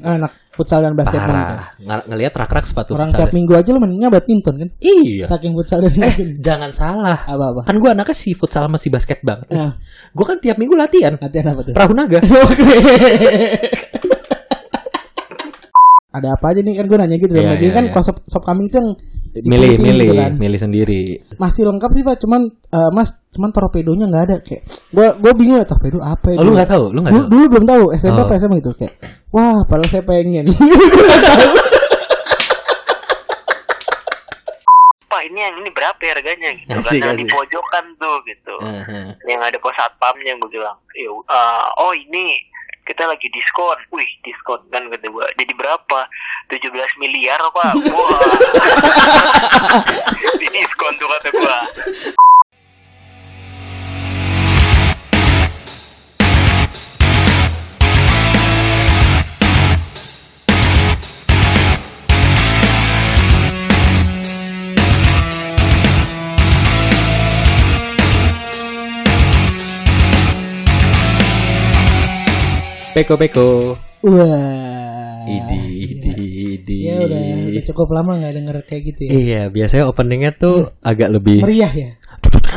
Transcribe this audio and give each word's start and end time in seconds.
anak 0.00 0.32
futsal 0.48 0.80
dan 0.80 0.92
basket 0.92 1.16
kan. 1.16 1.28
Parah. 1.28 1.70
Ng- 1.76 2.06
ngelihat 2.08 2.34
rak-rak 2.34 2.64
sepatu 2.64 2.92
Orang 2.92 3.08
futsal. 3.08 3.20
tiap 3.20 3.32
minggu 3.32 3.52
aja 3.52 3.70
lu 3.70 3.78
mainnya 3.78 4.08
badminton 4.08 4.54
kan. 4.56 4.68
Iya. 4.76 5.24
Saking 5.24 5.52
futsal 5.52 5.78
dan 5.80 5.90
Eh, 5.90 6.00
basket. 6.00 6.26
jangan 6.38 6.70
salah. 6.70 7.18
Apa-apa? 7.24 7.62
Kan 7.62 7.76
gue 7.76 7.86
anaknya 7.88 8.12
si 8.12 8.30
futsal 8.32 8.64
sama 8.64 8.76
si 8.76 8.88
basket 8.88 9.18
banget. 9.20 9.46
Nah, 9.48 9.78
Gue 10.10 10.24
kan 10.24 10.36
tiap 10.36 10.56
minggu 10.56 10.74
latihan. 10.74 11.14
latihan 11.14 11.52
apa 11.52 11.60
tuh? 11.62 11.72
Perahu 11.72 11.92
naga. 11.92 12.18
Ada 16.18 16.28
apa 16.32 16.44
aja 16.48 16.60
nih 16.60 16.74
kan 16.74 16.84
gue 16.84 16.96
nanya 16.96 17.16
gitu. 17.16 17.32
Iya, 17.32 17.52
Dia 17.52 17.60
iya, 17.60 17.70
kan 17.72 17.84
kalau 17.88 18.04
sop, 18.04 18.16
sop 18.24 18.42
kambing 18.42 18.66
itu 18.66 18.76
yang 18.76 18.90
milih, 19.38 19.68
dipilih 19.72 19.78
milih, 19.84 20.04
gitu 20.04 20.14
kan. 20.16 20.32
milih 20.34 20.58
sendiri. 20.58 21.00
masih 21.36 21.62
lengkap 21.64 21.90
sih 21.90 22.02
pak. 22.02 22.16
Cuman 22.18 22.40
eh, 22.48 22.90
mas, 22.90 23.08
cuman 23.30 23.50
torpedonya 23.50 24.04
nggak 24.04 24.24
ada 24.24 24.36
kayak. 24.40 24.62
Gue 24.88 25.06
gue 25.14 25.32
bingung 25.34 25.56
ya 25.56 25.64
torpedo 25.64 25.98
apa 25.98 26.26
ya. 26.28 26.36
Oh, 26.36 26.42
lu 26.42 26.44
dulu. 26.44 26.56
nggak 26.56 26.68
tahu? 26.68 26.84
Lu 26.88 26.98
nggak 27.00 27.12
dulu, 27.12 27.22
tahu? 27.22 27.30
dulu 27.30 27.44
belum 27.48 27.64
tahu 27.64 27.84
SMP 27.94 28.18
Oh. 28.18 28.24
apa 28.24 28.32
SMA 28.36 28.56
gitu 28.58 28.70
kayak. 28.74 28.94
Wah, 29.28 29.58
padahal 29.64 29.88
saya 29.88 30.02
pengen. 30.02 30.44
Pak 35.08 35.24
ini 35.24 35.40
yang 35.40 35.56
ini 35.56 35.70
berapa 35.72 35.96
ya 35.98 36.12
harganya 36.12 36.50
gitu 36.54 36.68
Asik, 36.74 37.00
kan 37.00 37.08
Yang 37.08 37.16
di 37.16 37.24
asik. 37.24 37.32
pojokan 37.32 37.84
tuh 37.96 38.16
gitu 38.22 38.56
Aha. 38.60 39.00
yang 39.24 39.40
ada 39.40 39.56
pos 39.56 39.72
satpamnya 39.72 40.36
gue 40.36 40.50
bilang 40.52 40.76
"Ya, 40.92 41.08
eh, 41.08 41.64
oh 41.80 41.96
ini 41.96 42.36
kita 42.88 43.04
lagi 43.04 43.28
diskon. 43.28 43.76
Wih 43.92 44.08
diskon 44.24 44.64
kan 44.72 44.88
kata 44.88 45.12
gue 45.12 45.26
jadi 45.36 45.52
berapa? 45.52 46.00
17 46.48 46.72
miliar 47.04 47.36
pak. 47.52 47.72
Wah. 47.92 48.20
Di 50.40 50.48
diskon 50.56 50.92
tuh 50.96 51.08
kata 51.12 51.28
gue 51.28 51.56
Peko 72.98 73.14
peko. 73.14 73.48
Wah. 74.10 75.22
Idi 75.22 75.60
idi 75.86 76.10
idi. 76.58 76.76
Ya 76.82 76.98
udah, 77.06 77.22
udah 77.46 77.62
cukup 77.70 77.94
lama 77.94 78.18
nggak 78.18 78.34
denger 78.34 78.56
kayak 78.66 78.82
gitu 78.90 79.00
ya. 79.06 79.10
Iya, 79.14 79.42
biasanya 79.54 79.84
openingnya 79.86 80.34
tuh 80.34 80.74
agak 80.82 81.14
lebih 81.14 81.46
Meriah 81.46 81.70
ya. 81.70 81.90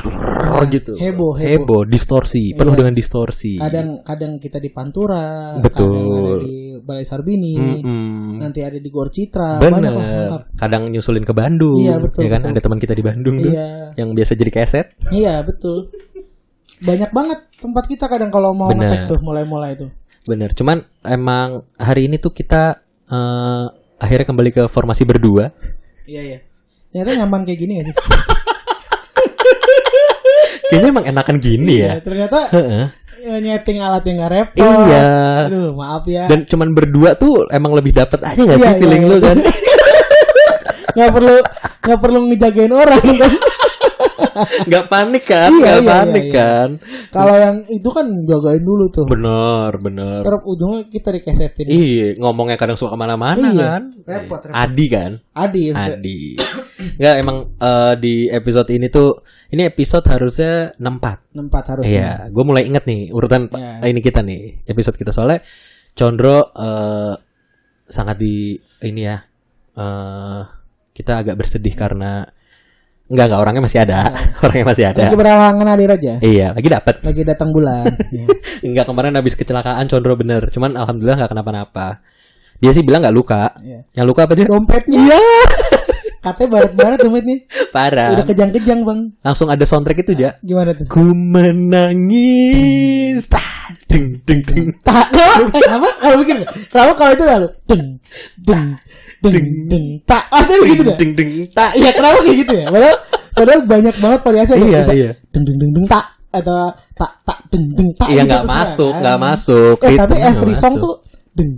gitu. 0.74 0.98
Heboh, 0.98 1.38
heboh. 1.38 1.86
distorsi, 1.86 2.58
penuh 2.58 2.74
Iya. 2.74 2.80
dengan 2.82 2.94
distorsi. 2.98 3.62
Kadang 3.62 4.02
kadang 4.02 4.42
kita 4.42 4.58
di 4.58 4.74
Pantura, 4.74 5.62
Betul. 5.62 5.94
kadang 5.94 6.10
ada 6.10 6.34
di 6.42 6.56
Balai 6.82 7.06
Sarbini, 7.06 7.54
Mm-mm. 7.54 8.42
nanti 8.42 8.66
ada 8.66 8.82
di 8.82 8.90
Gor 8.90 9.14
Citra, 9.14 9.62
banyak 9.62 9.78
lah 9.78 9.94
Bener. 9.94 9.94
lengkap. 10.26 10.42
Kadang 10.58 10.84
nyusulin 10.90 11.22
ke 11.22 11.34
Bandung. 11.38 11.78
Iya, 11.86 12.02
betul, 12.02 12.26
Ya 12.26 12.30
kan 12.34 12.42
betul. 12.42 12.54
ada 12.58 12.62
teman 12.66 12.80
kita 12.82 12.94
di 12.98 13.04
Bandung 13.06 13.36
tuh 13.38 13.54
Iya. 13.54 13.94
yang 13.94 14.10
biasa 14.18 14.34
jadi 14.34 14.50
keset. 14.50 14.86
Iya 15.14 15.46
betul. 15.46 15.94
Banyak 16.82 17.14
banget 17.14 17.40
tempat 17.62 17.86
kita 17.86 18.10
kadang 18.10 18.34
kalau 18.34 18.58
mau 18.58 18.74
ngetek 18.74 19.06
tuh 19.06 19.22
mulai-mulai 19.22 19.78
tuh. 19.78 20.01
Bener. 20.26 20.54
Cuman 20.54 20.86
emang 21.02 21.66
hari 21.78 22.06
ini 22.06 22.22
tuh 22.22 22.30
kita 22.34 22.82
eh, 23.10 23.66
akhirnya 23.98 24.26
kembali 24.26 24.50
ke 24.54 24.64
formasi 24.70 25.06
berdua. 25.06 25.50
Iya 26.06 26.22
iya. 26.22 26.40
Ternyata 26.92 27.24
nyaman 27.24 27.42
kayak 27.48 27.60
gini 27.60 27.72
gak 27.80 27.86
sih? 27.90 27.96
Kayaknya 30.72 30.90
emang 30.96 31.06
enakan 31.08 31.38
gini 31.44 31.74
ya. 31.84 32.00
Iya, 32.00 32.00
ternyata 32.00 32.38
Heeh. 32.56 32.86
ya, 33.28 33.36
nyeting 33.44 33.84
alat 33.84 34.04
yang 34.08 34.24
gak 34.24 34.32
repot. 34.32 34.64
Iya. 34.64 35.12
Aduh 35.52 35.76
maaf 35.76 36.04
ya. 36.08 36.32
Dan 36.32 36.48
cuman 36.48 36.72
berdua 36.72 37.20
tuh 37.20 37.44
emang 37.52 37.76
lebih 37.76 37.92
dapet 37.92 38.24
aja 38.24 38.40
gak 38.40 38.56
Iya, 38.56 38.56
sih 38.56 38.72
iya, 38.72 38.80
feeling 38.80 39.04
iya. 39.04 39.12
lu 39.12 39.18
kan? 39.20 39.38
nggak 40.96 41.12
perlu 41.16 41.36
nggak 41.88 42.00
perlu 42.04 42.20
ngejagain 42.32 42.74
orang 42.76 43.04
kan. 43.04 43.32
Gak 44.72 44.86
panik 44.88 45.24
kan? 45.26 45.50
Iya, 45.52 45.64
Gak 45.64 45.80
iya, 45.82 45.90
panik 45.90 46.24
iya, 46.24 46.32
iya. 46.32 46.38
kan? 46.38 46.70
Kalau 47.10 47.36
yang 47.36 47.58
itu 47.68 47.90
kan 47.92 48.06
jagain 48.26 48.64
dulu 48.64 48.86
tuh. 48.88 49.06
Bener, 49.06 49.72
bener. 49.78 50.20
Terus 50.24 50.42
ujungnya 50.46 50.82
kita 50.88 51.10
dikesetin. 51.12 51.66
Iya, 51.68 52.08
ngomongnya 52.20 52.56
kadang 52.56 52.78
suka 52.78 52.94
ke 52.94 52.98
mana-mana 53.00 53.48
Iya. 53.52 53.62
kan? 53.78 53.82
Repot, 54.06 54.42
repot. 54.46 54.56
Adi 54.56 54.86
kan? 54.88 55.12
Adi. 55.34 55.64
Adi. 55.72 56.20
Enggak 56.98 57.16
emang 57.22 57.38
eh, 57.56 57.94
di 57.98 58.16
episode 58.28 58.70
ini 58.74 58.88
tuh 58.88 59.22
ini 59.50 59.68
episode 59.68 60.06
harusnya 60.08 60.74
64. 60.78 61.36
Nempat 61.38 61.64
harusnya. 61.76 61.92
Iya, 61.92 62.12
gue 62.30 62.44
mulai 62.44 62.64
inget 62.66 62.84
nih 62.86 63.12
urutan 63.12 63.48
Iya. 63.52 63.86
ini 63.86 64.00
kita 64.00 64.22
nih 64.22 64.66
episode 64.66 64.98
kita 64.98 65.14
soalnya 65.14 65.42
Condro 65.92 66.50
eh, 66.56 67.14
sangat 67.86 68.16
di 68.18 68.56
ini 68.82 69.02
ya 69.04 69.18
eh 69.72 70.42
kita 70.92 71.24
agak 71.24 71.40
bersedih 71.40 71.72
karena 71.72 72.24
enggak 73.12 73.26
enggak 73.28 73.42
orangnya 73.44 73.64
masih 73.68 73.80
ada, 73.84 74.00
orangnya 74.48 74.66
masih 74.72 74.86
ada. 74.88 75.04
Lagi 75.06 75.18
berhalangan 75.20 75.68
hadir 75.68 75.90
aja. 75.92 76.14
Iya, 76.24 76.48
lagi 76.56 76.68
dapat. 76.72 76.96
Lagi 77.04 77.22
datang 77.28 77.50
bulan. 77.52 77.92
Iya. 78.10 78.26
Enggak 78.72 78.86
kemarin 78.88 79.14
habis 79.20 79.36
kecelakaan 79.36 79.86
Condro 79.92 80.16
bener, 80.16 80.48
cuman 80.54 80.80
alhamdulillah 80.80 81.18
nggak 81.26 81.32
kenapa-napa. 81.36 82.00
Dia 82.62 82.72
sih 82.72 82.86
bilang 82.86 83.02
nggak 83.02 83.16
luka. 83.16 83.58
Iya. 83.60 83.84
Yang 83.98 84.06
luka 84.06 84.22
apa 84.30 84.34
dia? 84.38 84.46
Dompetnya. 84.46 85.02
Iya. 85.02 85.20
Katanya 86.24 86.50
barat-barat 86.54 87.02
dompetnya. 87.02 87.38
Parah. 87.74 88.14
Udah 88.14 88.26
kejang-kejang 88.30 88.86
bang. 88.86 89.10
Langsung 89.26 89.50
ada 89.50 89.66
soundtrack 89.66 90.06
itu 90.06 90.14
ja. 90.14 90.38
Gimana 90.46 90.78
tuh? 90.78 90.86
Ku 90.86 91.02
menangis. 91.18 92.62
Tah, 93.92 94.00
deng 94.00 94.08
deng 94.24 94.40
deng. 94.48 94.68
Tak, 94.88 95.06
kenapa? 95.52 95.88
Eh? 95.92 95.94
Kalau 96.00 96.16
bikin, 96.24 96.38
kenapa 96.72 96.92
kalau 96.96 97.12
itu 97.12 97.24
lalu? 97.28 97.48
Deng, 97.68 97.84
deng, 98.40 98.64
deng, 99.20 99.48
deng, 99.68 99.86
tak. 100.08 100.24
Pasti 100.32 100.54
gitu 100.64 100.84
dah. 100.88 100.96
Deng 100.96 101.12
deng 101.12 101.30
Tak, 101.52 101.72
iya 101.76 101.90
kenapa 101.92 102.24
kayak 102.24 102.38
gitu 102.48 102.54
ya? 102.56 102.66
Padahal, 102.72 102.96
padahal 103.36 103.62
banyak 103.68 103.96
banget 104.00 104.20
variasi. 104.24 104.52
ada 104.56 104.64
Iya, 104.64 104.80
bisa 104.80 104.94
iya. 104.96 105.12
Deng, 105.36 105.44
deng, 105.44 105.58
deng, 105.60 105.72
deng, 105.76 105.86
tak. 105.92 106.06
Atau 106.32 106.72
tak, 106.96 107.12
tak, 107.28 107.38
deng, 107.52 107.66
deng, 107.76 107.90
tak. 108.00 108.08
Iya 108.08 108.24
gitu 108.24 108.32
nggak 108.32 108.46
masuk, 108.48 108.92
kan. 108.96 109.02
nggak 109.04 109.20
masuk. 109.20 109.76
Eh, 109.84 109.98
tapi 110.00 110.16
every 110.24 110.56
song 110.56 110.74
tuh 110.80 110.96
deng, 111.36 111.52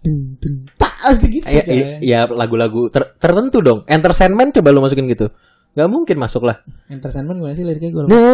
deng, 0.00 0.18
deng, 0.40 0.56
tak. 0.80 0.92
Pasti 1.04 1.28
gitu. 1.28 1.44
ya, 1.44 1.62
ya, 1.68 1.86
ya 2.00 2.20
lagu-lagu 2.32 2.88
ter- 2.88 3.12
tertentu 3.20 3.60
dong. 3.60 3.84
Entertainment 3.84 4.56
coba 4.56 4.72
lu 4.72 4.80
masukin 4.80 5.04
gitu. 5.04 5.28
Gak 5.74 5.90
mungkin 5.90 6.16
masuk 6.16 6.48
lah. 6.48 6.64
Entertainment 6.88 7.44
gimana 7.44 7.52
sih 7.52 7.66
liriknya 7.66 7.90
gue? 7.92 8.02
Na 8.08 8.24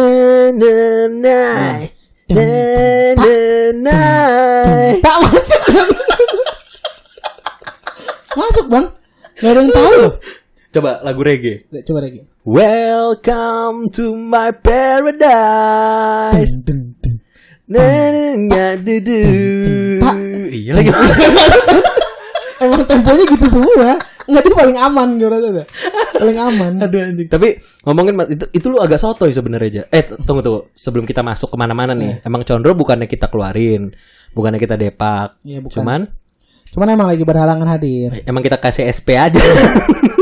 na. 3.91 4.07
Tak 5.03 5.15
masuk. 5.23 5.61
masuk 8.39 8.65
bang. 8.71 8.87
Gak 9.41 9.51
ada 9.51 9.59
yang 9.59 9.71
tahu 9.73 9.93
loh. 9.99 10.13
Coba 10.71 11.03
lagu 11.03 11.21
reggae. 11.25 11.67
Coba 11.83 11.99
lagi. 12.07 12.23
Welcome 12.47 13.91
to 13.91 14.15
my 14.15 14.55
paradise. 14.55 16.53
Deng, 16.63 16.95
deng. 17.03 17.19
Na 17.67 17.83
na 18.11 18.23
na 18.35 18.63
du 18.79 18.95
du. 19.03 19.19
Tak. 19.99 20.15
Iya 20.51 20.71
lagi. 20.75 20.91
Emang 22.61 22.85
temponya 22.85 23.23
gitu 23.25 23.45
semua. 23.49 23.97
Enggak 24.29 24.43
itu 24.45 24.53
paling 24.53 24.77
aman 24.77 25.17
gue 25.17 25.29
rasa. 25.29 25.65
Paling 26.13 26.37
aman. 26.37 26.71
Aduh 26.85 27.01
anjing. 27.01 27.27
Tapi 27.27 27.57
ngomongin 27.83 28.13
itu 28.29 28.45
itu 28.53 28.65
lu 28.69 28.77
agak 28.77 29.01
sotoy 29.01 29.33
sebenarnya 29.33 29.67
aja. 29.67 29.83
Eh 29.89 30.05
tunggu 30.21 30.45
tunggu. 30.45 30.61
Sebelum 30.77 31.09
kita 31.09 31.25
masuk 31.25 31.49
ke 31.49 31.57
mana-mana 31.57 31.97
nih, 31.97 32.21
emang 32.21 32.45
Condro 32.45 32.77
bukannya 32.77 33.09
kita 33.09 33.33
keluarin, 33.33 33.89
bukannya 34.37 34.61
kita 34.61 34.77
depak. 34.77 35.41
Iya, 35.41 35.65
bukan. 35.65 35.73
Cuman 35.73 36.01
Cuman 36.71 36.87
emang 36.89 37.07
lagi 37.07 37.21
berhalangan 37.21 37.67
hadir. 37.67 38.23
emang 38.23 38.39
kita 38.39 38.55
kasih 38.55 38.87
SP 38.87 39.13
aja. 39.13 39.43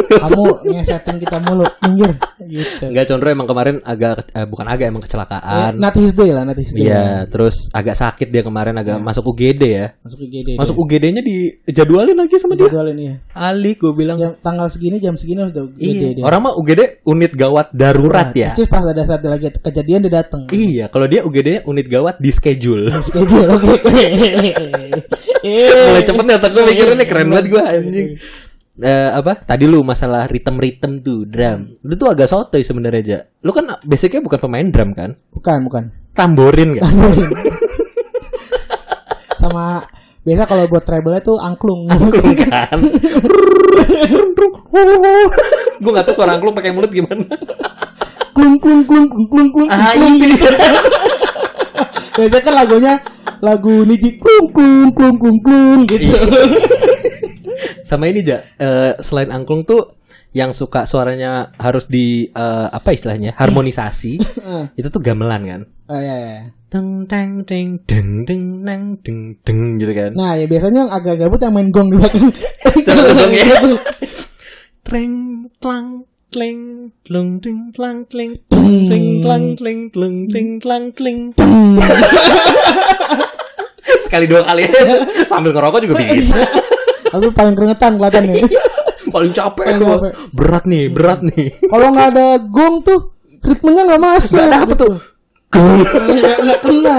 Kamu 0.09 0.65
ngesetin 0.65 1.21
kita 1.21 1.37
mulu, 1.39 1.61
minggir. 1.85 2.17
Gitu. 2.41 2.89
Enggak 2.89 3.05
Condro 3.05 3.29
emang 3.29 3.45
kemarin 3.45 3.77
agak 3.85 4.25
eh, 4.33 4.49
bukan 4.49 4.65
agak 4.65 4.89
emang 4.89 4.97
Eh, 4.99 5.05
kecelakaan. 5.05 5.77
not 5.77 5.93
his 5.93 6.09
day 6.11 6.33
lah, 6.33 6.41
not 6.41 6.57
his 6.57 6.73
day. 6.73 6.89
Iya, 6.89 7.29
terus 7.29 7.69
agak 7.69 7.93
sakit 7.93 8.25
dia 8.27 8.41
kemarin 8.41 8.73
agak 8.73 8.97
masuk 8.97 9.29
UGD 9.29 9.61
ya. 9.61 9.93
Masuk 10.01 10.25
IGD. 10.25 10.57
Masuk 10.57 10.75
UGD-nya 10.75 11.21
dijadwalin 11.21 12.17
lagi 12.17 12.41
sama 12.41 12.57
dia. 12.57 12.65
jadwal 12.65 12.89
ini 12.89 13.03
ya. 13.05 13.15
Ali 13.37 13.77
gue 13.77 13.93
bilang. 13.93 14.17
Jam, 14.17 14.33
tanggal 14.41 14.65
segini, 14.65 14.97
jam 14.97 15.13
segini 15.13 15.45
udah 15.45 15.61
Iya, 15.77 15.93
IGD 15.93 16.05
dia. 16.17 16.23
orang 16.25 16.41
mah 16.41 16.53
UGD 16.57 16.81
unit 17.05 17.31
gawat 17.37 17.69
darurat 17.69 18.33
ya. 18.33 18.57
Terus 18.57 18.65
pas 18.65 18.81
ada 18.81 19.05
saat 19.05 19.21
lagi 19.21 19.53
kejadian 19.53 20.09
dia 20.09 20.25
datang. 20.25 20.49
Iya, 20.49 20.89
kalau 20.89 21.05
dia 21.05 21.21
UGD-nya 21.21 21.69
unit 21.69 21.85
gawat 21.85 22.17
di 22.17 22.33
schedule. 22.33 22.89
Schedule 22.99 23.45
oke 23.47 23.77
oke. 23.77 23.93
Mulai 25.39 26.03
cepet 26.03 26.23
nih 26.25 26.35
otak 26.39 26.51
gue 26.55 26.63
mikirnya 26.63 26.95
nih 26.95 27.07
keren 27.07 27.27
banget 27.27 27.45
gue 27.51 27.61
anjing. 27.61 28.09
Eh, 28.79 29.09
apa? 29.11 29.35
Tadi 29.43 29.67
lu 29.67 29.83
masalah 29.83 30.23
ritme-ritme 30.31 31.03
tuh 31.03 31.27
drum. 31.27 31.75
Lu 31.83 31.93
tuh 31.99 32.15
agak 32.15 32.31
sotoy 32.31 32.63
sebenarnya 32.63 33.01
aja 33.03 33.17
lu 33.39 33.51
kan 33.51 33.79
basicnya 33.83 34.23
bukan 34.23 34.39
pemain 34.39 34.67
drum 34.71 34.95
kan? 34.95 35.19
Bukan, 35.35 35.59
bukan. 35.67 35.83
tamborin 36.15 36.75
kan? 36.75 36.87
Sama 39.39 39.79
biasa 40.23 40.43
kalau 40.43 40.67
buat 40.67 40.83
treble 40.83 41.15
tuh 41.23 41.39
angklung. 41.39 41.87
angklung 41.87 42.35
kan? 42.43 42.75
Gue 45.79 45.91
gak 45.95 46.11
tahu 46.11 46.15
suara 46.19 46.35
angklung 46.35 46.51
pakai 46.51 46.75
mulut 46.75 46.91
gimana. 46.91 47.23
Klung 48.35 48.59
klung 48.59 48.83
klung 48.83 49.07
klung 49.07 49.27
klung 49.31 49.49
klung. 49.51 49.69
ah 49.71 49.95
ini 49.95 50.35
Biasanya 52.19 52.43
kan 52.43 52.53
lagunya 52.59 52.93
lagu 53.39 53.87
Niji 53.87 54.19
klung 54.19 54.51
klung 54.51 54.91
klung 54.91 55.15
klung 55.15 55.39
klung 55.39 55.81
gitu. 55.87 56.11
Sama 57.87 58.11
ini 58.11 58.19
ja, 58.21 58.43
eh, 58.59 58.99
selain 58.99 59.31
angklung 59.31 59.63
tuh 59.63 59.95
yang 60.35 60.53
suka 60.53 60.85
suaranya 60.85 61.55
harus 61.57 61.87
di 61.87 62.27
eh, 62.27 62.67
apa 62.69 62.91
istilahnya 62.91 63.33
harmonisasi 63.39 64.13
itu 64.75 64.87
tuh 64.91 65.01
gamelan 65.01 65.47
kan. 65.47 65.61
Oh 65.89 65.97
iya 65.97 66.15
iya. 66.19 66.37
Deng 66.69 67.09
deng 67.09 67.41
deng 67.49 67.81
deng 67.89 68.29
deng 68.29 68.61
deng 68.61 68.83
deng 69.01 69.19
deng 69.41 69.59
gitu 69.81 69.89
kan. 69.89 70.13
Nah, 70.13 70.37
ya 70.37 70.45
biasanya 70.45 70.85
yang 70.85 70.91
agak 70.93 71.17
gabut 71.17 71.41
yang 71.41 71.53
main 71.57 71.73
gong 71.73 71.89
di 71.89 71.97
belakang. 71.97 72.29
gong 72.85 73.33
ya. 73.33 73.57
Treng 74.85 75.13
tlang 75.57 76.05
kleng 76.29 76.93
tlung 77.01 77.41
ting 77.41 77.73
tlang 77.73 78.05
kleng 78.05 78.37
ting 78.49 79.05
tlang 79.25 79.57
kleng 79.57 79.89
tlung 79.89 80.29
ting 80.29 80.61
tlang 80.61 80.93
kleng. 80.93 81.33
Sekali 84.05 84.29
dua 84.29 84.45
kali 84.45 84.69
sambil 85.29 85.57
ngerokok 85.57 85.89
juga 85.89 86.05
bisa. 86.05 86.37
Aku 87.09 87.33
paling 87.33 87.57
keringetan 87.57 87.97
kelihatan 87.97 88.29
nih. 88.29 88.45
Paling 89.09 89.33
capek 89.33 89.73
Paling 89.73 89.81
capek. 89.81 90.11
Berat 90.37 90.63
nih, 90.69 90.85
berat 90.93 91.25
nih. 91.25 91.49
Kalau 91.65 91.89
nggak 91.89 92.07
ada 92.13 92.37
gong 92.45 92.85
tuh 92.85 93.17
ritmenya 93.41 93.89
nggak 93.89 94.01
masuk. 94.05 94.37
Gak 94.37 94.53
dapet 94.53 94.77
gitu. 94.77 94.85
tuh. 94.85 94.95
Nggak 96.13 96.37
nggak 96.45 96.59
kena. 96.61 96.97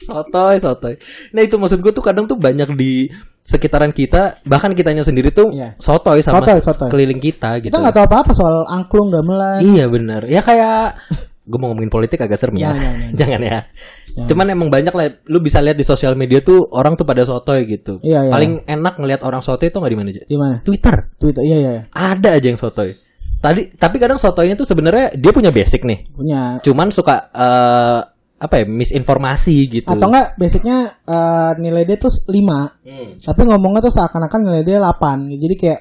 sotoy 0.00 0.56
sotoy 0.60 0.94
nah 1.32 1.40
itu 1.44 1.56
maksud 1.56 1.80
gue 1.80 1.92
tuh 1.92 2.04
kadang 2.04 2.28
tuh 2.28 2.36
banyak 2.36 2.76
di 2.76 3.08
sekitaran 3.42 3.90
kita 3.90 4.38
bahkan 4.42 4.70
kitanya 4.70 5.00
sendiri 5.00 5.28
tuh 5.28 5.50
Iya. 5.50 5.74
sotoy 5.76 6.20
sama 6.20 6.40
Sotoy, 6.40 6.58
sotoy. 6.60 6.88
keliling 6.88 7.18
kita 7.18 7.58
gitu 7.58 7.68
Kita 7.68 7.78
nggak 7.78 7.94
tahu 7.94 8.04
apa-apa 8.04 8.32
soal 8.32 8.62
angklung 8.64 9.08
gamelan. 9.08 9.60
iya 9.60 9.84
bener 9.84 10.24
ya 10.24 10.40
kayak 10.40 10.94
gue 11.50 11.58
mau 11.58 11.68
ngomongin 11.68 11.88
politik 11.88 12.20
agak 12.20 12.38
serem 12.38 12.56
ya 12.56 12.70
Jangan, 12.70 12.78
jangan, 12.86 13.10
jangan 13.16 13.40
ya 13.42 13.58
Jangan. 14.10 14.26
cuman 14.26 14.46
emang 14.48 14.68
banyak 14.68 14.90
lah 14.90 15.06
lu 15.26 15.38
bisa 15.38 15.58
lihat 15.58 15.74
di 15.74 15.82
sosial 15.82 16.14
media 16.14 16.38
tuh 16.40 16.62
orang 16.68 16.94
tuh 16.94 17.02
pada 17.02 17.22
sotoy 17.22 17.62
gitu 17.64 17.98
Iya, 18.00 18.26
iya. 18.26 18.30
paling 18.30 18.52
enak 18.64 18.94
ngelihat 18.96 19.22
orang 19.22 19.40
sotoy 19.40 19.66
tuh 19.66 19.78
nggak 19.78 19.90
di 19.90 19.98
mana 19.98 20.08
aja 20.10 20.22
Di 20.24 20.36
mana? 20.36 20.56
Twitter 20.60 20.94
Twitter. 21.14 21.42
Iya 21.42 21.56
iya. 21.56 21.70
iya. 21.72 21.82
ada 21.90 22.28
aja 22.32 22.46
yang 22.46 22.58
sotoy 22.58 22.94
tadi 23.40 23.72
tapi 23.72 23.96
kadang 23.96 24.20
sotoynya 24.20 24.52
tuh 24.52 24.68
sebenarnya 24.68 25.16
dia 25.16 25.32
punya 25.32 25.48
basic 25.48 25.82
nih 25.82 26.12
Punya. 26.12 26.60
cuman 26.60 26.92
suka 26.92 27.32
eh, 27.32 27.98
apa 28.40 28.54
ya 28.56 28.64
misinformasi 28.64 29.56
gitu 29.68 29.84
Atau 29.84 30.08
enggak 30.08 30.32
basicnya 30.40 30.88
eh, 31.04 31.50
nilai 31.60 31.84
dia 31.84 31.96
tuh 32.00 32.08
5 32.08 32.32
Hmm. 32.80 33.10
Tapi 33.20 33.40
ngomongnya 33.44 33.84
tuh 33.84 33.92
seakan-akan 33.92 34.40
nilai 34.48 34.62
dia 34.64 34.80
8 34.80 35.28
Jadi 35.36 35.54
kayak 35.60 35.80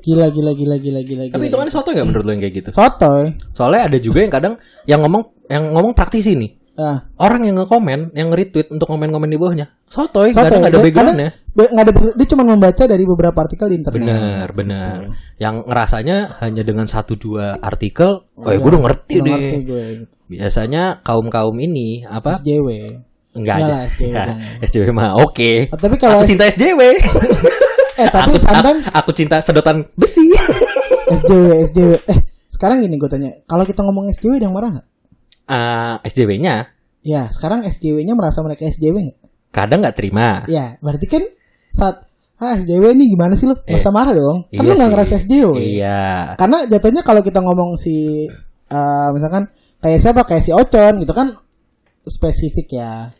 gila 0.00 0.32
gila 0.32 0.52
gila 0.56 0.76
gila 0.80 1.00
gila. 1.04 1.22
tapi 1.28 1.52
itu 1.52 1.56
kan 1.60 1.68
sotoy 1.68 1.92
nggak 1.92 2.08
menurut 2.08 2.24
lo 2.24 2.32
yang 2.32 2.40
kayak 2.40 2.54
gitu 2.56 2.68
sotoy. 2.72 3.36
Soalnya 3.52 3.80
ada 3.92 3.98
juga 4.00 4.18
yang 4.24 4.32
kadang 4.32 4.54
yang 4.88 5.00
ngomong 5.04 5.22
yang 5.52 5.76
ngomong 5.76 5.92
praktisi 5.92 6.32
nih. 6.40 6.56
Ah, 6.80 6.96
Orang 7.20 7.44
yang 7.44 7.54
nge-komen, 7.54 8.16
yang 8.16 8.32
nge-retweet 8.32 8.72
untuk 8.72 8.88
komen-komen 8.88 9.28
di 9.28 9.36
bawahnya. 9.36 9.68
Sotoy, 9.84 10.32
sotoy. 10.32 10.48
kadang 10.48 10.62
ada 10.64 10.72
Dia- 10.72 10.84
backgroundnya. 10.86 11.28
be- 11.52 11.68
ada 11.68 11.90
dia 11.92 12.26
cuma 12.26 12.42
membaca 12.42 12.84
dari 12.84 13.04
beberapa 13.04 13.36
artikel 13.36 13.68
di 13.68 13.76
internet. 13.76 14.00
Bener, 14.00 14.46
bener. 14.50 14.98
Yang 15.36 15.54
ngerasanya 15.66 16.16
hanya 16.40 16.62
dengan 16.62 16.86
satu 16.86 17.14
dua 17.14 17.60
artikel, 17.60 18.24
oh 18.32 18.48
ya 18.48 18.54
iya. 18.54 18.58
gue 18.58 18.70
udah 18.70 18.82
ngerti 18.82 19.14
Udah 19.14 19.26
deh. 19.26 19.34
ngerti 19.36 19.58
gue. 19.62 19.84
gitu. 20.00 20.14
Biasanya 20.30 20.82
kaum-kaum 21.00 21.56
ini 21.58 22.02
apa? 22.02 22.32
SJW. 22.32 22.68
Enggak 23.30 23.56
aja. 23.56 23.66
lah, 23.68 23.80
SJW 23.84 24.10
Ya. 24.10 24.24
SJW 24.62 24.84
mah 24.90 25.10
oke. 25.16 25.52
Oh, 25.68 25.78
tapi 25.78 25.94
kalau 25.96 26.18
Aku 26.18 26.26
cinta 26.26 26.46
SJW. 26.46 26.80
eh 28.00 28.08
tapi 28.08 28.32
aku, 28.32 28.40
sometimes 28.40 28.82
aku, 28.86 28.96
aku 28.96 29.10
cinta 29.12 29.36
sedotan 29.38 29.84
besi. 29.92 30.24
SJW 31.10 31.50
SJW 31.64 31.90
eh 32.06 32.18
sekarang 32.46 32.80
gini 32.80 32.94
gue 32.94 33.06
tanya 33.06 33.30
kalau 33.44 33.62
kita 33.62 33.82
ngomong 33.82 34.08
SJW 34.08 34.36
ada 34.36 34.46
yang 34.46 34.54
marah 34.54 34.70
nggak? 34.72 34.86
Ah, 35.50 35.98
SJW-nya 36.02 36.70
Ya 37.02 37.26
sekarang 37.26 37.64
SJW-nya 37.64 38.14
merasa 38.14 38.38
mereka 38.40 38.62
SJW 38.64 38.94
nggak? 39.02 39.18
kadang 39.50 39.82
nggak 39.82 39.96
terima. 39.96 40.46
Ya 40.46 40.78
berarti 40.78 41.06
kan 41.06 41.26
saat 41.68 42.06
ah 42.36 42.54
SJW 42.54 42.94
ini 42.94 43.08
gimana 43.08 43.34
sih 43.34 43.44
lo? 43.44 43.58
Eh, 43.60 43.74
Masa 43.74 43.90
marah 43.90 44.12
dong? 44.12 44.46
Kan 44.48 44.62
Iya 44.62 44.62
lo 44.62 44.72
nggak 44.72 44.78
sih. 44.78 44.92
ngerasa 44.94 45.12
SJW. 45.18 45.50
Iya. 45.56 46.00
Karena 46.36 46.58
jatuhnya 46.64 47.02
kalau 47.02 47.20
kita 47.20 47.40
ngomong 47.40 47.74
si 47.74 48.28
eh, 48.68 49.08
misalkan 49.10 49.50
kayak 49.78 49.98
siapa 49.98 50.22
kayak 50.22 50.40
si 50.40 50.50
Ocon 50.50 50.94
gitu 50.98 51.10
kan 51.10 51.34
spesifik 52.02 52.68
ya. 52.72 53.10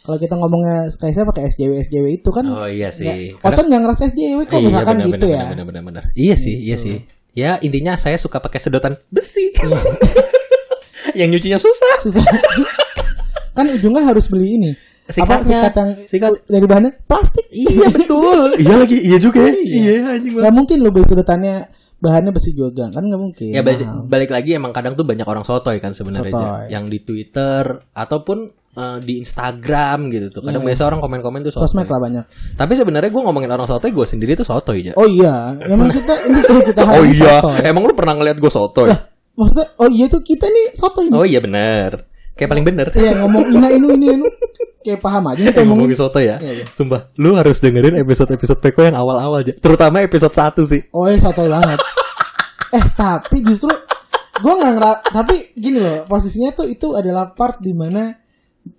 Kalau 0.00 0.16
kita 0.16 0.34
ngomongnya 0.34 0.88
kayak 0.90 1.14
siapa 1.14 1.30
kayak 1.30 1.48
SJW 1.48 1.72
SJW 1.82 2.06
itu 2.14 2.28
kan 2.28 2.44
Oh 2.44 2.64
iya 2.64 2.88
sih. 2.88 3.08
nggak- 3.32 3.44
Ocon 3.44 3.64
nggak 3.66 3.80
ngerasa 3.82 4.02
SJW 4.08 4.38
kok 4.42 4.52
Iya, 4.54 4.66
misalkan 4.66 4.94
benar, 4.94 5.08
gitu 5.08 5.24
benar, 5.24 5.36
ya. 5.36 5.42
Benar, 5.48 5.64
benar, 5.64 5.82
benar. 5.84 6.04
Iya 6.12 6.34
sih, 6.34 6.56
iya 6.58 6.74
Gitu. 6.74 6.84
sih. 6.84 6.96
Ya 7.32 7.50
intinya 7.58 7.94
saya 7.94 8.16
suka 8.16 8.38
pakai 8.38 8.58
sedotan 8.58 8.98
besi. 9.08 9.54
Iya. 9.54 9.78
yang 11.14 11.28
nyucinya 11.28 11.56
susah. 11.56 11.94
Susah. 12.00 12.24
kan 13.56 13.66
ujungnya 13.68 14.02
harus 14.04 14.26
beli 14.26 14.56
ini. 14.56 14.70
Apa 15.08 15.40
Sikatnya. 15.40 15.40
sikat 15.40 15.74
yang 15.74 15.90
Sikat. 16.04 16.30
dari 16.44 16.66
bahannya 16.68 16.92
plastik. 17.04 17.48
iya 17.48 17.88
betul. 17.96 18.52
iya 18.60 18.74
lagi, 18.76 18.98
iya 19.00 19.16
juga. 19.16 19.40
ya. 19.40 19.52
Iya, 19.56 19.92
anjing 20.12 20.32
banget. 20.36 20.44
Gak 20.44 20.54
mungkin 20.54 20.76
lo 20.84 20.90
beli 20.92 21.06
sedotannya 21.06 21.54
bahannya 21.98 22.30
besi 22.30 22.54
juga 22.54 22.86
kan 22.86 23.02
nggak 23.02 23.18
mungkin. 23.18 23.50
Ya 23.50 23.64
balik, 23.64 23.88
balik 24.06 24.30
lagi 24.30 24.54
emang 24.54 24.70
kadang 24.70 24.94
tuh 24.94 25.02
banyak 25.02 25.26
orang 25.26 25.42
sotoy 25.42 25.80
kan 25.80 25.90
sebenarnya 25.90 26.30
Sotoy. 26.30 26.64
yang 26.70 26.86
di 26.86 27.02
Twitter 27.02 27.64
ataupun 27.90 28.38
eh, 28.78 28.98
di 29.02 29.18
Instagram 29.18 30.06
gitu 30.06 30.30
tuh. 30.30 30.40
Kadang 30.44 30.62
biasa 30.62 30.86
orang 30.86 31.00
komen-komen 31.02 31.42
tuh 31.42 31.50
sotoy. 31.50 31.66
Iya. 31.66 31.72
Sosmed 31.74 31.88
lah 31.88 31.98
banyak. 31.98 32.24
Tapi 32.54 32.72
sebenarnya 32.76 33.10
gue 33.10 33.22
ngomongin 33.24 33.50
orang 33.50 33.66
sotoy, 33.66 33.90
gue 33.90 34.06
sendiri 34.06 34.36
tuh 34.36 34.46
sotoy 34.46 34.86
aja. 34.86 34.92
Oh 34.94 35.08
iya, 35.08 35.56
emang 35.66 35.90
kita 35.90 36.14
ini 36.28 36.38
kalau 36.44 36.62
kita 36.70 36.80
Oh 36.86 37.02
iya, 37.02 37.42
soto. 37.42 37.50
emang 37.64 37.82
lu 37.82 37.96
pernah 37.98 38.14
ngeliat 38.14 38.38
gue 38.38 38.52
sotoy? 38.52 38.92
Lah, 38.92 39.00
maksudnya 39.38 39.66
oh 39.78 39.88
iya 39.88 40.04
tuh 40.06 40.20
kita 40.20 40.44
nih 40.44 40.66
soto 40.74 41.00
ini. 41.00 41.14
Oh 41.14 41.22
iya 41.22 41.38
bener, 41.38 42.04
kayak 42.34 42.50
paling 42.50 42.66
bener. 42.66 42.90
Iya 42.92 43.14
ngomong 43.22 43.44
ina 43.48 43.68
inu 43.70 43.88
ini 43.94 44.06
inu 44.18 44.26
kayak 44.78 44.98
paham 44.98 45.30
aja 45.30 45.40
kita 45.40 45.52
Eh, 45.52 45.62
ngomong. 45.62 45.86
ngomongin 45.86 45.96
soto 45.96 46.18
ya. 46.18 46.36
Iya, 46.36 46.52
iya. 46.60 46.64
Sumpah, 46.66 47.14
lu 47.16 47.32
harus 47.32 47.58
dengerin 47.58 47.94
episode-episode 47.96 48.58
Peko 48.58 48.82
yang 48.82 48.94
awal-awal 48.94 49.40
aja. 49.40 49.54
Terutama 49.54 50.02
episode 50.02 50.32
1 50.32 50.66
sih. 50.66 50.80
Oh 50.90 51.06
iya 51.06 51.16
soto 51.16 51.46
banget. 51.46 51.78
eh 52.76 52.84
tapi 52.92 53.40
justru 53.40 53.72
gua 54.38 54.54
nggak 54.54 55.10
tapi 55.10 55.34
gini 55.56 55.80
loh 55.80 56.04
posisinya 56.04 56.52
tuh 56.52 56.68
itu 56.68 56.92
adalah 56.92 57.32
part 57.32 57.58
di 57.58 57.72
mana 57.72 58.12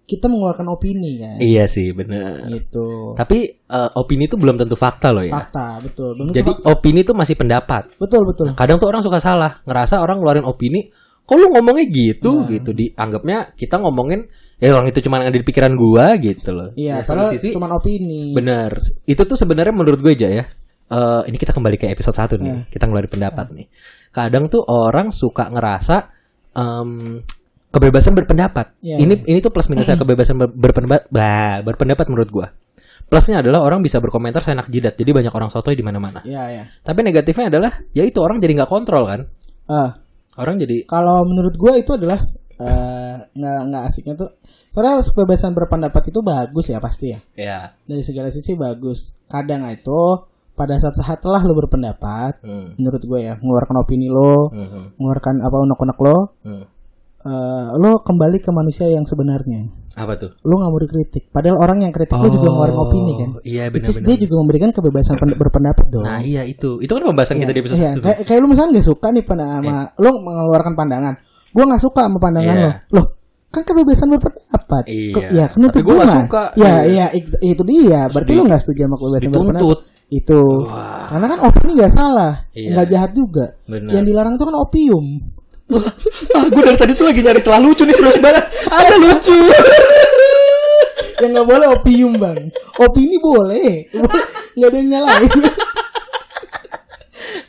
kita 0.03 0.25
mengeluarkan 0.25 0.67
opini 0.67 1.17
kan. 1.17 1.37
Iya 1.37 1.65
sih, 1.65 1.91
bener. 1.91 2.45
Gitu. 2.47 3.13
Tapi 3.13 3.37
eh, 3.55 3.89
opini 3.95 4.25
itu 4.25 4.35
belum 4.35 4.57
tentu 4.57 4.73
fakta 4.73 5.09
loh 5.09 5.21
ya. 5.21 5.33
Fakta 5.33 5.79
betul. 5.79 6.17
Belum 6.17 6.31
Jadi 6.31 6.49
fakta. 6.49 6.65
opini 6.69 6.99
itu 7.01 7.13
masih 7.13 7.35
pendapat. 7.35 7.83
betul 7.95 8.23
betul. 8.23 8.53
Kadang 8.53 8.77
tuh 8.77 8.87
orang 8.87 9.01
suka 9.01 9.17
salah, 9.17 9.61
ngerasa 9.63 9.99
orang 9.99 10.19
ngeluarin 10.19 10.43
opini, 10.43 10.89
kok 11.23 11.35
lu 11.35 11.49
ngomongnya 11.49 11.85
gitu 11.85 12.45
Iya. 12.45 12.49
gitu 12.57 12.69
dianggapnya 12.73 13.37
kita 13.53 13.77
ngomongin 13.77 14.25
ya 14.57 14.73
orang 14.73 14.89
itu 14.89 14.99
cuma 14.99 15.21
ada 15.21 15.29
di 15.29 15.45
pikiran 15.45 15.71
gua 15.73 16.17
gitu 16.17 16.49
loh. 16.51 16.69
Iya, 16.73 16.99
Ya, 16.99 17.05
padahal 17.05 17.31
sisi 17.33 17.53
cuman 17.53 17.71
opini. 17.71 18.33
bener. 18.33 18.81
Itu 19.05 19.23
tuh 19.23 19.37
sebenarnya 19.37 19.71
menurut 19.71 19.99
gue 19.99 20.13
aja 20.13 20.27
ya. 20.27 20.45
Eh, 20.89 21.21
ini 21.29 21.37
kita 21.37 21.53
kembali 21.53 21.77
ke 21.77 21.85
episode 21.87 22.17
1 22.17 22.35
nih. 22.35 22.49
Iya. 22.49 22.57
Kita 22.67 22.89
ngeluarin 22.89 23.07
pendapat 23.07 23.53
nih. 23.53 23.69
Kadang 24.09 24.49
tuh 24.49 24.65
orang 24.65 25.13
suka 25.13 25.47
ngerasa 25.47 26.09
em, 26.51 27.21
kebebasan 27.69 28.13
berpendapat. 28.17 28.77
Iya. 28.81 28.97
Ini 29.01 29.13
ini 29.25 29.39
tuh 29.41 29.51
plus 29.53 29.69
minusnya 29.69 29.95
kebebasan 30.01 30.35
ber- 30.37 30.53
berpendapat. 30.53 31.09
Bah, 31.09 31.61
berpendapat 31.65 32.05
menurut 32.09 32.29
gua. 32.29 32.47
Plusnya 33.09 33.41
adalah 33.41 33.65
orang 33.65 33.81
bisa 33.81 33.97
berkomentar 33.97 34.45
seenak 34.45 34.69
jidat. 34.69 34.93
Jadi 34.93 35.09
banyak 35.09 35.33
orang 35.33 35.49
sotoy 35.49 35.73
di 35.73 35.81
mana-mana. 35.81 36.21
Iya 36.21 36.43
ya. 36.61 36.63
Tapi 36.85 37.01
negatifnya 37.01 37.49
adalah 37.49 37.71
ya 37.89 38.05
itu 38.05 38.21
orang 38.21 38.37
jadi 38.37 38.53
nggak 38.61 38.69
kontrol 38.69 39.09
kan. 39.09 39.25
Ah, 39.65 39.97
Orang 40.39 40.55
jadi 40.55 40.87
kalau 40.87 41.27
menurut 41.27 41.51
gua 41.59 41.75
itu 41.75 41.91
adalah 41.99 42.15
eh, 42.55 43.15
nggak 43.33 43.59
nggak 43.67 43.83
asiknya 43.91 44.13
tuh. 44.15 44.29
Soalnya 44.71 45.03
kebebasan 45.03 45.51
berpendapat 45.51 46.13
itu 46.13 46.19
bagus 46.23 46.65
ya 46.71 46.79
pasti 46.79 47.11
ya. 47.11 47.19
ya 47.35 47.59
Dari 47.83 47.99
segala 48.05 48.31
sisi 48.31 48.55
bagus. 48.55 49.19
Kadang 49.27 49.67
itu 49.67 50.29
pada 50.55 50.75
saat-saat 50.75 51.23
telah 51.23 51.39
lo 51.47 51.55
berpendapat, 51.55 52.43
hmm, 52.43 52.75
menurut 52.75 52.99
gue 52.99 53.19
ya, 53.31 53.33
mengeluarkan 53.39 53.75
opini 53.79 54.11
lo, 54.11 54.51
hmm, 54.51 54.99
mengeluarkan 54.99 55.39
apa 55.39 55.55
unek-unek 55.55 55.97
lo, 56.03 56.17
hmm. 56.43 56.63
Eh, 57.21 57.67
lo 57.75 57.99
kembali 57.99 58.37
ke 58.37 58.49
manusia 58.49 58.87
yang 58.87 59.03
sebenarnya. 59.03 59.67
Apa 59.93 60.15
tuh? 60.15 60.31
Lo 60.41 60.55
nggak 60.55 60.69
mau 60.69 60.79
dikritik. 60.79 61.23
Padahal 61.27 61.59
orang 61.59 61.83
yang 61.83 61.91
kritik 61.91 62.15
lo 62.15 62.27
juga 62.27 62.47
ngeluarin 62.47 62.77
opini 62.77 63.13
kan. 63.13 63.29
Iya 63.41 63.63
is 63.67 63.71
benar-benar. 63.73 64.05
dia 64.05 64.15
juga 64.17 64.33
memberikan 64.37 64.69
kebebasan 64.71 65.15
pen- 65.17 65.35
berpendapat 65.35 65.85
dong. 65.89 66.05
Nah 66.07 66.19
iya 66.19 66.41
itu, 66.43 66.79
itu 66.79 66.87
kan 66.87 67.03
pembahasan 67.03 67.35
kita 67.37 67.51
di 67.51 67.59
episode 67.59 67.77
Iya, 67.77 67.91
satu. 67.93 68.03
kayak, 68.05 68.17
kayak 68.23 68.39
lu 68.39 68.47
misalnya 68.47 68.71
gak 68.73 68.87
suka 68.87 69.07
nih 69.09 69.23
pada 69.23 69.43
sama 69.49 69.75
lu 69.97 70.09
mengeluarkan 70.15 70.73
pandangan. 70.73 71.13
Gua 71.49 71.63
nggak 71.65 71.81
suka 71.81 72.01
sama 72.05 72.17
pandangan 72.17 72.55
Iya. 72.55 72.63
lo. 72.63 72.71
Loh, 72.95 73.05
kan 73.49 73.61
kebebasan 73.65 74.07
berpendapat. 74.09 74.83
Iya, 74.87 75.11
Kok- 75.11 75.23
Ya, 75.33 75.45
kan 75.49 75.59
untuk 75.59 75.81
suka. 75.83 76.43
Ya, 76.53 76.63
Iya. 76.63 76.75
iya, 76.85 77.05
ik- 77.11 77.39
itu 77.41 77.63
dia. 77.65 78.01
Berarti 78.07 78.31
lu 78.31 78.43
nggak 78.45 78.61
setuju 78.61 78.79
sama 78.85 78.95
kebebasan 78.95 79.23
dituntut. 79.27 79.51
berpendapat. 79.51 79.79
Itu. 80.09 80.41
Wah. 80.65 81.05
Karena 81.05 81.25
kan 81.27 81.39
opini 81.43 81.71
nggak 81.75 81.91
salah, 81.91 82.31
Iya. 82.53 82.69
nggak 82.71 82.87
jahat 82.87 83.11
juga. 83.11 83.45
Benar. 83.67 83.91
Yang 83.91 84.03
dilarang 84.07 84.33
itu 84.33 84.45
kan 84.45 84.55
opium. 84.55 85.05
Ah, 85.77 86.45
gue 86.49 86.61
dari 86.65 86.77
tadi 86.77 86.91
tuh 86.97 87.05
lagi 87.05 87.21
nyari 87.21 87.41
celah 87.45 87.61
lucu 87.61 87.83
nih 87.85 87.95
serius 87.95 88.17
banget. 88.17 88.45
Ada 88.73 88.95
lucu. 88.97 89.37
Yang 91.19 91.31
nggak 91.35 91.47
boleh 91.51 91.67
opium 91.75 92.13
bang. 92.15 92.39
Opini 92.79 93.19
boleh, 93.19 93.91
nggak 94.55 94.69
ada 94.71 94.77
yang 94.79 94.87
nyalain. 94.87 95.31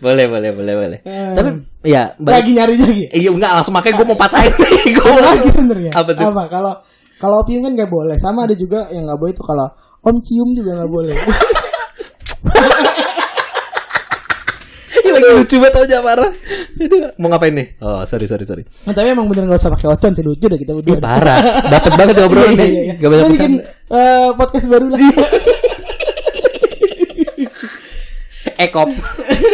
boleh, 0.03 0.27
boleh, 0.27 0.51
boleh, 0.51 0.75
boleh. 0.75 0.99
Eh. 1.07 1.35
Tapi 1.39 1.51
ya 1.87 2.19
lagi 2.19 2.51
nyari 2.51 2.75
lagi. 2.75 3.05
Iya 3.15 3.31
enggak 3.31 3.53
langsung 3.55 3.75
makanya 3.79 3.95
gue 4.03 4.07
mau 4.11 4.19
patahin. 4.19 4.53
Gue 4.99 5.23
lagi 5.23 5.49
sebenarnya. 5.55 5.93
Apa 5.95 6.11
tuh? 6.19 6.25
Apa 6.35 6.43
kalau 6.51 6.75
Kalau 7.21 7.45
opium 7.45 7.63
kan 7.69 7.77
nggak 7.77 7.93
boleh. 7.93 8.17
Sama 8.17 8.49
ada 8.49 8.57
juga 8.57 8.89
yang 8.91 9.07
nggak 9.07 9.21
boleh 9.21 9.33
itu 9.37 9.45
kalau 9.45 9.69
om 10.09 10.17
cium 10.19 10.51
juga 10.57 10.83
nggak 10.83 10.91
boleh. 10.91 11.15
Lagi 15.21 15.37
lucu 15.37 15.57
banget 15.59 15.77
aja 15.85 15.97
parah. 16.01 16.31
Aduh, 16.75 17.13
mau 17.17 17.29
ngapain 17.29 17.53
nih? 17.53 17.67
Oh, 17.79 18.01
sorry 18.05 18.25
sorry 18.25 18.43
sorry. 18.43 18.63
Nah, 18.85 18.93
tapi 18.93 19.09
emang 19.09 19.29
bener 19.29 19.45
nggak 19.45 19.61
usah 19.61 19.71
pakai 19.71 19.89
ocon 19.89 20.13
sih 20.13 20.25
lucu 20.25 20.45
deh 20.45 20.57
kita 20.57 20.73
berdua. 20.73 20.97
Ih, 20.97 21.01
parah. 21.01 21.39
Dapat 21.63 21.93
banget 21.95 22.15
ya 22.21 22.25
obrolan 22.25 22.49
Iya, 22.49 22.57
nih. 22.57 22.69
iya, 22.69 22.83
iya. 22.83 22.95
Gak 22.97 23.09
banyak 23.09 23.29
bikin 23.31 23.53
eh, 23.91 24.29
podcast 24.35 24.67
baru 24.67 24.87
lah. 24.89 25.01
ekop. 28.61 28.89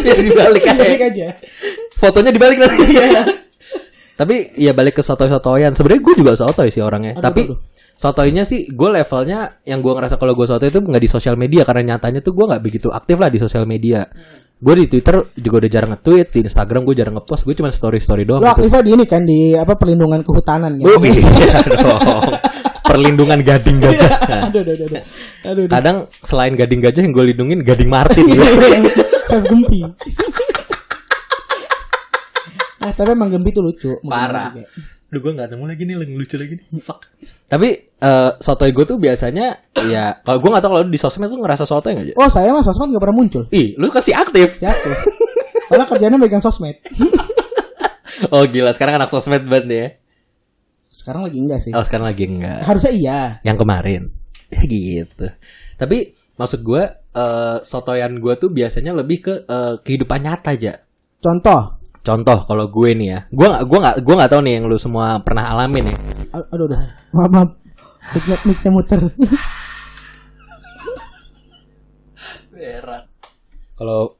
Biar 0.02 0.18
dibalik 0.18 0.62
Balik 0.64 1.02
aja. 1.02 1.06
aja. 1.06 1.26
Fotonya 1.94 2.30
dibalik 2.30 2.58
nanti. 2.58 2.84
Tapi 4.16 4.56
ya 4.56 4.72
balik 4.72 4.98
ke 4.98 5.02
sotoy-sotoyan. 5.04 5.76
Sebenarnya 5.76 6.02
gue 6.02 6.14
juga 6.16 6.32
sotoy 6.32 6.72
sih 6.72 6.80
orangnya. 6.80 7.20
Aduh, 7.20 7.24
Tapi 7.24 7.40
aduh. 7.52 7.58
sotoynya 8.00 8.48
sih 8.48 8.64
gue 8.72 8.88
levelnya 8.88 9.60
yang 9.68 9.84
gue 9.84 9.92
ngerasa 9.92 10.16
kalau 10.16 10.32
gue 10.32 10.46
sotoy 10.48 10.72
itu 10.72 10.80
nggak 10.80 11.02
di 11.04 11.10
sosial 11.10 11.36
media 11.36 11.68
karena 11.68 11.94
nyatanya 11.94 12.24
tuh 12.24 12.32
gue 12.32 12.44
nggak 12.48 12.62
begitu 12.64 12.88
aktif 12.88 13.16
lah 13.20 13.28
di 13.28 13.38
sosial 13.38 13.68
media. 13.68 14.08
Gue 14.56 14.72
di 14.72 14.88
Twitter 14.88 15.20
juga 15.36 15.60
udah 15.60 15.68
jarang 15.68 15.90
nge-tweet, 15.92 16.32
di 16.32 16.40
Instagram 16.48 16.88
gue 16.88 16.96
jarang 16.96 17.20
nge-post, 17.20 17.44
gue 17.44 17.52
cuma 17.60 17.68
story-story 17.68 18.24
doang. 18.24 18.40
Lo 18.40 18.56
aktifnya 18.56 18.80
di 18.80 18.90
ini 18.96 19.04
kan 19.04 19.20
di 19.28 19.52
apa 19.52 19.76
perlindungan 19.76 20.24
kehutanan 20.24 20.80
ya. 20.80 20.88
Oh 20.88 21.04
iya 21.04 21.60
dong. 21.76 22.32
Perlindungan 22.86 23.44
gading 23.44 23.82
gajah. 23.82 24.08
Aduh, 24.48 24.62
aduh, 24.64 24.72
aduh, 24.72 24.86
aduh. 24.88 25.02
Aduh, 25.44 25.62
aduh. 25.66 25.68
kadang 25.68 25.96
selain 26.24 26.54
gading 26.56 26.80
gajah 26.80 27.02
yang 27.04 27.12
gue 27.12 27.24
lindungin 27.34 27.58
gading 27.66 27.90
Martin 27.92 28.24
gitu. 28.32 28.46
Saya 29.28 29.42
gempi. 29.44 29.82
Nah, 32.86 32.92
tapi 32.94 33.10
emang 33.18 33.34
gempi 33.34 33.50
tuh 33.50 33.66
lucu. 33.66 33.92
Parah. 34.06 34.54
Juga. 34.54 34.70
Duh 35.06 35.20
gue 35.22 35.32
gak 35.38 35.48
nemu 35.54 35.64
lagi 35.70 35.82
nih 35.86 35.94
yang 35.98 36.18
lucu 36.18 36.34
lagi 36.38 36.54
nih. 36.58 36.66
Fuck. 36.82 37.10
Tapi 37.46 37.68
eh 37.86 38.30
sotoy 38.38 38.70
gue 38.70 38.84
tuh 38.86 38.98
biasanya 38.98 39.70
ya 39.86 40.18
kalau 40.22 40.38
gue 40.42 40.50
gak 40.54 40.62
tau 40.62 40.70
kalau 40.74 40.86
di 40.86 40.98
sosmed 40.98 41.30
tuh 41.30 41.38
ngerasa 41.42 41.66
sotoy 41.66 41.94
gak 41.94 42.04
aja? 42.10 42.14
Oh, 42.18 42.30
saya 42.30 42.54
mah 42.54 42.62
sosmed 42.62 42.94
gak 42.94 43.02
pernah 43.02 43.18
muncul. 43.18 43.42
Ih, 43.50 43.74
lu 43.78 43.90
kasih 43.90 44.14
aktif. 44.14 44.62
Siapa? 44.62 44.90
Karena 45.66 45.84
kerjanya 45.86 46.18
megang 46.18 46.42
sosmed. 46.42 46.78
Oh 48.32 48.48
gila, 48.48 48.72
sekarang 48.72 48.96
anak 48.96 49.12
sosmed 49.12 49.44
banget 49.44 49.64
nih 49.68 49.78
ya. 49.78 49.88
Sekarang 50.88 51.28
lagi 51.28 51.36
enggak 51.36 51.60
sih. 51.60 51.72
Oh 51.76 51.84
sekarang 51.84 52.08
lagi 52.08 52.24
enggak. 52.24 52.64
Harusnya 52.64 52.92
iya. 52.96 53.20
Yang 53.44 53.56
kemarin. 53.60 54.02
gitu. 54.72 55.26
Tapi 55.76 56.16
maksud 56.40 56.64
gue 56.64 56.82
eh 57.12 57.56
sotoyan 57.60 58.16
gue 58.16 58.34
tuh 58.40 58.48
biasanya 58.48 58.96
lebih 58.96 59.18
ke 59.20 59.34
eh, 59.44 59.74
kehidupan 59.84 60.24
nyata 60.24 60.56
aja. 60.56 60.80
Contoh. 61.20 61.76
Contoh 62.06 62.38
kalau 62.46 62.70
gue 62.70 62.90
nih 62.94 63.08
ya, 63.10 63.18
gue 63.34 63.46
gak 63.50 63.62
gue 63.66 63.78
gak 63.82 63.96
gue 64.06 64.14
gak 64.14 64.30
tahu 64.30 64.40
nih 64.46 64.52
yang 64.62 64.64
lu 64.70 64.78
semua 64.78 65.18
pernah 65.26 65.50
alamin 65.50 65.90
ya. 65.90 65.96
A- 66.38 66.48
Aduh, 66.54 66.70
aduh. 66.70 66.78
Maaf, 67.10 67.30
maaf. 67.34 67.48
Mic-nya, 68.14 68.36
mic-nya 68.46 68.70
muter. 68.70 69.00
Kalau 73.76 74.16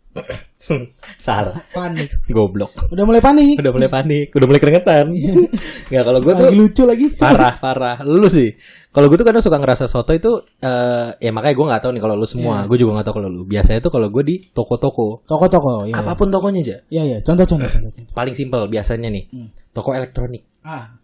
salah, 1.19 1.63
panik. 1.69 2.11
goblok. 2.27 2.75
Udah 2.89 3.03
mulai 3.03 3.19
panik. 3.19 3.57
Udah 3.57 3.71
mulai 3.71 3.87
panik, 3.87 4.29
udah 4.31 4.47
mulai 4.47 4.59
keringetan. 4.59 5.07
Nggak 5.91 6.03
kalau 6.03 6.19
gue 6.19 6.33
tuh 6.33 6.47
Lagi 6.47 6.57
lucu 6.57 6.83
lagi. 6.83 7.07
parah 7.13 7.55
parah 7.65 7.97
lu 8.03 8.27
sih 8.27 8.51
kalau 8.89 9.07
gue 9.07 9.15
tuh 9.15 9.25
kadang 9.25 9.39
suka 9.39 9.55
ngerasa 9.55 9.85
soto 9.85 10.11
itu 10.11 10.33
eh 10.59 11.13
ya 11.17 11.31
makanya 11.31 11.55
gue 11.55 11.67
nggak 11.67 11.81
tahu 11.81 11.91
nih 11.91 12.01
kalau 12.01 12.15
lu 12.15 12.25
semua 12.25 12.55
Iya. 12.59 12.67
gue 12.67 12.77
juga 12.79 12.91
nggak 12.95 13.07
tahu 13.07 13.15
kalau 13.17 13.29
lu 13.29 13.43
biasanya 13.45 13.79
tuh 13.79 13.93
kalau 13.93 14.09
gue 14.09 14.23
di 14.25 14.37
toko-toko 14.43 15.21
Toko-toko. 15.23 15.85
Iya, 15.85 15.93
iya. 15.93 16.01
apa 16.01 16.13
pun 16.13 16.29
tokonya 16.29 16.61
aja 16.61 16.77
Iya, 16.89 17.03
iya. 17.05 17.19
Contoh, 17.21 17.45
contoh, 17.45 17.69
contoh. 17.69 17.93
contoh. 17.93 18.13
paling 18.13 18.33
simpel 18.33 18.67
biasanya 18.67 19.09
nih 19.09 19.25
Hmm. 19.29 19.49
toko 19.71 19.93
elektronik 19.93 20.43
Ah, 20.61 20.97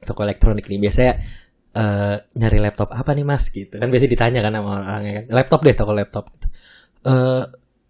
toko 0.00 0.20
elektronik 0.22 0.64
nih 0.64 0.80
biasanya 0.80 1.12
eh 1.72 2.16
nyari 2.34 2.58
laptop 2.60 2.88
apa 2.88 3.10
nih 3.12 3.22
mas 3.22 3.46
gitu 3.48 3.76
kan 3.76 3.86
biasa 3.86 4.06
ditanya 4.06 4.40
kan 4.40 4.52
sama 4.52 4.70
orangnya 4.80 5.12
kan 5.18 5.24
laptop 5.30 5.60
deh 5.60 5.74
toko 5.74 5.92
laptop 5.92 6.24
gitu. 6.30 6.46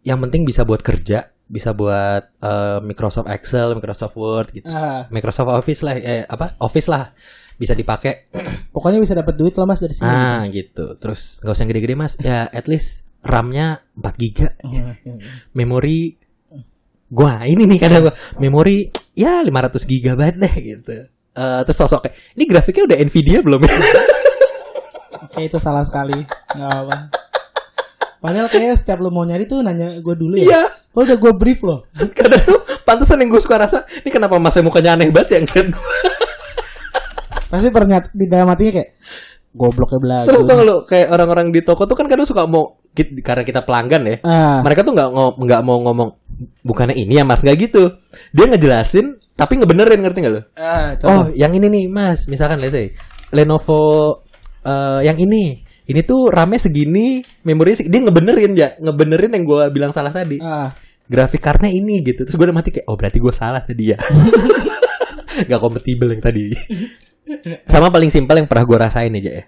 Yang 0.04 0.18
penting 0.28 0.42
bisa 0.44 0.62
buat 0.68 0.84
kerja 0.84 1.32
bisa 1.44 1.76
buat 1.76 2.40
eh, 2.40 2.78
Microsoft 2.80 3.28
Excel 3.28 3.76
Microsoft 3.76 4.16
Word 4.16 4.48
gitu 4.56 4.64
ah. 4.64 5.04
Microsoft 5.12 5.52
Office 5.52 5.84
lah 5.84 5.92
eh 6.00 6.24
apa 6.24 6.56
Office 6.56 6.88
lah 6.88 7.12
bisa 7.60 7.76
dipakai 7.76 8.32
Pokoknya 8.74 8.98
bisa 8.98 9.14
dapat 9.14 9.38
duit 9.38 9.54
lah 9.54 9.70
mas 9.70 9.78
dari 9.78 9.94
sini. 9.94 10.10
Ah 10.10 10.42
gitu. 10.50 10.98
Terus 10.98 11.38
nggak 11.38 11.54
usah 11.54 11.62
yang 11.62 11.70
gede-gede 11.70 11.94
mas. 11.94 12.12
Ya 12.18 12.50
at 12.50 12.66
least 12.66 13.06
RAM-nya 13.22 13.86
4 13.94 14.18
giga. 14.18 14.50
gitu. 14.66 14.90
Memori 15.58 16.18
gua 17.06 17.46
ini 17.46 17.70
nih 17.70 17.78
kadang 17.78 18.10
gua 18.10 18.14
memori 18.42 18.90
ya 19.14 19.38
500 19.46 19.86
gigabyte 19.86 20.38
deh 20.42 20.54
gitu. 20.58 20.96
Eh 21.38 21.60
terus 21.62 21.78
sosok 21.78 22.10
kayak 22.10 22.14
ini 22.34 22.44
grafiknya 22.50 22.82
udah 22.90 22.98
Nvidia 23.06 23.38
belum 23.46 23.62
ya? 23.62 23.74
Oke 25.30 25.40
itu 25.46 25.58
salah 25.62 25.86
sekali. 25.86 26.18
Gak 26.58 26.66
apa. 26.66 26.96
Padahal 28.24 28.48
kayak 28.48 28.80
setiap 28.80 29.04
lu 29.04 29.12
mau 29.12 29.28
nyari 29.28 29.44
tuh 29.44 29.60
nanya 29.60 30.00
gue 30.00 30.14
dulu 30.16 30.40
ya. 30.40 30.48
Iya. 30.48 30.62
Oh 30.96 31.04
udah 31.04 31.20
gue 31.20 31.32
brief 31.36 31.60
loh. 31.60 31.84
kadang 32.16 32.40
tuh 32.40 32.56
pantesan 32.88 33.20
yang 33.20 33.28
gue 33.28 33.42
suka 33.44 33.60
rasa 33.60 33.84
ini 34.00 34.08
kenapa 34.08 34.40
masnya 34.40 34.64
mukanya 34.64 34.96
aneh 34.96 35.12
banget 35.12 35.28
ya 35.36 35.38
ngeliat 35.44 35.68
gua. 35.68 35.84
Pasti 37.52 37.68
pernyat 37.68 38.08
di 38.16 38.24
dalam 38.24 38.48
hatinya 38.48 38.80
kayak 38.80 38.90
goblok 39.52 39.92
ya 39.92 39.98
belagu. 40.00 40.26
Terus 40.32 40.42
tau 40.48 40.64
lu 40.64 40.76
kayak 40.88 41.08
orang-orang 41.12 41.52
di 41.52 41.60
toko 41.60 41.84
tuh 41.84 41.94
kan 41.94 42.08
kadang 42.08 42.24
suka 42.24 42.48
mau 42.48 42.80
karena 42.96 43.44
kita 43.44 43.60
pelanggan 43.62 44.02
ya. 44.08 44.16
Ah, 44.24 44.64
Mereka 44.64 44.82
tuh 44.82 44.96
nggak 44.96 45.08
nggak 45.38 45.60
mau 45.62 45.78
ngomong 45.84 46.08
bukannya 46.64 46.96
ini 46.96 47.20
ya 47.20 47.28
mas 47.28 47.44
nggak 47.44 47.56
gitu. 47.60 47.92
Dia 48.32 48.48
ngejelasin 48.48 49.20
tapi 49.34 49.58
ngebenerin 49.58 49.98
ngerti 50.00 50.18
nggak 50.22 50.34
lo? 50.34 50.42
ah, 50.54 50.94
Oh, 51.02 51.26
yang 51.34 51.50
ini 51.58 51.66
nih, 51.66 51.84
Mas. 51.90 52.30
Misalkan 52.30 52.62
let's 52.62 52.70
say 52.70 52.94
Lenovo 53.34 54.22
eh, 54.62 55.00
yang 55.10 55.18
ini. 55.18 55.63
Ini 55.84 56.00
tuh 56.02 56.32
RAM-nya 56.32 56.56
segini, 56.58 57.20
memorinya 57.44 57.76
seg- 57.76 57.92
dia 57.92 58.00
ngebenerin 58.00 58.52
ya, 58.56 58.68
ngebenerin 58.80 59.30
yang 59.36 59.44
gua 59.44 59.68
bilang 59.68 59.92
salah 59.92 60.10
tadi. 60.10 60.40
ah. 60.40 60.72
Grafik 61.04 61.44
cardnya 61.44 61.68
ini 61.68 62.00
gitu. 62.00 62.24
Terus 62.24 62.32
gue 62.32 62.46
udah 62.48 62.56
mati 62.56 62.72
kayak, 62.72 62.88
oh 62.88 62.96
berarti 62.96 63.20
gue 63.20 63.28
salah 63.28 63.60
tadi 63.60 63.92
ya. 63.92 63.98
Gak 65.52 65.60
kompatibel 65.60 66.08
yang 66.08 66.24
tadi. 66.24 66.56
Sama 67.68 67.92
paling 67.92 68.08
simpel 68.08 68.40
yang 68.40 68.48
pernah 68.48 68.64
gue 68.64 68.78
rasain 68.78 69.12
aja 69.12 69.30
ya. 69.36 69.44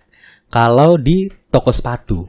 Kalau 0.47 1.01
di 1.01 1.25
toko 1.49 1.73
sepatu, 1.73 2.29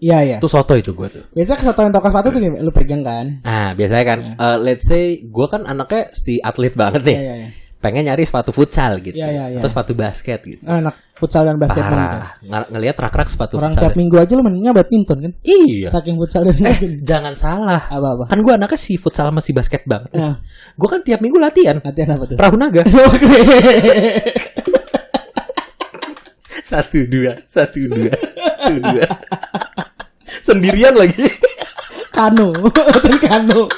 Iya 0.00 0.18
iya. 0.20 0.36
itu 0.36 0.48
soto 0.48 0.72
itu 0.72 0.92
gue 0.92 1.08
tuh. 1.08 1.24
Biasa 1.32 1.56
kesatuan 1.56 1.88
toko 1.88 2.08
sepatu 2.08 2.28
tuh 2.28 2.40
lu 2.40 2.72
pegang 2.72 3.00
kan? 3.00 3.40
Nah, 3.40 3.72
biasanya 3.72 4.04
kan, 4.04 4.18
eh, 4.36 4.56
let's 4.60 4.84
say 4.84 5.20
gue 5.20 5.46
kan 5.48 5.64
anaknya 5.64 6.12
si 6.12 6.40
atlet 6.40 6.72
banget 6.72 7.04
nih. 7.04 7.16
Iya 7.16 7.24
iya 7.24 7.34
iya. 7.40 7.48
Pengen 7.84 8.08
nyari 8.08 8.24
sepatu 8.24 8.48
futsal 8.48 8.96
gitu. 8.96 9.12
Iya, 9.12 9.28
iya, 9.28 9.44
iya. 9.52 9.58
Atau 9.60 9.68
sepatu 9.68 9.92
basket 9.92 10.40
gitu. 10.40 10.64
Ah, 10.64 10.80
Anak 10.80 10.96
futsal 11.12 11.44
dan 11.44 11.60
basket. 11.60 11.84
Parah. 11.84 12.40
Ng- 12.40 12.68
ngelihat 12.72 12.96
rak-rak 12.96 13.28
sepatu 13.28 13.60
Orang 13.60 13.70
futsal. 13.70 13.82
tiap 13.84 13.94
minggu 13.94 14.16
aja 14.16 14.32
lu 14.32 14.40
mainnya 14.40 14.72
badminton 14.72 15.18
kan? 15.20 15.32
Iya. 15.44 15.92
Saking 15.92 16.16
futsal 16.16 16.42
dan 16.42 16.56
Eh, 16.56 16.64
basket. 16.64 17.04
jangan 17.04 17.34
salah. 17.36 17.84
Apa-apa? 17.84 18.24
Kan 18.26 18.40
gue 18.40 18.50
anaknya 18.50 18.80
si 18.80 18.96
futsal 18.96 19.28
sama 19.28 19.38
si 19.38 19.52
basket 19.52 19.84
banget. 19.84 20.08
Nah, 20.10 20.40
Gue 20.74 20.88
kan 20.88 21.04
tiap 21.04 21.20
minggu 21.20 21.36
latihan. 21.36 21.76
latihan 21.78 22.16
apa 22.16 22.24
tuh? 22.24 22.36
Perahu 22.40 22.56
naga. 22.56 22.82
satu 26.64 27.04
dua, 27.04 27.36
satu 27.44 27.84
dua, 27.84 28.10
satu 28.10 28.74
dua. 28.80 29.04
Sendirian 30.40 30.96
lagi. 30.96 31.28
Kano, 32.10 32.48
kano. 33.24 33.68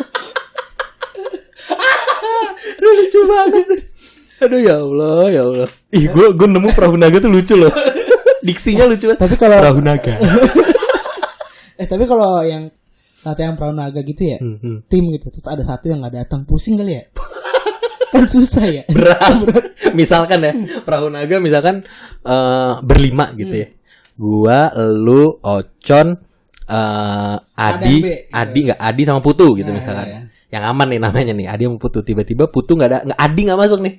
Lucu 2.77 3.21
banget. 3.27 3.67
Aduh 4.37 4.61
ya 4.61 4.77
Allah, 4.77 5.23
ya 5.33 5.43
Allah. 5.45 5.69
Ih, 5.91 6.05
gue 6.07 6.27
gue 6.37 6.49
nemu 6.49 6.69
perahu 6.73 6.97
naga 6.97 7.17
tuh 7.19 7.33
lucu 7.33 7.55
loh. 7.57 7.73
Diksinya 8.45 8.85
lucu 8.85 9.09
banget. 9.09 9.21
Tapi 9.25 9.35
kalau 9.35 9.57
Perahu 9.59 9.81
naga. 9.81 10.13
eh 11.81 11.87
tapi 11.87 12.05
kalau 12.05 12.41
yang 12.41 12.69
latihan 13.21 13.59
perahu 13.59 13.75
naga 13.75 14.01
gitu 14.01 14.23
ya, 14.23 14.39
Hmm, 14.39 14.57
hmm. 14.63 14.77
tim 14.87 15.03
gitu 15.13 15.29
terus 15.29 15.45
ada 15.45 15.65
satu 15.67 15.91
yang 15.91 15.99
nggak 16.01 16.15
datang 16.25 16.47
pusing 16.47 16.79
kali 16.79 17.01
ya? 17.01 17.05
kan 18.15 18.25
susah 18.25 18.65
ya. 18.65 18.83
berat. 18.95 19.35
misalkan 19.93 20.39
ya, 20.41 20.53
perahu 20.85 21.11
naga 21.11 21.37
misalkan 21.37 21.83
eh, 22.23 22.73
berlima 22.81 23.33
gitu 23.35 23.55
ya. 23.57 23.69
Gua, 24.17 24.73
lu, 24.89 25.37
Ocon, 25.45 26.17
eh 26.65 27.37
Adi, 27.57 27.97
gitu. 28.01 28.09
Adi 28.33 28.59
nggak 28.71 28.81
Adi 28.81 29.03
sama 29.05 29.21
Putu 29.21 29.53
gitu 29.53 29.69
Nah, 29.69 29.77
misalkan. 29.77 30.07
iya, 30.09 30.21
Yang 30.49 30.65
aman 30.73 30.87
nih 30.89 31.01
namanya 31.03 31.33
nih, 31.37 31.47
Adi 31.53 31.63
sama 31.69 31.77
Putu. 31.77 32.01
Tiba-tiba 32.01 32.49
Putu 32.49 32.73
nggak 32.79 32.89
ada, 32.89 32.99
nggak 33.05 33.21
Adi 33.21 33.41
nggak 33.45 33.61
masuk 33.61 33.81
nih. 33.85 33.95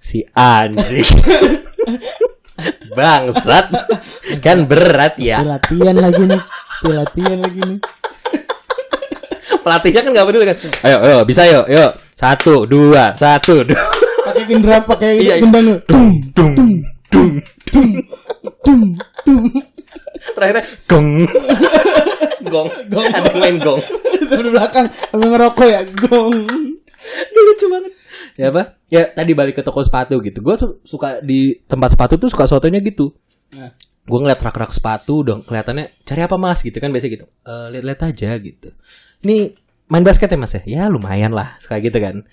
Si 0.00 0.24
anjing. 0.32 1.04
Bangsat. 2.96 3.72
kan 4.44 4.68
berat 4.68 5.16
ya. 5.16 5.40
latihan 5.44 5.96
lagi 5.96 6.24
nih, 6.28 6.40
latihan 6.84 7.38
lagi 7.40 7.60
nih. 7.64 7.78
Pelatihnya 9.60 10.00
kan 10.00 10.10
nggak 10.16 10.26
peduli 10.26 10.44
kan. 10.48 10.56
Ayo, 10.88 10.96
ayo, 11.04 11.18
bisa 11.28 11.42
yuk, 11.44 11.66
yuk. 11.68 11.92
Satu, 12.16 12.64
dua, 12.64 13.12
satu, 13.16 13.64
dua. 13.64 13.80
Pakai 14.24 14.44
gendera, 14.48 14.76
pakai 14.84 15.10
Iya, 15.20 15.36
iya. 15.36 15.44
gendang. 15.44 15.80
Dung, 15.88 16.08
dung, 16.32 16.52
dung. 16.56 17.30
Dum, 17.70 17.88
dum, 18.64 18.80
dum. 19.24 19.40
Terakhirnya 20.36 20.64
gong. 20.88 21.08
gong. 22.48 22.68
Ada 22.92 23.30
yang 23.30 23.38
main 23.40 23.56
gong. 23.60 23.80
Di 24.20 24.50
belakang 24.52 24.86
ngerokok 25.12 25.66
ya, 25.68 25.80
gong. 26.08 26.34
Aduh, 27.00 27.42
lucu 27.48 27.66
banget. 27.68 27.89
Ya 28.40 28.48
apa? 28.48 28.80
Ya 28.88 29.12
tadi 29.12 29.36
balik 29.36 29.60
ke 29.60 29.62
toko 29.62 29.84
sepatu 29.84 30.16
gitu. 30.24 30.40
Gue 30.40 30.56
tuh 30.56 30.80
suka 30.88 31.20
di 31.20 31.60
tempat 31.68 31.92
sepatu 31.92 32.16
tuh 32.16 32.32
suka 32.32 32.48
sotonya 32.48 32.80
gitu. 32.80 33.12
Nah, 33.52 33.68
Gue 34.08 34.18
ngeliat 34.18 34.40
rak-rak 34.40 34.72
sepatu 34.72 35.22
dong 35.22 35.44
kelihatannya 35.44 36.02
cari 36.02 36.24
apa 36.24 36.34
mas 36.40 36.64
gitu 36.64 36.80
kan 36.80 36.88
biasa 36.88 37.06
gitu. 37.12 37.28
Eh 37.44 37.66
lihat-lihat 37.76 38.00
aja 38.08 38.32
gitu. 38.40 38.72
Ini 39.22 39.52
main 39.92 40.02
basket 40.02 40.32
ya 40.32 40.38
mas 40.40 40.56
ya? 40.56 40.62
Ya 40.64 40.82
lumayan 40.88 41.36
lah 41.36 41.60
kayak 41.60 41.92
gitu 41.92 41.98
kan. 42.00 42.24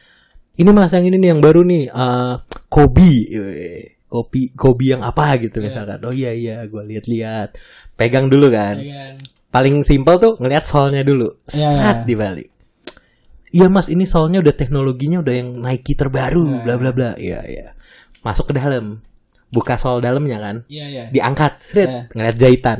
Ini 0.58 0.70
mas 0.72 0.96
yang 0.96 1.06
ini 1.06 1.20
nih 1.20 1.30
yang 1.36 1.42
baru 1.44 1.62
nih 1.68 1.92
eh 1.92 2.34
Kobe. 2.72 3.12
Kopi 4.08 4.56
Kobe 4.56 4.96
yang 4.96 5.04
apa 5.04 5.36
gitu 5.38 5.60
misalkan. 5.60 6.00
Oh 6.08 6.16
iya 6.16 6.32
iya 6.32 6.64
gue 6.64 6.82
lihat-lihat. 6.82 7.60
Pegang 8.00 8.32
dulu 8.32 8.48
kan 8.48 8.80
paling 9.48 9.82
simpel 9.82 10.20
tuh 10.20 10.34
ngelihat 10.38 10.68
solnya 10.68 11.02
dulu 11.02 11.40
Iya, 11.50 11.70
saat 11.74 11.98
dibalik 12.04 12.52
iya 13.58 13.68
mas 13.74 13.90
ini 13.90 14.06
solnya 14.06 14.38
udah 14.46 14.54
teknologinya 14.54 15.18
udah 15.26 15.34
yang 15.34 15.50
Nike 15.58 15.98
terbaru 15.98 16.62
bla 16.62 16.78
bla 16.78 16.94
bla. 16.94 17.10
Iya 17.18 17.42
iya. 17.50 17.66
Masuk 18.22 18.54
ke 18.54 18.62
dalam. 18.62 19.02
Buka 19.50 19.80
sol 19.80 20.04
dalamnya 20.04 20.38
kan. 20.38 20.56
Iya, 20.70 20.86
iya. 20.92 21.04
diangkat. 21.10 21.66
Seret. 21.66 21.90
Iya. 21.90 22.02
ngeliat 22.14 22.38
jahitan. 22.38 22.80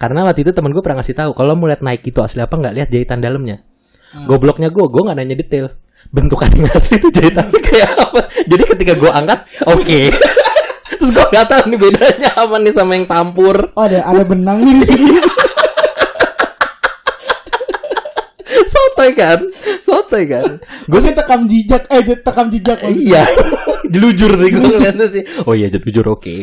Karena 0.00 0.24
waktu 0.24 0.48
itu 0.48 0.50
temen 0.56 0.72
gue 0.72 0.80
pernah 0.80 1.04
ngasih 1.04 1.12
tahu 1.12 1.30
kalau 1.36 1.52
mau 1.54 1.68
lihat 1.68 1.84
Nike 1.84 2.10
itu 2.10 2.24
asli 2.24 2.40
apa 2.40 2.56
nggak 2.56 2.74
lihat 2.74 2.88
jahitan 2.90 3.22
dalamnya. 3.22 3.62
Ah. 4.10 4.26
gobloknya 4.26 4.74
gue 4.74 4.82
gue 4.90 5.02
nggak 5.06 5.16
nanya 5.22 5.36
detail. 5.38 5.66
Bentukan 6.10 6.50
yang 6.56 6.72
asli 6.74 6.98
itu 6.98 7.08
jahitannya 7.14 7.60
kayak 7.70 7.90
apa? 7.94 8.20
Jadi 8.48 8.62
ketika 8.74 8.92
gue 8.98 9.10
angkat 9.12 9.38
oke. 9.68 10.00
Terus 10.98 11.10
gue 11.14 11.26
nggak 11.30 11.46
tahu 11.46 11.62
nih 11.70 11.78
bedanya 11.78 12.30
apa 12.34 12.56
nih 12.58 12.72
sama 12.74 12.92
yang 12.98 13.06
tampur. 13.06 13.56
Oh, 13.76 13.84
ada 13.86 14.02
ada 14.02 14.24
benang 14.24 14.64
nih 14.64 14.74
di 14.80 14.82
sini. 14.82 15.14
sotoy 19.00 19.10
kan 19.16 19.38
sotoy 19.80 20.24
kan 20.26 20.44
Gue 20.84 21.00
sih 21.00 21.16
tekam 21.16 21.48
jejak, 21.48 21.88
eh 21.88 22.04
tekam 22.20 22.52
jejak. 22.52 22.78
maksudnya. 22.78 23.00
iya 23.00 23.22
jelujur 23.92 24.30
sih 24.36 24.48
gue 24.48 24.60
ngeliatnya 24.60 25.06
sih 25.08 25.22
oh 25.42 25.56
iya 25.56 25.66
jelujur 25.66 26.04
oke 26.06 26.36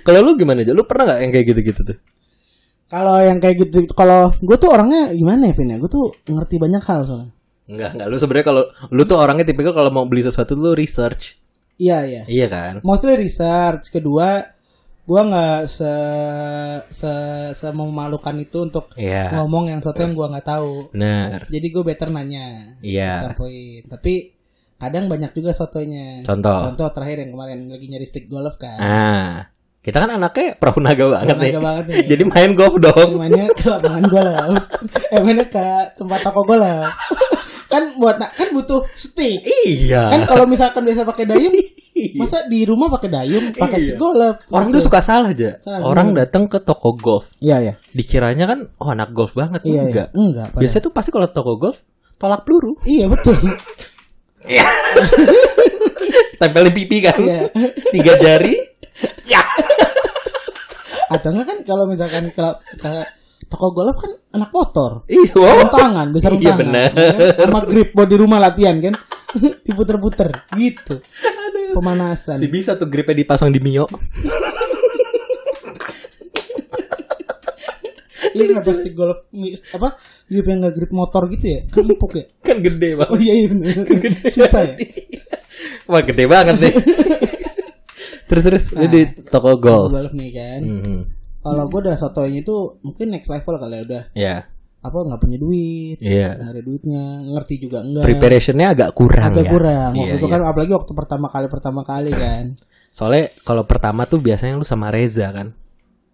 kalau 0.00 0.24
lu 0.24 0.32
gimana 0.34 0.64
aja 0.64 0.72
lu 0.72 0.88
pernah 0.88 1.12
nggak 1.12 1.18
yang 1.20 1.30
kayak 1.30 1.46
gitu-gitu 1.52 1.82
tuh 1.84 1.98
Kalau 2.84 3.16
yang 3.18 3.40
kayak 3.42 3.56
gitu, 3.58 3.90
kalau 3.92 4.30
gue 4.38 4.54
tuh 4.54 4.70
orangnya 4.70 5.10
gimana 5.10 5.50
ya, 5.50 5.56
Vin 5.56 5.72
ya? 5.72 5.80
Gue 5.82 5.90
tuh 5.90 6.14
ngerti 6.30 6.62
banyak 6.62 6.78
hal 6.84 7.00
soalnya. 7.02 7.32
Enggak, 7.66 7.90
enggak. 7.96 8.06
Lu 8.06 8.16
sebenarnya 8.20 8.46
kalau 8.46 8.62
lu 8.92 9.02
tuh 9.02 9.18
orangnya 9.18 9.44
tipikal 9.50 9.72
kalau 9.74 9.90
mau 9.90 10.04
beli 10.06 10.22
sesuatu 10.22 10.52
lu 10.54 10.76
research. 10.76 11.34
Iya, 11.80 11.98
iya. 12.06 12.22
Iya 12.28 12.46
kan? 12.46 12.72
Mostly 12.86 13.18
research. 13.18 13.88
Kedua, 13.90 14.38
gue 15.04 15.20
nggak 15.20 15.68
se 15.68 15.92
se 16.88 17.12
se 17.52 17.68
memalukan 17.70 18.32
itu 18.34 18.64
untuk 18.64 18.88
Iya. 18.96 19.36
ngomong 19.36 19.68
yang 19.68 19.78
sesuatu 19.78 20.00
yang 20.00 20.16
gue 20.16 20.26
nggak 20.32 20.48
tahu. 20.48 20.88
Bener. 20.90 21.44
Jadi 21.46 21.66
gue 21.68 21.82
better 21.82 22.08
nanya. 22.08 22.64
Iya. 22.80 23.20
Sampoin. 23.20 23.84
Tapi 23.84 24.32
kadang 24.74 25.04
banyak 25.06 25.30
juga 25.30 25.52
sotonya. 25.52 26.24
Contoh. 26.24 26.56
Contoh 26.56 26.88
terakhir 26.88 27.20
yang 27.20 27.36
kemarin 27.36 27.68
lagi 27.68 27.86
nyari 27.86 28.04
stick 28.04 28.26
golf 28.26 28.56
kan. 28.56 28.80
Ah, 28.80 29.32
kita 29.80 30.00
kan 30.00 30.08
anaknya 30.10 30.56
pramunaga 30.56 31.04
banget 31.06 31.36
nih. 31.36 31.52
Banget 31.60 31.84
nih. 31.84 31.96
Jadi 32.08 32.22
main 32.24 32.50
golf 32.56 32.74
dong. 32.80 33.08
mainnya 33.20 33.52
ke 33.52 33.68
lapangan 33.68 34.04
golf 34.08 34.56
eh 35.12 35.20
mainnya 35.20 35.44
ke 35.44 35.64
tempat 35.94 36.20
toko 36.22 36.40
golf 36.42 36.88
kan 37.74 37.98
buat 37.98 38.16
kan 38.16 38.48
butuh 38.50 38.86
stick 38.94 39.42
Iya. 39.66 40.14
kan 40.14 40.20
kalau 40.24 40.46
misalkan 40.46 40.80
biasa 40.80 41.02
pakai 41.02 41.26
dayung 41.26 41.50
masa 42.20 42.46
di 42.46 42.62
rumah 42.62 42.86
pakai 42.88 43.08
dayung 43.08 43.50
pakai 43.50 43.78
stick 43.80 43.98
golf 43.98 44.38
Orang 44.48 44.70
Gitu. 44.70 44.78
tuh 44.78 44.82
suka 44.84 45.00
salah 45.00 45.30
aja. 45.30 45.58
Salah, 45.58 45.82
Orang 45.84 46.14
datang 46.14 46.46
ke 46.46 46.58
toko 46.58 46.94
golf, 46.94 47.26
iya 47.38 47.58
iya 47.60 47.74
dikiranya 47.90 48.46
kan 48.46 48.58
oh 48.78 48.88
anak 48.88 49.10
golf 49.10 49.34
banget. 49.34 49.62
iya 49.64 49.82
Enggak. 49.84 50.08
iya. 50.08 50.16
enggak 50.16 50.46
padahal. 50.48 50.62
Biasanya 50.62 50.82
tuh 50.82 50.92
pasti 50.92 51.10
kalau 51.10 51.26
toko 51.28 51.52
golf 51.56 51.78
tolak 52.14 52.42
peluru. 52.42 52.78
iya 52.84 53.06
betul 53.06 53.34
Iya. 54.44 54.66
Tempelin 56.40 56.72
pipi 56.72 57.00
kan. 57.00 57.16
Iya. 57.16 57.48
Tiga 57.90 58.12
jari. 58.16 58.54
Ya. 59.24 59.40
atau 61.06 61.30
enggak 61.30 61.46
kan 61.46 61.58
kalau 61.62 61.84
misalkan 61.86 62.26
ke 62.28 62.46
toko 63.46 63.70
golf 63.70 63.96
kan 63.96 64.12
anak 64.32 64.50
motor 64.50 65.04
Iya. 65.06 65.68
tangan 65.68 66.06
bisa 66.10 66.28
Iya, 66.28 66.38
tangan 66.52 66.58
bener. 66.58 66.90
ya 66.90 67.06
kan? 67.30 67.46
sama 67.46 67.60
grip 67.64 67.88
buat 67.90 68.06
di 68.06 68.16
rumah 68.16 68.38
latihan 68.38 68.76
kan 68.78 68.94
diputer-puter 69.66 70.30
gitu 70.52 71.02
pemanasan 71.70 72.38
Si 72.38 72.46
bisa 72.46 72.74
tuh 72.74 72.86
gripnya 72.86 73.14
dipasang 73.16 73.48
di 73.48 73.58
Mio. 73.58 73.86
Iya 78.26 78.50
kenapa 78.50 78.74
stick 78.74 78.94
golf 78.94 79.30
apa 79.70 79.94
grip 80.26 80.42
yang 80.44 80.58
nggak 80.58 80.74
grip 80.74 80.90
motor 80.90 81.30
gitu 81.30 81.46
ya? 81.46 81.60
Kan 81.68 81.86
empuk 81.86 82.12
ya? 82.14 82.24
kan 82.46 82.56
gede 82.58 82.98
banget. 82.98 83.12
Oh 83.12 83.18
iya 83.20 83.34
iya 83.36 83.46
benar. 83.46 83.74
Susah 84.26 84.62
ya. 84.64 84.74
Wah 85.86 86.02
gede 86.02 86.24
banget 86.26 86.56
nih. 86.58 86.74
terus 88.26 88.42
terus 88.42 88.64
lu 88.74 88.86
di 88.88 89.06
toko 89.22 89.54
golf. 89.54 89.92
Golf 89.92 90.10
nih 90.10 90.30
kan. 90.32 90.60
Mhm. 90.66 90.98
Kalau 91.44 91.68
gue 91.68 91.80
udah 91.80 91.94
sotonya 91.94 92.40
itu 92.40 92.56
mungkin 92.80 93.06
next 93.10 93.28
level 93.28 93.54
kali 93.54 93.74
ya 93.74 93.82
udah 93.84 94.02
Ya, 94.12 94.36
apa 94.80 94.96
nggak 94.98 95.16
punya 95.18 95.36
duit, 95.36 95.96
iya. 95.98 96.34
nggak 96.34 96.50
ada 96.50 96.62
duitnya, 96.62 97.02
ngerti 97.26 97.54
juga 97.58 97.78
enggak. 97.80 98.04
Preparationnya 98.04 98.66
agak 98.70 98.90
kurang 98.92 99.28
Agak 99.30 99.44
ya. 99.44 99.50
kurang. 99.50 99.90
Waktu 99.94 100.08
Iya, 100.08 100.16
itu 100.16 100.26
iya. 100.26 100.32
kan 100.32 100.40
apalagi 100.42 100.72
waktu 100.72 100.92
pertama 100.92 101.26
kali 101.28 101.46
pertama 101.46 101.80
kali 101.82 102.12
kan. 102.24 102.44
Soalnya 102.90 103.28
kalau 103.40 103.64
pertama 103.64 104.04
tuh 104.04 104.18
biasanya 104.18 104.54
lu 104.54 104.64
sama 104.64 104.88
Reza 104.88 105.28
kan. 105.28 105.52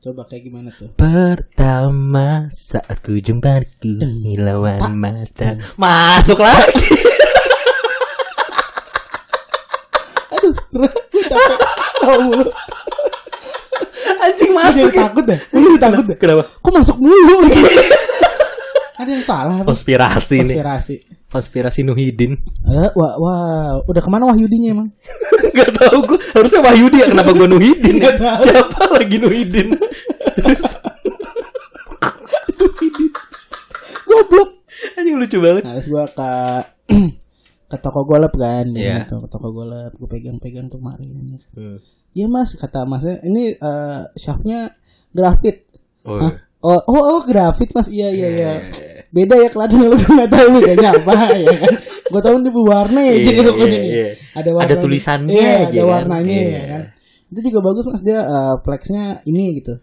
Coba 0.01 0.25
kayak 0.25 0.43
gimana 0.43 0.73
tuh? 0.73 0.89
Pertama 0.97 2.49
saat 2.49 2.99
ku 2.99 3.15
jumpa 3.15 3.61
ku 3.77 4.01
hilauan 4.01 4.81
mata 4.93 5.61
masuk 5.77 6.41
lagi. 6.41 6.89
Aduh, 10.33 10.55
gue 10.73 10.89
capek. 11.31 11.59
Tahu. 12.01 12.33
Anjing 14.21 14.51
Gue 14.51 14.61
masuk. 14.61 14.87
jadi 14.87 14.99
takut 15.01 15.25
deh. 15.25 15.41
Gue 15.41 15.61
jadi 15.65 15.79
takut 15.81 16.05
deh. 16.05 16.17
Kenapa? 16.17 16.43
Kok 16.61 16.73
masuk 16.73 16.97
mulu? 16.99 17.37
ada 19.01 19.09
yang 19.09 19.25
salah? 19.25 19.65
Konspirasi 19.65 20.45
nih. 20.45 20.57
Konspirasi. 20.61 20.95
Konspirasi 21.31 21.81
Nuhidin. 21.83 22.37
Eh, 22.67 22.91
wah, 22.93 23.15
wah, 23.17 23.81
udah 23.87 24.03
ke 24.03 24.11
mana 24.11 24.29
Wahyudinya 24.29 24.77
emang? 24.77 24.89
Gak 25.57 25.71
tau 25.75 26.05
gue 26.05 26.19
harusnya 26.35 26.61
Wahyudi 26.61 26.97
ya 27.01 27.07
kenapa 27.09 27.33
gue 27.33 27.49
Nuhidin 27.49 27.95
ya? 27.97 28.03
Nggak 28.03 28.17
tahu. 28.19 28.43
Siapa 28.45 28.83
lagi 28.93 29.17
Nuhidin? 29.17 29.69
Terus 30.37 30.63
Goblok. 34.07 34.49
anjing 34.97 35.17
lucu 35.17 35.39
banget. 35.39 35.63
Nah, 35.65 35.73
terus 35.77 35.89
gua 35.89 36.05
ke 36.09 36.31
ke 37.71 37.77
toko 37.79 38.03
golf 38.03 38.33
kan, 38.35 38.67
Iya. 38.75 39.07
gitu, 39.07 39.23
ke 39.23 39.29
toko 39.31 39.49
golf, 39.55 39.93
gue 39.95 40.09
pegang-pegang 40.09 40.67
tuh 40.67 40.83
kemarin. 40.83 41.39
Hmm. 41.55 41.79
Iya 42.11 42.27
mas, 42.27 42.55
kata 42.55 42.83
masnya, 42.85 43.23
ini 43.23 43.55
eh 43.55 44.01
shaftnya 44.15 44.75
grafit. 45.11 45.67
Oh, 46.03 46.19
Hah? 46.19 46.33
Oh, 46.61 46.77
oh, 46.77 47.03
oh, 47.17 47.21
grafit 47.23 47.71
mas, 47.71 47.89
iya 47.89 48.11
iya 48.11 48.29
iya. 48.29 48.53
Beda 49.11 49.35
ya 49.35 49.49
kelihatan 49.49 49.91
lu 49.91 49.97
nggak 49.97 50.29
tahu 50.29 50.49
bedanya 50.59 50.89
apa 50.95 51.13
ya 51.47 51.55
kan? 51.57 51.75
Gue 52.07 52.21
tahu 52.21 52.35
ini 52.37 52.51
berwarna 52.51 53.01
ya, 53.01 53.13
Iya, 53.13 53.23
jadi 53.23 53.39
iya, 53.43 53.53
nih. 53.67 53.81
iya. 53.83 54.07
Ada 54.35 54.51
warna, 54.51 54.67
Ada 54.67 54.75
tulisannya 54.79 55.35
iya, 55.35 55.55
aja 55.61 55.71
ada 55.71 55.83
kan? 55.83 55.91
warnanya 55.91 56.35
Iya. 56.37 56.51
ya 56.51 56.63
kan. 56.69 56.83
Itu 57.31 57.41
juga 57.43 57.59
bagus 57.63 57.85
mas 57.87 58.03
dia 58.03 58.21
eh, 58.23 58.55
flexnya 58.61 59.05
ini 59.25 59.45
gitu. 59.59 59.75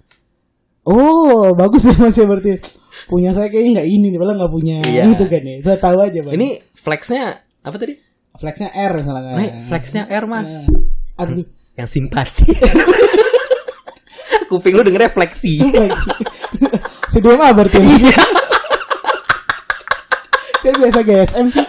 Oh, 0.83 1.51
bagus 1.53 1.83
ya 1.83 1.95
mas 1.97 2.15
ya 2.15 2.23
berarti 2.23 2.55
punya 3.07 3.35
saya 3.35 3.51
kayaknya 3.51 3.83
nggak 3.83 3.89
ini 3.89 4.05
nih, 4.07 4.19
padahal 4.19 4.37
nggak 4.39 4.53
punya 4.53 4.77
Iya. 4.83 5.03
gitu 5.11 5.23
kan 5.27 5.41
ya. 5.43 5.55
Saya 5.59 5.77
tahu 5.79 5.97
aja 5.99 6.19
bang. 6.23 6.33
Ini 6.35 6.47
flexnya 6.73 7.23
apa 7.61 7.75
tadi? 7.75 7.93
flexnya 8.37 8.69
R 8.69 8.91
misalnya. 8.95 9.31
Nih, 9.33 9.49
flexnya 9.65 10.03
R 10.07 10.23
mas. 10.29 10.69
Aduh, 11.17 11.41
Yang 11.77 11.89
simpati. 11.93 12.49
Kuping 14.49 14.73
lu 14.73 14.81
dengernya 14.81 15.07
fleksi. 15.07 15.61
flex. 15.61 15.93
CDMA 17.09 17.53
berarti. 17.55 17.77
Iya. 17.77 18.17
Saya 20.61 20.73
biasa 20.73 20.99
GSM 21.01 21.45
sih. 21.51 21.65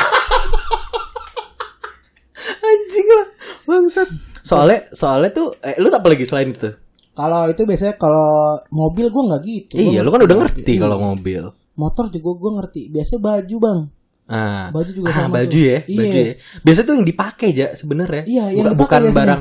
Anjing 2.59 3.09
lah, 3.09 3.27
bangsat. 3.65 4.09
Soalnya, 4.41 4.89
soalnya 4.91 5.31
tuh, 5.31 5.53
eh, 5.61 5.77
lu 5.77 5.89
apa 5.89 6.09
lagi 6.09 6.25
selain 6.25 6.49
itu? 6.49 6.73
Kalau 7.13 7.51
itu 7.51 7.63
biasanya 7.67 7.99
kalau 7.99 8.57
mobil 8.71 9.11
gue 9.11 9.23
nggak 9.27 9.43
gitu. 9.43 9.75
Iya, 9.77 10.01
lu 10.01 10.09
kan 10.09 10.23
udah 10.23 10.37
ngerti 10.39 10.79
Iya. 10.79 10.81
kalau 10.81 10.97
mobil. 11.03 11.43
Motor 11.75 12.05
juga 12.09 12.31
gue 12.33 12.51
ngerti. 12.57 12.83
Biasanya 12.89 13.21
baju 13.21 13.57
bang. 13.59 13.81
Ah, 14.29 14.69
Baju 14.71 14.91
juga 14.93 15.09
ah, 15.09 15.15
sama 15.25 15.41
baju 15.41 15.51
tuh. 15.51 15.67
ya, 15.67 15.79
Iya. 15.85 15.99
baju 15.99 16.19
ya. 16.21 16.35
Biasa 16.61 16.81
tuh 16.85 16.95
yang 16.95 17.07
dipakai 17.09 17.47
aja 17.51 17.67
sebenarnya. 17.75 18.23
Iya, 18.29 18.45
yang 18.55 18.67
bukan, 18.77 18.79
bukan 18.79 19.01
biasanya. 19.09 19.37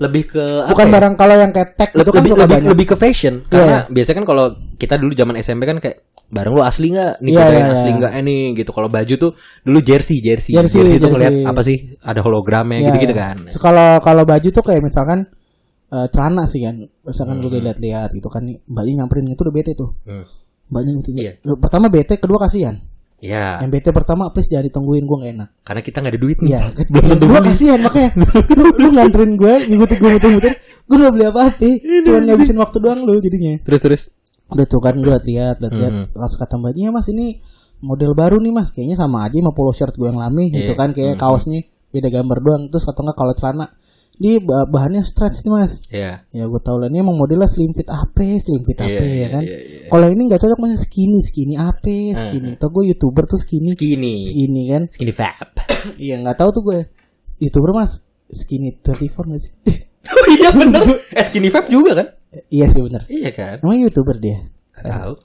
Lebih 0.00 0.32
ke 0.32 0.44
Bukan 0.72 0.86
ya? 0.88 0.92
barang 0.96 1.14
kalau 1.14 1.34
yang 1.36 1.52
kayak 1.52 1.76
tag 1.76 1.90
lebih 1.92 2.00
itu 2.00 2.10
kan 2.10 2.20
lebih, 2.24 2.32
lebih, 2.34 2.48
banyak. 2.56 2.70
lebih 2.72 2.86
ke 2.88 2.96
fashion 2.96 3.34
Iya, 3.36 3.48
karena 3.52 3.78
biasanya 3.86 4.16
kan 4.16 4.26
kalau 4.26 4.44
kita 4.74 4.94
dulu 4.96 5.12
zaman 5.12 5.34
SMP 5.38 5.62
kan 5.68 5.76
kayak 5.76 5.96
barang 6.30 6.52
lu 6.56 6.62
asli 6.64 6.86
nggak 6.90 7.12
nih 7.20 7.30
Iya, 7.30 7.40
fotoin 7.42 7.58
iya, 7.60 7.68
asli 7.68 7.90
iya. 7.90 7.98
nggak 8.00 8.12
ini 8.18 8.36
gitu 8.56 8.70
kalau 8.72 8.88
baju 8.88 9.14
tuh 9.14 9.30
dulu 9.60 9.78
jersey 9.78 10.18
jersey 10.18 10.56
Jersey, 10.56 10.80
jersey, 10.80 10.96
tuh 10.96 11.04
jersey. 11.04 11.12
ngeliat 11.12 11.34
apa 11.44 11.60
sih 11.60 11.76
ada 12.00 12.20
hologramnya 12.24 12.78
Iya, 12.80 12.86
gitu 12.88 12.96
gitu 13.04 13.14
iya. 13.14 13.22
kan 13.28 13.36
Kalau 13.60 13.88
kalau 14.00 14.22
baju 14.24 14.48
tuh 14.48 14.64
kayak 14.64 14.80
misalkan 14.80 15.28
eh, 15.90 16.06
celana 16.08 16.46
sih 16.46 16.62
kan. 16.62 16.78
Misalkan 17.02 17.42
gue 17.42 17.50
udah 17.50 17.62
lihat-lihat 17.66 18.14
gitu 18.14 18.30
kan 18.30 18.46
nih. 18.46 18.62
Mbaknya 18.62 19.02
nyamperin 19.02 19.26
itu 19.26 19.42
udah 19.42 19.50
bete 19.50 19.74
tuh. 19.74 19.90
Hmm. 20.06 20.22
Mbaknya 20.70 20.92
gitu. 21.02 21.08
Iya. 21.18 21.32
Pertama 21.58 21.90
bete, 21.90 22.14
kedua 22.16 22.38
kasihan. 22.38 22.78
Ya, 23.20 23.60
MBT 23.60 23.92
pertama 23.92 24.32
please 24.32 24.48
jangan 24.48 24.64
ditungguin 24.66 25.04
gue 25.04 25.16
gak 25.18 25.32
enak. 25.34 25.48
karena 25.60 25.80
kita 25.80 25.96
nggak 26.00 26.12
ada 26.16 26.20
duit 26.20 26.38
nih. 26.40 26.50
Iya, 26.50 26.60
Belum 26.92 27.04
tentu 27.06 27.24
gue 27.26 27.40
kasihan 27.42 27.78
makanya. 27.78 28.10
lu, 28.50 28.64
lu 28.74 28.88
nganterin 28.90 29.32
gue, 29.36 29.54
ngikutin 29.68 29.96
gue 29.98 30.10
muter-muter, 30.10 30.52
gue 30.58 30.96
gak 30.96 31.12
beli 31.12 31.24
apa-apa. 31.24 31.68
Cuman 32.00 32.22
ngabisin 32.24 32.56
waktu 32.56 32.76
doang 32.80 33.00
lu 33.04 33.20
jadinya. 33.20 33.60
Terus 33.60 33.80
terus. 33.80 34.02
Udah 34.48 34.64
tuh 34.64 34.80
kan 34.80 34.96
gue 34.96 35.06
lihat 35.06 35.24
lihat 35.28 35.56
Hmm. 35.62 36.02
langsung 36.10 36.40
kata 36.40 36.56
mbaknya 36.56 36.90
mas 36.90 37.06
ini 37.06 37.38
model 37.80 38.12
baru 38.12 38.36
nih 38.36 38.50
mas, 38.50 38.68
kayaknya 38.68 38.96
sama 38.96 39.22
aja 39.22 39.36
sama 39.36 39.52
polo 39.52 39.70
shirt 39.70 39.94
gue 39.94 40.08
yang 40.08 40.18
lama 40.18 40.40
gitu 40.42 40.72
Iya. 40.72 40.80
kan, 40.80 40.90
kayak 40.90 41.14
Hmm. 41.14 41.22
kaosnya 41.22 41.60
beda 41.88 42.08
gambar 42.08 42.38
doang. 42.40 42.62
Terus 42.68 42.84
atau 42.84 43.04
enggak 43.04 43.16
kalau 43.16 43.32
celana 43.32 43.66
di 44.20 44.36
bah- 44.36 44.68
bahannya 44.68 45.00
stretch 45.00 45.42
nih 45.42 45.50
mas. 45.50 45.72
Ya. 45.88 46.28
Ya 46.28 46.44
gue 46.44 46.60
tau 46.60 46.76
lah 46.76 46.86
ini 46.86 47.00
emang 47.00 47.16
modelnya 47.16 47.48
slim 47.48 47.72
fit 47.72 47.88
apa, 47.88 48.20
slim 48.36 48.60
fit 48.62 48.76
apa 48.76 48.92
Iya, 48.92 49.00
ya 49.00 49.08
iya, 49.10 49.28
kan. 49.30 49.42
iya, 49.42 49.56
iya. 49.56 49.88
Kalau 49.88 50.06
ini 50.06 50.22
nggak 50.28 50.38
cocok 50.38 50.58
masih 50.60 50.78
skinny, 50.78 51.20
skinny 51.20 51.56
apa, 51.56 51.96
skinny. 52.14 52.52
Atau 52.54 52.68
gue 52.70 52.84
youtuber 52.86 53.24
tuh 53.24 53.40
skinny, 53.40 53.72
Skinny. 53.72 54.28
skinny 54.28 54.62
kan. 54.68 54.82
Skinny 54.86 55.10
fab. 55.10 55.48
Iya 55.96 56.20
nggak 56.20 56.36
tahu 56.36 56.48
tuh 56.52 56.62
gue 56.62 56.78
youtuber 57.38 57.72
mas 57.72 58.04
skinny 58.28 58.76
24 58.78 59.08
nggak 59.24 59.40
sih? 59.40 59.52
oh 60.12 60.26
iya 60.30 60.52
bener. 60.52 60.84
Eh 61.10 61.24
skinny 61.24 61.48
fab 61.48 61.66
juga 61.66 61.96
kan? 61.96 62.08
iya 62.46 62.68
sih 62.68 62.78
bener. 62.78 63.08
Iya 63.08 63.32
kan? 63.32 63.56
Emang 63.58 63.80
youtuber 63.80 64.14
dia? 64.14 64.44
Tahu. 64.76 65.16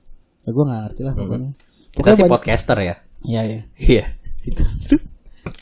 Ya, 0.42 0.50
gue 0.50 0.64
nggak 0.64 0.82
ngerti 0.88 1.02
lah 1.04 1.14
pokoknya. 1.14 1.52
Kita 1.92 2.00
Pokoknya 2.00 2.16
banyak- 2.18 2.32
podcaster 2.34 2.78
ya. 2.80 2.96
Iya 3.22 3.42
iya. 3.44 3.60
Iya. 3.76 4.06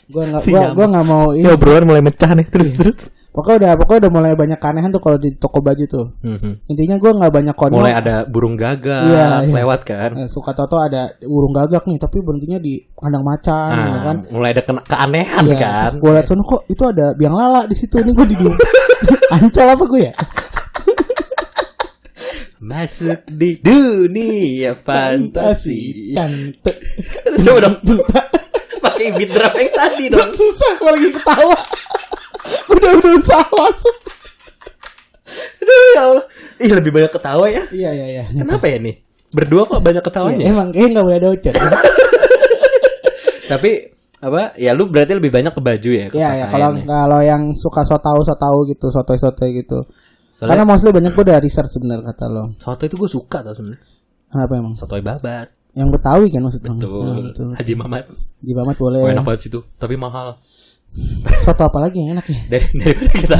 Gue 0.04 0.22
nggak 0.22 0.42
nyamuk. 0.42 0.72
gue 0.74 0.86
nggak 0.86 1.06
mau 1.06 1.24
ini. 1.30 1.40
Ini 1.40 1.48
obrolan 1.50 1.84
mulai 1.84 2.02
mecah 2.02 2.30
nih 2.30 2.46
terus 2.46 2.70
terus. 2.72 3.02
Pokoknya 3.34 3.56
udah 3.58 3.72
pokoknya 3.76 4.00
udah 4.06 4.12
mulai 4.12 4.32
banyak 4.32 4.58
keanehan 4.58 4.88
tuh 4.88 5.00
kalau 5.00 5.16
di 5.16 5.34
toko 5.34 5.58
baju 5.58 5.84
tuh. 5.84 6.06
Mhm. 6.22 6.70
Intinya 6.70 6.96
gue 6.96 7.10
nggak 7.10 7.32
banyak 7.32 7.54
konyol. 7.54 7.78
Mulai 7.80 7.94
ada 7.94 8.16
burung 8.24 8.54
gagak 8.54 9.02
Iya, 9.04 9.26
iya. 9.42 9.54
lewat 9.58 9.80
kan. 9.82 10.10
Eh, 10.14 10.28
suka 10.28 10.52
toto 10.52 10.78
ada 10.78 11.08
burung 11.18 11.50
gagak 11.50 11.82
nih 11.84 11.98
tapi 11.98 12.20
berhentinya 12.20 12.56
di 12.56 12.78
kandang 12.94 13.24
macan 13.24 13.70
ya 13.72 13.90
Ah, 13.90 14.02
kan. 14.04 14.16
mulai 14.30 14.54
ada 14.54 14.62
kena- 14.62 14.84
keanehan 14.84 15.42
Iya, 15.42 15.56
kan. 15.56 15.74
terus 15.82 15.94
gue 15.98 16.10
liat 16.12 16.26
sono 16.26 16.42
kok 16.42 16.62
itu 16.64 16.82
ada 16.84 17.06
biang 17.12 17.34
lala 17.34 17.60
di 17.64 17.74
situ 17.74 17.98
ini 17.98 18.12
gue 18.12 18.26
di 18.28 18.36
ancol 19.32 19.66
apa 19.68 19.84
gue 19.84 20.00
ya? 20.00 20.12
Masuk 22.64 23.28
di 23.28 23.58
dunia 23.58 24.72
fantasi. 24.72 26.14
Coba 27.42 27.58
dong. 27.60 27.76
Pakai 28.84 29.16
beat 29.16 29.30
drum 29.32 29.54
yang 29.56 29.72
tadi 29.72 30.04
dong. 30.12 30.30
Susah 30.36 30.70
kalau 30.76 30.92
lagi 30.92 31.08
ketawa. 31.08 31.56
udah 32.76 32.90
udah 33.00 33.12
usaha 33.16 33.48
masuk. 33.48 33.96
Aduh, 35.64 35.84
ya 35.96 36.02
Allah. 36.04 36.24
Ih, 36.60 36.72
lebih 36.76 36.90
banyak 36.92 37.12
ketawa 37.12 37.46
ya. 37.48 37.62
Iya 37.72 37.90
iya 37.96 38.06
iya. 38.20 38.24
Kenapa 38.28 38.68
ya 38.68 38.78
nih? 38.78 38.94
Berdua 39.34 39.66
kok 39.66 39.82
banyak 39.82 40.04
ketawanya? 40.04 40.44
Iya, 40.44 40.52
emang 40.54 40.68
kayaknya 40.70 40.88
nggak 40.94 41.06
boleh 41.08 41.18
ada. 41.18 41.28
Tapi 43.50 43.70
apa? 44.24 44.42
Ya 44.56 44.72
lu 44.72 44.88
berarti 44.88 45.12
lebih 45.18 45.32
banyak 45.34 45.52
ke 45.52 45.60
baju 45.60 45.90
ya? 45.90 46.06
Iya 46.14 46.30
ya 46.44 46.46
kalau 46.48 46.70
kalau 46.86 47.20
yang 47.20 47.50
suka 47.52 47.82
so 47.82 47.98
tahu 47.98 48.22
so 48.22 48.32
tahu 48.38 48.70
gitu 48.70 48.86
sotoy 48.94 49.18
sotoy 49.18 49.58
gitu. 49.58 49.82
Soalnya 50.34 50.58
Karena 50.58 50.64
mostly 50.66 50.90
banyak 50.90 51.12
gue 51.14 51.24
udah 51.30 51.38
research 51.38 51.78
sebenarnya 51.78 52.10
kata 52.10 52.26
lo. 52.26 52.44
soto 52.58 52.82
itu 52.82 52.98
gue 52.98 53.10
suka 53.10 53.38
tau 53.42 53.54
sebenarnya. 53.54 53.86
Kenapa 54.34 54.52
emang? 54.58 54.74
Sotoy 54.74 54.98
babat. 54.98 55.46
Yang 55.78 55.88
Betawi 55.94 56.26
kan 56.30 56.42
maksudnya. 56.42 56.74
Betul. 56.74 57.02
Nah, 57.06 57.16
betul. 57.30 57.48
Haji 57.54 57.72
Mamat. 57.78 58.04
Jibamat 58.42 58.76
boleh. 58.78 59.00
Oh, 59.06 59.10
enak 59.10 59.22
banget 59.22 59.40
situ, 59.46 59.58
tapi 59.78 59.94
mahal. 59.94 60.34
Soto 61.42 61.66
apa 61.66 61.78
lagi 61.82 61.98
yang 62.02 62.14
enak 62.18 62.26
ya? 62.30 62.38
Dari, 62.54 62.66
daripada 62.78 63.10
kita 63.18 63.38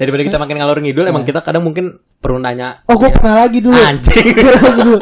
daripada 0.00 0.22
kita 0.24 0.38
makin 0.40 0.56
ngalor 0.60 0.78
ngidul, 0.80 1.04
emang 1.04 1.24
Iya. 1.24 1.28
kita 1.32 1.40
kadang 1.44 1.64
mungkin 1.64 2.00
perlu 2.20 2.40
nanya. 2.40 2.72
Oh, 2.88 2.96
gue 2.96 3.08
ya, 3.08 3.16
pernah 3.16 3.34
lagi 3.44 3.58
dulu. 3.60 3.76
Anjing. 3.76 4.26
Dulu. 4.80 4.96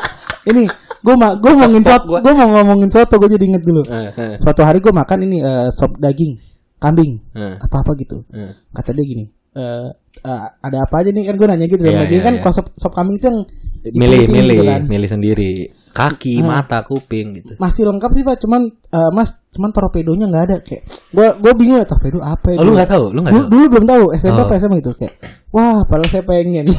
Ini 0.50 0.62
gue 1.04 1.14
ma 1.14 1.28
gue 1.38 1.52
ngomongin 1.54 1.84
soto, 1.86 2.06
Gua. 2.10 2.18
gue 2.18 2.32
mau 2.34 2.48
ngomongin 2.50 2.90
soto, 2.90 3.14
gue 3.22 3.30
jadi 3.38 3.44
inget 3.46 3.62
dulu. 3.62 3.82
Eh, 3.86 4.10
eh, 4.10 4.34
Suatu 4.42 4.62
hari 4.66 4.82
gue 4.82 4.90
makan 4.90 5.18
ini 5.26 5.38
eh, 5.38 5.68
sop 5.70 5.94
daging 5.98 6.34
kambing 6.82 7.22
apa 7.34 7.76
apa 7.82 7.90
gitu. 7.94 8.26
Kata 8.74 8.90
dia 8.90 9.04
gini, 9.06 9.24
eh 9.54 9.88
eh, 10.26 10.46
ada 10.50 10.78
apa 10.82 10.94
aja 10.98 11.14
nih 11.14 11.30
kan 11.30 11.34
gue 11.38 11.46
nanya 11.46 11.66
gitu 11.70 11.80
dalam 11.86 11.94
Iya, 11.94 12.02
daging 12.10 12.20
iya, 12.20 12.26
kan 12.26 12.34
iya. 12.34 12.42
kalau 12.42 12.54
sop, 12.58 12.66
sop 12.74 12.92
kambing 12.92 13.16
itu 13.22 13.26
yang 13.30 13.38
Milih, 13.86 14.18
dipilih 14.22 14.32
milih, 14.32 14.54
gitu 14.54 14.64
kan. 14.64 14.80
milih 14.84 15.08
sendiri. 15.08 15.52
Kaki, 15.90 16.40
Hmm. 16.40 16.50
mata, 16.50 16.82
kuping 16.82 17.26
gitu. 17.36 17.54
Masih 17.56 17.84
lengkap 17.84 18.10
sih 18.10 18.22
pak, 18.22 18.36
cuman 18.38 18.64
eh, 18.66 19.10
mas 19.10 19.30
cuman 19.48 19.70
torpedonya 19.70 20.26
nggak 20.26 20.44
ada 20.44 20.56
kayak 20.58 20.82
gue 20.88 21.28
gue 21.38 21.52
bingung 21.54 21.78
ya 21.78 21.86
torpedo 21.86 22.18
apa 22.18 22.50
ya 22.50 22.56
Oh, 22.56 22.64
lu 22.64 22.72
nggak 22.72 22.88
tahu, 22.88 23.04
lu 23.08 23.20
nggak 23.20 23.30
tahu. 23.32 23.46
dulu 23.46 23.64
belum 23.68 23.84
tahu 23.84 24.04
SMP 24.12 24.34
Oh. 24.36 24.44
apa 24.44 24.54
SMA 24.56 24.76
gitu 24.76 24.90
kayak 24.92 25.14
wah 25.48 25.78
padahal 25.84 26.08
saya 26.08 26.24
pengen 26.24 26.66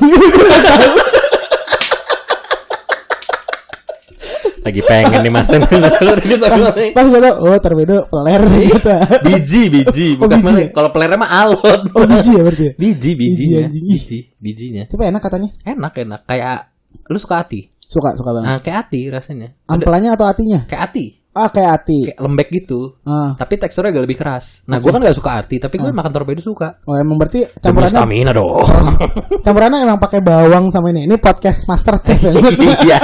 Lagi 4.65 4.82
pengen 4.82 5.22
nih 5.22 5.30
mas. 5.30 5.46
pas 6.98 7.06
gue 7.06 7.20
tau 7.22 7.34
oh 7.39 7.58
torpedo 7.62 8.10
peler 8.10 8.41
gitu 8.68 8.89
biji, 9.22 9.62
biji. 9.70 10.08
Oh, 10.18 10.26
Bukan 10.26 10.41
biji 10.41 10.46
mana- 10.50 10.60
ya? 10.60 10.68
Kalau 10.74 10.89
pelernya 10.89 11.18
mah 11.18 11.32
alot. 11.38 11.82
oh 11.88 12.04
biji 12.04 12.32
ya 12.32 12.41
berarti 12.41 12.63
ya 12.65 12.74
Biji, 12.74 13.10
Biji, 13.13 13.46
bijinya. 13.46 13.62
Biji, 13.70 14.18
bijinya. 14.36 14.84
tapi 14.89 15.06
enak 15.06 15.22
katanya 15.22 15.50
Enak, 15.62 15.94
enak. 15.96 16.22
Kayak 16.26 16.74
lu 17.04 17.18
suka 17.18 17.40
hati. 17.40 17.70
suka 17.82 18.14
suka 18.14 18.30
banget 18.32 18.48
Nah, 18.48 18.60
kayak 18.60 18.78
hati 18.82 19.02
rasanya. 19.08 19.54
Ampelannya 19.66 20.12
atau 20.12 20.26
hatinya 20.26 20.66
kayak 20.66 20.84
hati. 20.86 21.06
ah 21.32 21.48
kayak 21.48 21.72
hati 21.76 22.00
Kayak 22.08 22.20
lembek 22.20 22.48
gitu. 22.50 22.96
ah 23.04 23.36
Tapi 23.36 23.54
teksturnya 23.56 23.92
agak 23.92 24.04
lebih 24.04 24.16
keras. 24.16 24.64
Nah, 24.66 24.80
gua 24.80 24.90
kan 24.90 25.04
gak 25.04 25.14
suka 25.14 25.32
hati, 25.36 25.56
tapi 25.58 25.76
gue 25.76 25.92
makan 25.92 26.10
torpedo 26.10 26.40
suka. 26.40 26.80
oh 26.82 26.96
emang 26.96 27.16
berarti 27.16 27.44
Demi 27.44 27.60
campurannya 27.62 27.92
stamina 27.94 28.32
dong. 28.32 28.64
campurannya 29.42 29.80
emang 29.82 29.98
pakai 29.98 30.20
bawang 30.20 30.68
sama 30.70 30.90
ini 30.90 31.04
ini 31.04 31.16
podcast 31.16 31.66
master 31.66 32.00
chef 32.00 32.20
ya 32.22 32.32
Iya. 32.88 33.00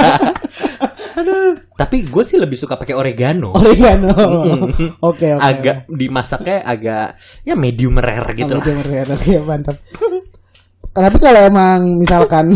Aduh. 1.12 1.52
Tapi 1.72 2.02
gue 2.02 2.24
sih 2.24 2.40
lebih 2.40 2.56
suka 2.56 2.74
pakai 2.74 2.96
oregano. 2.96 3.52
oregano 3.52 4.10
oke 5.04 5.26
oke 5.28 5.28
agak 5.38 5.84
dimasaknya 5.86 6.64
agak 6.64 7.06
ya 7.44 7.52
medium 7.52 7.94
rare 7.94 8.32
gitu 8.32 8.48
lah. 8.50 8.64
Oke, 8.64 8.72
oke, 8.74 8.96
oke, 9.12 9.32
mantap. 9.44 9.76
Tapi 10.92 11.16
kalau 11.16 11.40
emang 11.40 11.80
misalkan 11.96 12.52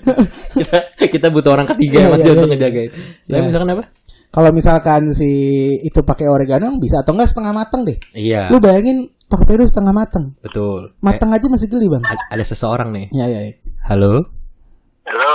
kita 0.58 0.78
kita 0.98 1.26
butuh 1.30 1.54
orang 1.54 1.70
ketiga 1.70 1.96
Iya, 1.96 2.02
yang 2.02 2.12
mati 2.18 2.26
iya, 2.26 2.32
untuk 2.34 2.42
iya. 2.42 2.52
ngejagain. 2.58 2.90
Tapi 2.90 3.30
Iya. 3.30 3.46
misalkan 3.46 3.70
apa? 3.78 3.84
kalau 4.26 4.52
misalkan 4.52 5.02
si 5.16 5.30
itu 5.80 6.04
pakai 6.04 6.28
oregano 6.28 6.68
bisa 6.76 7.00
atau 7.00 7.16
enggak 7.16 7.30
setengah 7.32 7.56
matang 7.56 7.88
deh. 7.88 7.96
Iya. 8.12 8.52
Lu 8.52 8.60
bayangin 8.60 9.08
torpedo 9.30 9.64
setengah 9.64 9.94
matang. 9.96 10.36
Betul. 10.44 10.92
Matang 11.00 11.32
aja 11.32 11.48
masih 11.48 11.72
geli, 11.72 11.88
Bang. 11.88 12.04
Eh, 12.04 12.20
ada 12.36 12.44
seseorang 12.44 12.92
nih. 12.92 13.06
Ya 13.16 13.24
ya. 13.32 13.40
ya. 13.48 13.54
Halo. 13.88 14.28
Halo. 15.08 15.34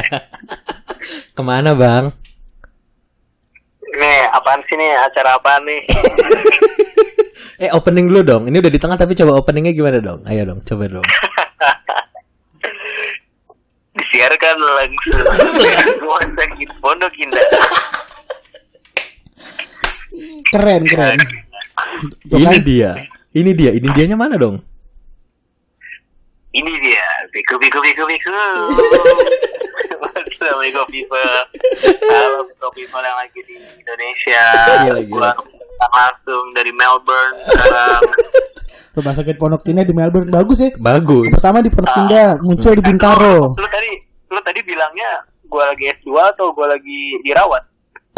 Ke 1.36 1.42
mana 1.46 1.76
bang? 1.76 2.10
Ini 3.90 4.12
apaan 4.34 4.60
sih 4.66 4.74
nih? 4.74 4.90
Acara 5.06 5.38
apaan 5.38 5.62
nih? 5.68 5.80
Eh 7.60 7.68
opening 7.76 8.08
dulu 8.08 8.24
dong. 8.24 8.42
Ini 8.48 8.56
udah 8.56 8.72
di 8.72 8.80
tengah 8.80 8.96
tapi 8.96 9.12
coba 9.12 9.36
openingnya 9.36 9.76
gimana 9.76 10.00
dong? 10.00 10.24
Ayo 10.24 10.48
dong, 10.48 10.64
coba 10.64 10.88
dong. 10.88 11.04
Disiarkan 14.00 14.56
langsung 14.56 15.20
dari 15.60 15.92
Rumah 16.00 16.24
Sakit 16.40 16.70
Pondok 16.80 17.12
Indah. 17.20 17.44
Keren, 20.56 20.82
keren. 20.88 21.20
Tuh 22.32 22.40
ini 22.40 22.48
kan? 22.48 22.64
dia. 22.64 22.90
Ini 23.36 23.52
dia. 23.52 23.70
Ini 23.76 23.88
dianya 23.92 24.16
mana 24.16 24.40
dong? 24.40 24.64
Ini 26.56 26.72
dia, 26.80 27.06
Biku 27.28 27.60
Biku 27.60 27.78
Biku 27.84 28.08
Biku. 28.08 28.32
Assalamualaikum 30.32 30.88
people. 30.88 31.20
Halo 32.08 32.72
people 32.72 33.04
yang 33.04 33.18
lagi 33.20 33.40
di 33.44 33.60
Indonesia. 33.84 34.42
Gila, 34.88 35.00
gila. 35.04 35.32
Langsung 35.80 36.44
dari 36.52 36.72
Melbourne 36.76 37.36
sekarang. 37.48 38.02
Rumah 39.00 39.14
sakit 39.16 39.36
Pondok 39.38 39.62
Indah 39.70 39.86
di 39.86 39.94
Melbourne 39.94 40.28
bagus 40.28 40.60
ya. 40.60 40.70
Bagus. 40.76 41.30
Pertama 41.32 41.62
di 41.64 41.70
Pondok 41.72 41.96
Indah, 42.04 42.36
muncul 42.42 42.72
di 42.76 42.82
Bintaro. 42.84 43.56
Lu 43.56 43.68
tadi 43.70 43.90
lu 44.30 44.40
tadi 44.44 44.60
bilangnya 44.66 45.24
gua 45.46 45.72
lagi 45.72 45.90
S2 46.00 46.10
atau 46.36 46.52
gua 46.52 46.76
lagi 46.76 47.18
dirawat? 47.22 47.62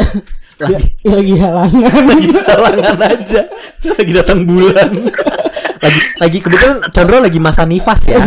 Lagi, 0.61 0.85
ya, 1.01 1.17
lagi 1.17 1.33
halangan. 1.41 2.03
lagi 2.13 2.29
halangan 2.45 2.97
aja. 3.09 3.41
Lagi 3.97 4.11
datang 4.13 4.45
bulan. 4.45 4.91
lagi 5.81 5.99
lagi 6.21 6.37
kebetulan 6.39 6.77
Condro 6.93 7.17
lagi 7.19 7.41
masa 7.41 7.65
nifas 7.65 8.05
ya. 8.05 8.21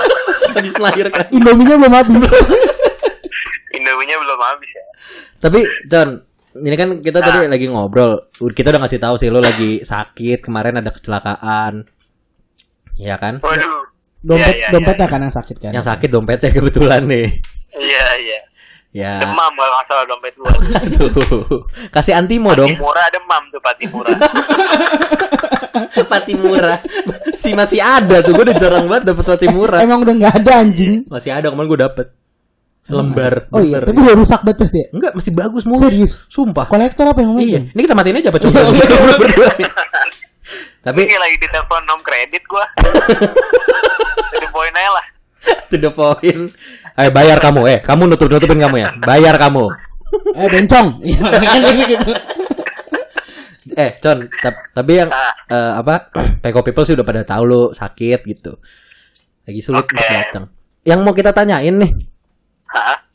Habis 0.58 0.74
melahirkan. 0.74 1.30
Indominya 1.30 1.78
belum 1.78 1.94
habis. 1.94 2.34
Indominya 3.70 4.16
belum 4.18 4.40
habis 4.42 4.70
ya. 4.74 4.84
Tapi 5.38 5.60
Con, 5.86 6.08
ini 6.62 6.76
kan 6.78 6.88
kita 6.98 7.18
tadi 7.22 7.46
lagi 7.46 7.66
ngobrol. 7.70 8.30
Kita 8.34 8.74
udah 8.74 8.80
ngasih 8.82 9.00
tahu 9.00 9.14
sih 9.16 9.28
lo 9.30 9.38
lagi 9.38 9.82
sakit, 9.82 10.44
kemarin 10.44 10.78
ada 10.78 10.90
kecelakaan. 10.90 11.86
Iya 12.98 13.14
kan? 13.16 13.38
Waduh. 13.40 13.86
Dompet 14.18 14.50
Iya, 14.50 14.66
iya, 14.66 14.68
dompetnya 14.74 15.06
kan 15.06 15.20
yang 15.22 15.34
sakit 15.34 15.56
kan. 15.62 15.70
Yang 15.70 15.86
sakit 15.86 16.08
dompetnya 16.10 16.50
kebetulan 16.58 17.06
nih. 17.06 17.26
Iya, 17.78 18.06
iya. 18.18 18.40
Ya. 18.88 19.20
Demam 19.20 19.52
kalau 19.52 19.72
nggak 19.78 19.86
salah 19.86 20.04
dompet 20.08 20.34
gua. 20.34 20.50
Aduh. 20.82 21.62
Kasih 21.94 22.18
antimo 22.18 22.50
dong. 22.56 22.72
Pati 22.72 22.82
murah 22.82 23.06
demam 23.12 23.42
tuh 23.52 23.60
pati 23.62 23.84
murah. 23.86 24.16
Pati 26.10 26.32
murah. 26.34 26.78
Si 27.30 27.54
masih 27.54 27.78
ada 27.78 28.18
tuh. 28.24 28.34
Gue 28.34 28.50
udah 28.50 28.56
jarang 28.58 28.90
banget 28.90 29.14
dapet 29.14 29.24
pati 29.28 29.46
murah. 29.52 29.78
Emang 29.78 30.02
udah 30.02 30.14
nggak 30.16 30.34
ada 30.42 30.52
anjing. 30.64 31.06
Masih 31.06 31.30
ada 31.30 31.52
kemarin 31.52 31.68
gue 31.70 31.80
dapet. 31.86 32.06
Selembar. 32.88 33.52
Oh 33.52 33.60
iya, 33.60 33.78
tapi 33.78 33.98
udah 33.98 34.16
rusak 34.16 34.40
banget 34.40 34.58
pasti 34.58 34.78
ya. 34.80 34.86
Enggak, 34.90 35.12
masih 35.12 35.32
bagus 35.32 35.62
mulus. 35.62 35.84
Serius? 35.84 36.14
Sumpah. 36.26 36.64
Kolektor 36.66 37.04
apa 37.04 37.20
yang 37.20 37.36
Iya, 37.36 37.60
ngomongin? 37.60 37.62
ini 37.70 37.80
kita 37.84 37.92
matiin 37.92 38.16
aja 38.16 38.28
apa 38.28 38.38
coba? 38.40 38.58
Berdua 39.20 39.50
nih. 39.54 39.70
Tapi 40.78 41.00
Ini 41.04 41.16
lagi 41.16 41.36
ditelepon 41.38 41.82
nom 41.84 42.00
kredit 42.00 42.42
gua. 42.44 42.64
Jadi 44.32 44.46
poin 44.48 44.72
aja 44.72 44.90
lah. 44.90 45.06
to 45.68 45.76
the 45.76 45.90
point. 45.90 46.48
Eh 46.94 47.08
bayar 47.08 47.36
kamu, 47.38 47.60
eh 47.66 47.78
kamu 47.78 48.08
nutup 48.08 48.26
nutupin 48.26 48.56
kamu 48.56 48.76
ya. 48.78 48.88
Bayar 48.98 49.36
kamu. 49.36 49.68
Eh 50.34 50.48
bencong. 50.48 50.86
Iya, 50.98 51.20
gitu. 51.84 52.12
Eh, 53.70 54.00
Con, 54.00 54.24
tap- 54.34 54.72
tapi 54.72 54.92
yang 54.96 55.12
eh, 55.46 55.72
apa? 55.76 56.08
Peko 56.42 56.64
people 56.64 56.82
sih 56.82 56.96
udah 56.96 57.04
pada 57.04 57.22
tahu 57.22 57.42
lu 57.44 57.62
sakit 57.70 58.24
gitu. 58.24 58.56
Lagi 59.44 59.60
sulit 59.60 59.84
untuk 59.84 60.00
datang. 60.00 60.44
Yang 60.82 60.98
mau 61.02 61.12
kita 61.12 61.30
tanyain 61.30 61.76
nih, 61.76 61.92
Hah? 62.68 63.08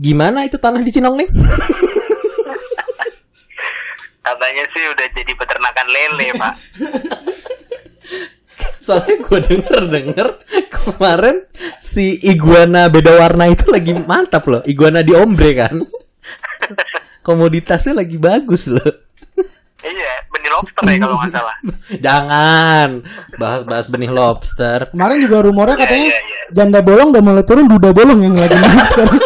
gimana 0.00 0.48
itu 0.48 0.56
tanah 0.56 0.80
di 0.80 0.88
Cinong 0.88 1.12
nih? 1.20 1.28
Katanya 4.24 4.64
sih 4.72 4.84
udah 4.88 5.06
jadi 5.12 5.32
peternakan 5.36 5.86
lele, 5.92 6.28
Pak. 6.40 6.54
Soalnya 8.84 9.16
gue 9.20 9.40
denger 9.44 9.82
denger 9.92 10.28
kemarin 10.72 11.44
si 11.80 12.16
iguana 12.24 12.88
beda 12.88 13.12
warna 13.20 13.52
itu 13.52 13.68
lagi 13.68 13.92
mantap 13.92 14.48
loh. 14.48 14.64
Iguana 14.64 15.04
di 15.04 15.12
ombre 15.12 15.52
kan. 15.52 15.76
Komoditasnya 17.26 18.00
lagi 18.00 18.16
bagus 18.16 18.72
loh. 18.72 19.09
Iya, 19.82 20.12
benih 20.28 20.50
lobster 20.50 20.82
ya 20.82 20.96
kalau 20.98 21.16
nggak 21.16 21.32
salah. 21.32 21.56
Jangan 22.06 22.88
bahas-bahas 23.36 23.86
benih 23.86 24.08
lobster. 24.08 24.78
Kemarin 24.90 25.18
juga 25.20 25.36
rumornya 25.40 25.74
Iya, 25.74 25.82
katanya 25.82 26.08
iya, 26.08 26.20
iya. 26.20 26.42
janda 26.50 26.80
bolong 26.80 27.08
udah 27.10 27.22
mulai 27.22 27.44
turun, 27.44 27.66
duda 27.66 27.90
bolong 27.90 28.20
yang 28.20 28.34
lagi 28.34 28.54
naik 28.54 28.86
sekarang. 28.90 29.20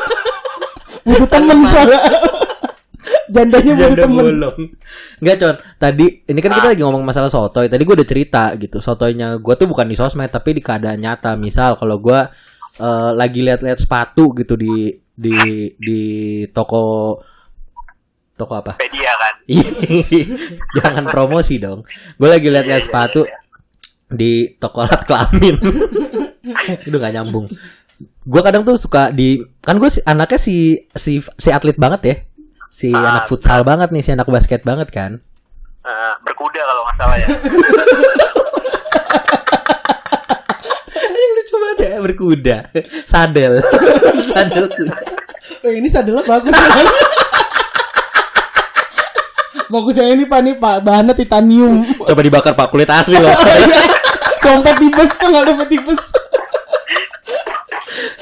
butuh 1.06 1.28
temen 1.28 1.58
soalnya. 1.66 2.00
Jandanya 3.26 3.72
butuh 3.72 3.80
Janda 3.88 4.02
temen. 4.04 4.24
bolong. 4.24 4.56
Enggak, 5.20 5.36
Con. 5.36 5.56
Tadi 5.76 6.06
ini 6.24 6.40
kan 6.40 6.50
Ah. 6.50 6.56
kita 6.56 6.68
lagi 6.70 6.82
ngomong 6.84 7.02
masalah 7.02 7.28
sotoy. 7.28 7.66
Tadi 7.66 7.82
gue 7.82 7.94
udah 7.96 8.08
cerita 8.08 8.44
gitu. 8.54 8.78
Sotoynya 8.78 9.36
gue 9.36 9.54
tuh 9.56 9.66
bukan 9.66 9.86
di 9.86 9.96
sosmed 9.96 10.28
tapi 10.28 10.54
di 10.54 10.62
keadaan 10.62 11.00
nyata. 11.00 11.34
Misal 11.34 11.74
kalau 11.74 11.98
gue 11.98 12.20
eh, 12.74 13.10
lagi 13.12 13.40
lihat-lihat 13.42 13.78
sepatu 13.80 14.34
gitu 14.34 14.54
di 14.54 14.90
di 15.14 15.34
di 15.78 16.00
toko 16.50 17.16
toko 18.34 18.58
apa? 18.58 18.72
Pedia 18.78 19.14
kan. 19.14 19.34
Jangan 20.82 21.04
promosi 21.06 21.58
dong. 21.58 21.86
Gue 22.18 22.28
lagi 22.28 22.50
lihat-lihat 22.50 22.82
Iya, 22.82 22.82
iya, 22.82 22.90
sepatu 22.90 23.22
iya. 23.26 23.38
di 24.10 24.32
toko 24.58 24.82
alat 24.82 25.02
kelamin. 25.06 25.54
Itu 26.86 26.96
gak 26.98 27.14
nyambung. 27.14 27.46
Gue 28.26 28.40
kadang 28.42 28.66
tuh 28.66 28.74
suka 28.74 29.14
di 29.14 29.38
kan 29.62 29.78
gue 29.78 29.86
anaknya 30.04 30.38
si 30.40 30.56
si 30.92 31.22
si 31.22 31.48
atlet 31.54 31.78
banget 31.78 32.00
ya. 32.02 32.16
Si 32.74 32.90
Ah, 32.90 33.22
anak 33.22 33.30
futsal 33.30 33.62
banget 33.62 33.94
nih, 33.94 34.02
si 34.02 34.10
anak 34.10 34.26
basket 34.26 34.66
banget 34.66 34.90
kan. 34.90 35.22
Eh, 35.84 36.12
berkuda 36.26 36.58
kalau 36.58 36.82
nggak 36.82 36.96
salah 36.98 37.16
ya. 37.20 37.28
Lucu 41.34 41.54
banget 41.60 41.78
ya 41.78 41.96
berkuda, 42.00 42.56
sadel, 43.04 43.52
sadel 44.26 44.64
kuda. 44.66 44.96
Oh, 45.62 45.72
ini 45.72 45.88
sadelnya 45.88 46.24
bagus 46.24 46.54
ya. 49.70 50.02
yang 50.02 50.10
ini 50.18 50.24
Pak 50.28 50.40
nih 50.44 50.54
Pak, 50.58 50.76
bahannya 50.84 51.14
titanium. 51.16 51.84
Coba 52.04 52.20
dibakar 52.20 52.52
pak 52.52 52.68
kulit 52.68 52.90
asli 52.90 53.16
loh. 53.16 53.30
Dompet 54.44 54.76
tipes 54.76 55.16
tuh 55.16 55.26
nggak 55.32 55.44
dompet 55.48 55.68
tipes. 55.72 56.02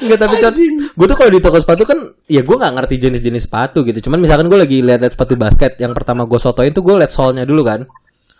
Enggak 0.03 0.19
tapi 0.19 0.35
con, 0.39 0.53
gue 0.95 1.05
tuh 1.07 1.17
kalau 1.19 1.31
di 1.31 1.39
toko 1.39 1.57
sepatu 1.59 1.83
kan, 1.87 1.99
ya 2.27 2.43
gue 2.43 2.55
nggak 2.55 2.73
ngerti 2.75 2.95
jenis-jenis 2.99 3.47
sepatu 3.47 3.83
gitu. 3.87 4.07
Cuman 4.07 4.19
misalkan 4.19 4.47
gue 4.51 4.59
lagi 4.59 4.79
lihat-lihat 4.83 5.15
sepatu 5.15 5.35
basket, 5.39 5.79
yang 5.79 5.95
pertama 5.95 6.27
gue 6.27 6.39
sotoin 6.39 6.71
tuh 6.71 6.83
gue 6.83 6.95
liat 6.95 7.11
solnya 7.11 7.43
dulu 7.47 7.63
kan. 7.63 7.87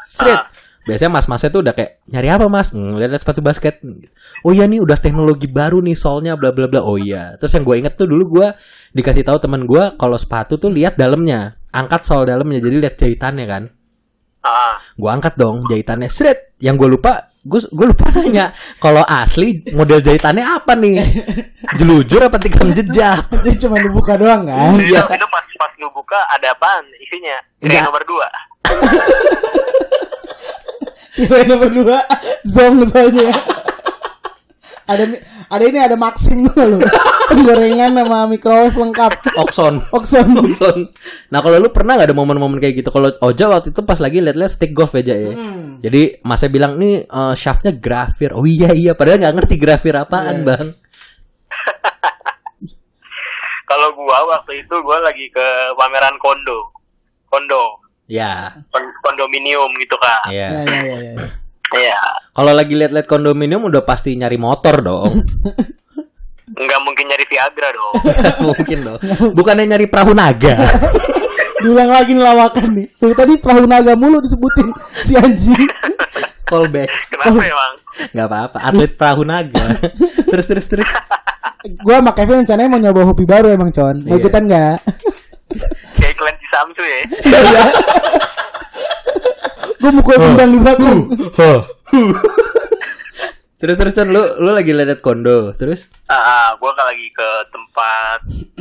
Straight. 0.07 0.39
Ah. 0.39 0.47
Biasanya 0.83 1.15
mas-masnya 1.15 1.47
tuh 1.47 1.63
udah 1.63 1.71
kayak 1.71 2.03
nyari 2.11 2.27
apa 2.27 2.45
mas? 2.51 2.75
Hmm, 2.75 2.99
lihat 2.99 3.15
sepatu 3.15 3.39
basket. 3.39 3.79
Oh 4.43 4.51
iya 4.51 4.67
nih 4.67 4.83
udah 4.83 4.99
teknologi 4.99 5.47
baru 5.47 5.79
nih 5.79 5.95
solnya 5.95 6.35
bla 6.35 6.51
bla 6.51 6.67
bla. 6.67 6.83
Oh 6.83 6.99
iya. 6.99 7.39
Terus 7.39 7.55
yang 7.55 7.63
gue 7.63 7.75
inget 7.79 7.95
tuh 7.95 8.11
dulu 8.11 8.39
gue 8.39 8.47
dikasih 8.91 9.23
tahu 9.23 9.39
teman 9.39 9.63
gue 9.63 9.95
kalau 9.95 10.19
sepatu 10.19 10.59
tuh 10.59 10.67
lihat 10.67 10.99
dalamnya, 10.99 11.55
angkat 11.73 12.01
sol 12.05 12.23
dalamnya 12.23 12.61
jadi 12.61 12.77
lihat 12.79 12.95
jahitannya 12.95 13.45
kan. 13.49 13.63
Ah, 14.43 14.75
Gue 14.93 15.07
angkat 15.07 15.33
dong 15.35 15.63
jahitannya 15.65 16.07
seret. 16.07 16.51
Yang 16.59 16.75
gue 16.79 16.89
lupa, 16.95 17.31
gue 17.41 17.59
gue 17.63 17.85
lupa 17.89 18.07
nanya 18.15 18.51
kalau 18.77 19.03
asli 19.03 19.63
model 19.71 19.99
jahitannya 19.99 20.43
apa 20.43 20.75
nih? 20.75 20.99
Jelujur 21.75 22.21
apa 22.23 22.37
tikam 22.37 22.71
jejak? 22.71 23.23
Dia 23.43 23.55
cuma 23.57 23.79
dibuka 23.79 24.13
doang 24.15 24.43
kan. 24.45 24.75
Iya. 24.77 25.07
itu 25.07 25.27
pas 25.27 25.45
pas 25.57 25.71
lu 25.79 25.87
buka 25.91 26.19
ada 26.29 26.51
apaan 26.51 26.83
isinya? 26.99 27.35
Enggak. 27.59 27.71
Kayak 27.71 27.87
nomor 27.87 28.03
dua. 28.03 28.27
Kira 31.13 31.45
nomor 31.45 31.69
dua 31.69 31.97
Zong 32.43 32.83
soalnya. 32.89 33.29
ada 34.83 35.03
ada 35.47 35.63
ini 35.63 35.79
ada 35.79 35.95
Maxim 35.95 36.43
lu. 36.43 36.81
Penggorengan 37.31 37.91
sama 37.95 38.27
microwave 38.27 38.75
lengkap. 38.75 39.11
Oxon. 39.39 39.79
Oxon. 39.91 40.27
Oxon. 40.43 40.77
Nah 41.31 41.39
kalau 41.39 41.57
lu 41.57 41.69
pernah 41.71 41.95
gak 41.95 42.11
ada 42.11 42.17
momen-momen 42.17 42.59
kayak 42.59 42.83
gitu? 42.83 42.89
Kalau 42.91 43.13
Oja 43.19 43.47
waktu 43.47 43.71
itu 43.71 43.81
pas 43.81 43.97
lagi 43.97 44.19
liat-liat 44.19 44.51
stick 44.51 44.71
golf 44.71 44.93
aja 44.93 45.15
ya. 45.15 45.31
Hmm. 45.31 45.79
Jadi 45.79 46.19
masnya 46.21 46.49
bilang 46.49 46.75
nih 46.75 47.03
eh, 47.03 47.33
shaftnya 47.33 47.71
grafir. 47.71 48.35
Oh 48.35 48.43
iya 48.43 48.71
iya. 48.71 48.91
Padahal 48.93 49.23
nggak 49.23 49.35
ngerti 49.39 49.55
grafir 49.55 49.95
apaan 49.95 50.43
Iya. 50.43 50.47
bang. 50.51 50.67
Kalau 53.63 53.89
gua 53.95 54.17
waktu 54.29 54.61
itu 54.61 54.75
gua 54.83 54.99
lagi 55.01 55.31
ke 55.31 55.45
pameran 55.73 56.19
kondo. 56.19 56.69
Kondo. 57.25 57.81
Ya. 58.05 58.51
Kon- 58.69 58.93
kondominium 59.01 59.71
gitu 59.79 59.95
kan. 59.97 60.29
Iya. 60.29 60.47
Ya 60.51 60.61
ya 60.61 60.81
ya. 60.83 60.97
ya. 60.99 61.25
Iya. 61.73 62.01
Kalau 62.35 62.53
lagi 62.53 62.73
liat-liat 62.77 63.07
kondominium 63.09 63.65
udah 63.65 63.81
pasti 63.81 64.13
nyari 64.13 64.37
motor 64.37 64.83
dong. 64.83 65.25
Nggak 66.53 66.79
mungkin 66.81 67.05
nyari 67.09 67.25
Viagra 67.25 67.69
dong. 67.69 67.93
Mungkin 68.53 68.77
dong. 68.83 68.99
Bukannya 69.33 69.65
nyari 69.65 69.85
perahu 69.89 70.13
naga. 70.13 70.53
Diulang 71.63 71.89
lagi 71.89 72.13
nih 72.13 72.21
lawakan 72.21 72.67
nih. 72.75 72.87
Tuh 72.93 73.15
tadi 73.15 73.39
perahu 73.39 73.65
naga 73.65 73.97
mulu 73.97 74.21
disebutin 74.21 74.69
si 75.01 75.17
anjing. 75.17 75.57
Callback. 76.49 76.91
Kenapa 77.09 77.41
emang? 77.41 77.73
Nggak 78.11 78.27
apa-apa. 78.27 78.57
Atlet 78.61 78.91
perahu 78.93 79.23
naga. 79.23 79.65
terus 80.29 80.45
terus 80.45 80.65
terus. 80.67 80.89
Gua 81.81 82.03
sama 82.03 82.11
Kevin 82.11 82.43
rencananya 82.43 82.69
mau 82.69 82.77
nyoba 82.77 83.01
hobi 83.07 83.23
baru 83.23 83.47
emang 83.49 83.71
Con. 83.71 84.03
Mau 84.03 84.13
Iya. 84.13 84.21
ikutan 84.21 84.43
nggak? 84.45 84.77
Kayak 85.95 86.11
iklan 86.13 86.35
si 86.35 86.47
Samsu 86.51 86.83
ya. 86.83 87.01
Gue 89.79 89.91
mukul 89.91 90.15
gendang 90.15 90.51
di 90.51 90.59
belakang. 90.59 90.99
Terus 93.63 93.79
terus 93.79 93.95
Con, 93.95 94.11
lu 94.11 94.19
lu 94.37 94.51
lagi 94.51 94.75
liat 94.75 94.99
kondo. 94.99 95.55
Terus? 95.55 95.87
Ah, 96.05 96.19
ah, 96.19 96.47
gua 96.53 96.75
kan 96.75 96.83
lagi 96.85 97.07
ke 97.07 97.29
tempat 97.47 98.19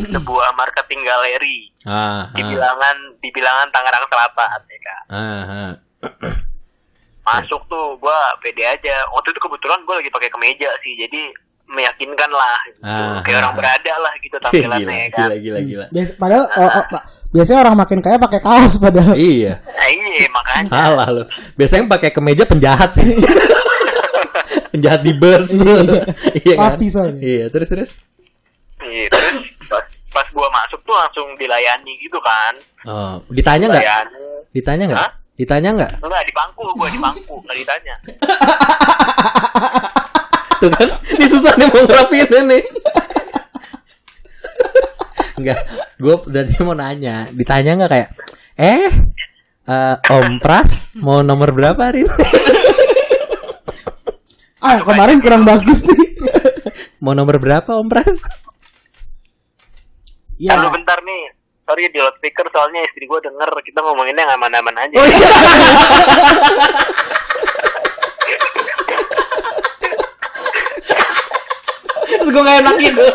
sebuah 0.08 0.54
marketing 0.54 1.02
galeri 1.02 1.58
Ah. 1.82 2.30
di 2.30 2.38
ah. 2.38 2.48
bilangan 2.48 2.96
di 3.18 3.28
bilangan 3.28 3.66
Tangerang 3.68 4.06
Selatan 4.06 4.60
ya 4.62 4.78
kan. 4.80 5.02
Ah, 5.08 5.42
ah. 5.42 5.72
Masuk 7.24 7.66
tuh 7.66 7.98
gua 7.98 8.14
pede 8.38 8.62
aja. 8.62 9.02
Waktu 9.10 9.28
itu 9.28 9.40
kebetulan 9.40 9.82
gua 9.82 9.98
lagi 9.98 10.08
pakai 10.08 10.30
kemeja 10.30 10.70
sih. 10.78 10.94
Jadi 10.96 11.34
meyakinkan 11.64 12.28
lah 12.28 12.58
gitu. 12.68 12.78
Ah, 12.80 13.18
Kayak 13.20 13.32
ah, 13.32 13.40
orang 13.40 13.50
ah. 13.50 13.58
berada 13.58 13.94
lah 13.96 14.12
gitu 14.18 14.36
gila, 14.38 14.44
tampilannya 14.44 14.94
ya 14.94 15.08
kan. 15.08 15.18
gila, 15.18 15.36
gila, 15.36 15.58
gila. 15.62 15.86
Bias- 15.90 16.14
padahal 16.14 16.44
oh, 16.46 16.70
oh, 16.70 16.84
Pak, 16.86 17.02
biasanya 17.32 17.58
orang 17.60 17.76
makin 17.76 17.98
kaya 17.98 18.16
pakai 18.16 18.38
kaos 18.38 18.74
padahal. 18.78 19.14
Iya, 19.14 19.58
Nah, 19.58 19.88
iya 19.88 20.28
makanya. 20.28 20.68
salah 20.68 21.08
lu. 21.10 21.24
Biasanya 21.54 21.90
pakai 21.90 22.10
kemeja 22.10 22.44
penjahat 22.44 22.94
sih. 22.94 23.02
penjahat 24.72 25.00
di 25.04 25.12
bus. 25.14 25.52
Iya, 25.52 25.84
iya. 25.84 26.02
iya 26.42 26.54
kan? 26.56 26.74
Rapi 26.74 26.86
soalnya. 26.88 27.20
Iya, 27.20 27.46
terus 27.52 27.68
terus. 27.68 27.92
Iya, 28.82 29.06
terus 29.12 29.36
pas, 29.68 29.84
pas 30.10 30.26
gua 30.32 30.48
masuk 30.50 30.80
tuh 30.82 30.96
langsung 30.96 31.28
dilayani 31.36 31.92
gitu 32.00 32.18
kan. 32.18 32.54
Oh, 32.88 33.14
ditanya 33.30 33.68
nggak? 33.68 33.84
Dilayani. 33.84 34.18
Ditanya 34.52 34.84
nggak? 34.88 35.10
Ditanya 35.36 35.70
nggak? 35.76 35.92
Enggak 36.02 36.24
di 36.24 36.34
bangku 36.34 36.64
gua 36.74 36.88
di 36.88 36.98
bangku 36.98 37.34
nggak 37.44 37.56
ditanya. 37.60 37.94
Tuh 40.62 40.70
kan, 40.70 40.86
ini 41.18 41.26
susah 41.26 41.58
nih 41.58 41.66
mau 41.66 41.82
ngerapiin 41.82 42.46
nih. 42.46 42.62
Enggak, 45.42 45.58
gue 45.98 46.14
tadi 46.30 46.54
mau 46.62 46.78
nanya, 46.78 47.26
ditanya 47.34 47.82
nggak 47.82 47.90
kayak, 47.90 48.14
eh, 48.54 48.86
eh, 49.66 49.94
Om 50.06 50.38
Pras 50.38 50.94
mau 51.02 51.26
nomor 51.26 51.50
berapa 51.50 51.82
hari 51.82 52.06
ini? 52.06 52.14
Ah, 54.62 54.78
kemarin 54.78 55.18
kurang 55.18 55.42
bagus 55.42 55.82
nih. 55.82 56.14
mau 57.02 57.18
nomor 57.18 57.42
berapa 57.42 57.66
Om 57.82 57.90
Pras? 57.90 58.22
ya. 60.38 60.54
Lalu 60.54 60.78
bentar 60.78 61.02
nih. 61.02 61.34
Sorry 61.66 61.90
di 61.90 61.98
loudspeaker 61.98 62.46
soalnya 62.50 62.82
istri 62.86 63.06
gua 63.10 63.18
denger 63.22 63.50
kita 63.66 63.82
ngomonginnya 63.82 64.22
yang 64.22 64.34
aman-aman 64.38 64.74
aja. 64.86 64.94
Oh 64.98 65.06
iya. 65.06 65.30
Terus 72.12 72.28
gue 72.28 72.42
gak 72.44 72.58
enak 72.62 72.76
gitu. 72.78 73.06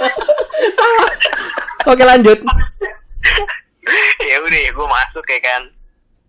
Oke 1.88 2.03
lanjut. 2.03 2.39
ya 4.29 4.36
udah 4.43 4.60
ya 4.60 4.71
gue 4.75 4.88
masuk 4.88 5.25
ya 5.31 5.39
kan 5.39 5.62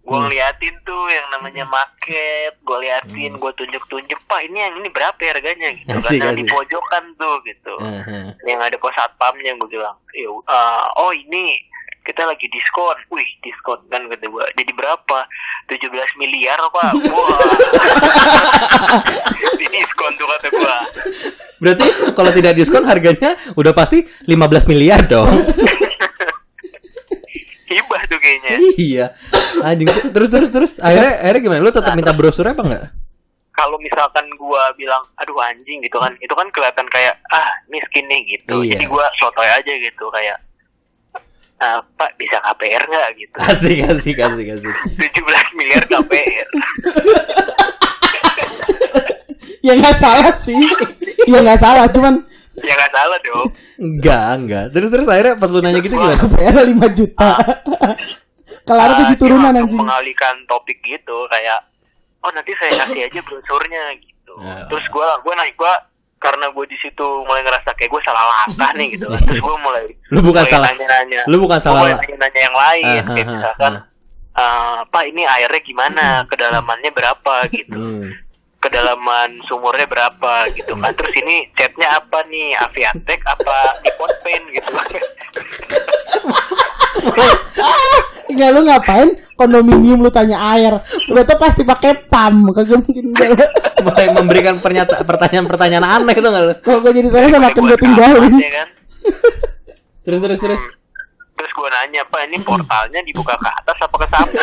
gue 0.08 0.18
ngeliatin 0.24 0.74
tuh 0.88 1.04
yang 1.12 1.26
namanya 1.36 1.68
market 1.68 2.56
gue 2.64 2.78
liatin 2.80 3.36
gue 3.36 3.52
tunjuk 3.52 3.84
tunjuk 3.92 4.16
pak 4.24 4.40
ini 4.48 4.56
yang 4.56 4.74
ini 4.80 4.88
berapa 4.88 5.20
ya 5.20 5.36
harganya? 5.36 5.68
Gitu 5.76 5.92
Asik, 5.92 6.16
karena 6.16 6.32
di 6.32 6.48
pojokan 6.48 7.04
tuh 7.20 7.36
gitu. 7.44 7.74
Aha. 7.76 8.32
yang 8.48 8.60
ada 8.64 8.80
pos 8.80 8.96
satpamnya 8.96 9.52
gue 9.60 9.68
bilang 9.68 9.92
"Ya, 10.16 10.32
eh, 10.32 10.82
oh 10.96 11.12
ini 11.12 11.60
kita 12.08 12.24
lagi 12.24 12.48
diskon. 12.48 12.96
Wih 13.12 13.28
diskon 13.44 13.84
kan 13.92 14.08
kata 14.08 14.24
gue 14.24 14.44
jadi 14.56 14.72
berapa? 14.72 15.18
17 15.68 15.92
miliar 16.16 16.56
pak. 16.72 16.92
Wah. 17.12 17.40
Di 19.60 19.66
diskon 19.68 20.12
tuh 20.16 20.24
kata 20.24 20.46
gue 20.48 20.76
Berarti 21.60 21.86
kalau 22.16 22.32
tidak 22.32 22.56
diskon 22.56 22.88
harganya 22.88 23.36
udah 23.52 23.76
pasti 23.76 24.08
15 24.24 24.72
miliar 24.72 25.04
dong. 25.04 25.28
hibah 27.68 28.02
tuh 28.08 28.16
kayaknya 28.16 28.56
iya. 28.80 29.06
Anjing 29.60 29.88
terus 30.10 30.28
terus 30.28 30.48
terus 30.48 30.72
akhirnya 30.80 31.20
akhirnya 31.20 31.40
gimana? 31.44 31.60
Lu 31.60 31.70
tetap 31.70 31.92
minta 31.92 32.12
brosur 32.12 32.48
apa 32.48 32.62
enggak? 32.64 32.84
kalau 33.52 33.74
misalkan 33.82 34.22
gua 34.38 34.70
bilang 34.78 35.02
aduh 35.18 35.34
anjing 35.42 35.82
gitu 35.82 35.98
kan 35.98 36.14
itu 36.22 36.30
kan 36.30 36.46
kelihatan 36.54 36.86
kayak 36.86 37.18
ah 37.34 37.50
miskin 37.66 38.06
nih 38.06 38.38
gitu 38.38 38.62
Iya. 38.62 38.78
jadi 38.78 38.84
gua 38.86 39.02
sotoy 39.18 39.50
aja 39.50 39.72
gitu 39.74 40.06
kayak 40.14 40.38
"Ah, 41.58 41.82
pak 41.98 42.14
bisa 42.14 42.38
KPR 42.38 42.86
nggak 42.86 43.10
gitu 43.18 43.34
Asik 43.50 43.82
asik 43.82 44.14
asik 44.14 44.46
asik. 44.54 44.74
17 44.94 45.58
miliar 45.58 45.82
KPR 45.90 46.46
ya 49.66 49.74
nggak 49.74 49.96
salah 49.98 50.30
sih 50.38 50.54
ya 51.26 51.42
nggak 51.42 51.58
salah 51.58 51.90
cuman 51.90 52.22
ya 52.68 52.74
nggak 52.74 52.92
salah 52.92 53.18
dong 53.18 53.46
Enggak, 53.88 54.28
enggak. 54.36 54.64
Terus 54.68 54.88
terus 54.88 55.06
akhirnya 55.06 55.34
pas 55.34 55.48
lu 55.48 55.58
nanya 55.58 55.80
gitu 55.80 55.94
gimana? 55.94 56.12
KPR 56.14 56.56
5 56.62 56.68
juta 56.94 57.30
kelar 58.64 58.84
Ah, 58.86 58.96
tujuh 58.96 59.06
dia 59.06 59.18
turunan 59.18 59.42
langsung 59.46 59.64
anjing 59.64 59.80
mengalihkan 59.80 60.34
topik 60.44 60.78
gitu 60.80 61.16
kayak 61.26 61.58
oh 62.20 62.30
nanti 62.30 62.52
saya 62.54 62.72
kasih 62.78 63.00
aja 63.02 63.20
brosurnya 63.20 63.82
gitu 63.96 64.14
Ya. 64.38 64.68
terus 64.68 64.84
gua 64.88 65.18
gua 65.18 65.34
naik 65.34 65.56
gua 65.56 65.72
karena 66.18 66.46
gue 66.48 66.64
di 66.64 66.76
situ 66.76 67.00
mulai 67.22 67.40
ngerasa 67.40 67.70
kayak 67.72 67.88
gue 67.88 68.02
salah 68.02 68.22
langkah 68.26 68.70
nih 68.72 68.92
gitu 68.92 69.06
kan. 69.06 69.22
terus 69.24 69.38
gue 69.38 69.56
mulai 69.56 69.84
Lu 70.08 70.20
bukan 70.20 70.42
mulai 70.42 70.50
salah- 70.52 70.68
nanya-nanya 70.68 71.20
lu 71.24 71.36
bukan 71.38 71.56
Gua 71.56 71.64
salah 71.64 71.80
mulai 71.80 71.90
la- 71.90 72.00
nanya-nanya 72.00 72.40
yang 72.40 72.56
lain 72.56 72.84
Ah, 72.84 73.06
kayak 73.08 73.22
ah, 73.22 73.32
misalkan 73.32 73.72
ah. 73.72 73.84
eh, 74.36 74.78
pak 74.84 75.04
ini 75.06 75.22
airnya 75.24 75.60
gimana 75.60 76.04
kedalamannya 76.26 76.90
berapa 76.92 77.34
gitu 77.48 77.78
Hmm. 77.78 78.10
Kedalaman 78.58 79.38
sumurnya 79.46 79.86
berapa 79.86 80.50
gitu 80.54 80.74
kan. 80.74 80.92
Terus 80.94 81.14
ini 81.22 81.46
catnya 81.54 81.88
apa 81.98 82.26
nih? 82.26 82.58
Aviatek 82.58 83.20
apa 83.22 83.56
Nippon 83.86 84.12
Paint 84.22 84.44
gitu 84.50 84.70
Enggak 88.28 88.48
lu 88.52 88.60
ngapain? 88.66 89.08
Kondominium 89.38 90.02
lu 90.02 90.10
tanya 90.10 90.36
air. 90.58 90.74
Udah 91.08 91.22
tuh 91.24 91.38
pasti 91.38 91.62
pakai 91.62 92.10
pam 92.10 92.50
kagak 92.50 92.82
mungkin 92.82 93.14
enggak. 93.14 93.30
Mulai 93.86 94.10
memberikan 94.12 94.58
pernyataan 94.58 95.06
pertanyaan-pertanyaan 95.06 95.86
aneh 95.86 96.14
itu 96.18 96.28
enggak? 96.28 96.44
Lu? 96.44 96.54
kalau 96.60 96.78
gue 96.82 96.92
jadi 96.92 97.08
saya 97.08 97.38
makin 97.38 97.62
gue 97.62 97.78
tinggalin? 97.78 98.34
ya 98.36 98.50
kan. 98.52 98.68
Terus 100.08 100.24
terus 100.24 100.40
terus. 100.40 100.62
terus 101.38 101.52
gue 101.54 101.68
nanya 101.70 102.02
pak 102.08 102.26
ini 102.26 102.42
portalnya 102.42 102.98
dibuka 103.06 103.36
ke 103.38 103.46
atas 103.46 103.78
apa 103.78 103.94
ke 103.94 104.06
samping 104.10 104.42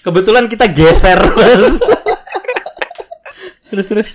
Kebetulan 0.00 0.46
kita 0.46 0.66
geser 0.68 1.20
terus. 1.20 1.76
terus 3.68 3.86
terus. 3.86 4.10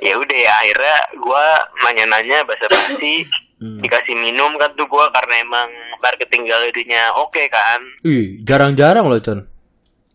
ya 0.00 0.16
udah 0.16 0.32
ya 0.34 0.52
akhirnya 0.58 0.98
gue 1.12 1.44
nanya-nanya 1.84 2.38
basa-basi 2.44 3.24
Hmm. 3.60 3.76
dikasih 3.76 4.16
minum 4.16 4.56
kan 4.56 4.72
tuh 4.72 4.88
gue 4.88 5.04
karena 5.12 5.44
emang 5.44 5.68
marketing 6.00 6.48
galerinya 6.48 7.12
oke 7.20 7.44
kan 7.52 7.76
Ih, 8.00 8.40
jarang-jarang 8.40 9.04
loh, 9.04 9.20
Con. 9.20 9.44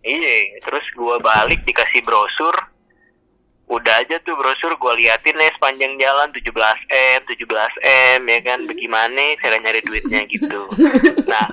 iya 0.01 0.57
terus 0.65 0.81
gue 0.89 1.15
balik 1.21 1.61
dikasih 1.61 2.01
brosur 2.01 2.57
udah 3.65 3.95
aja 3.97 4.15
tuh 4.21 4.37
brosur 4.37 4.77
gue 4.77 4.93
liatin 5.01 5.35
nih 5.37 5.51
sepanjang 5.57 5.93
jalan. 5.97 6.29
17 6.29 6.53
m 7.17 7.21
17 7.25 8.17
m 8.17 8.21
ya 8.29 8.39
kan? 8.45 8.59
Bagaimana 8.69 9.23
cara 9.41 9.55
nyari 9.57 9.81
duitnya 9.81 10.21
gitu. 10.29 10.61
Nah 11.31 11.47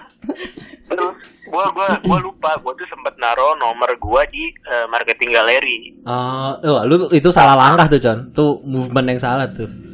terus 0.92 1.14
gue 1.48 1.64
gua 1.72 1.88
gua 2.04 2.18
lupa. 2.20 2.50
Gue 2.60 2.72
tuh 2.76 2.88
sempet 2.88 3.16
naro 3.20 3.56
nomor 3.56 3.92
gue 3.96 4.22
di 4.32 4.44
eh, 4.52 4.86
marketing 4.88 5.30
galeri. 5.32 5.78
Ah, 6.08 6.56
oh, 6.60 6.84
lu 6.84 7.08
itu 7.12 7.28
salah 7.28 7.56
langkah 7.56 7.88
tuh, 7.88 8.00
Con. 8.00 8.18
Tuh 8.32 8.60
movement 8.64 9.16
yang 9.16 9.20
salah 9.20 9.48
tuh. 9.48 9.91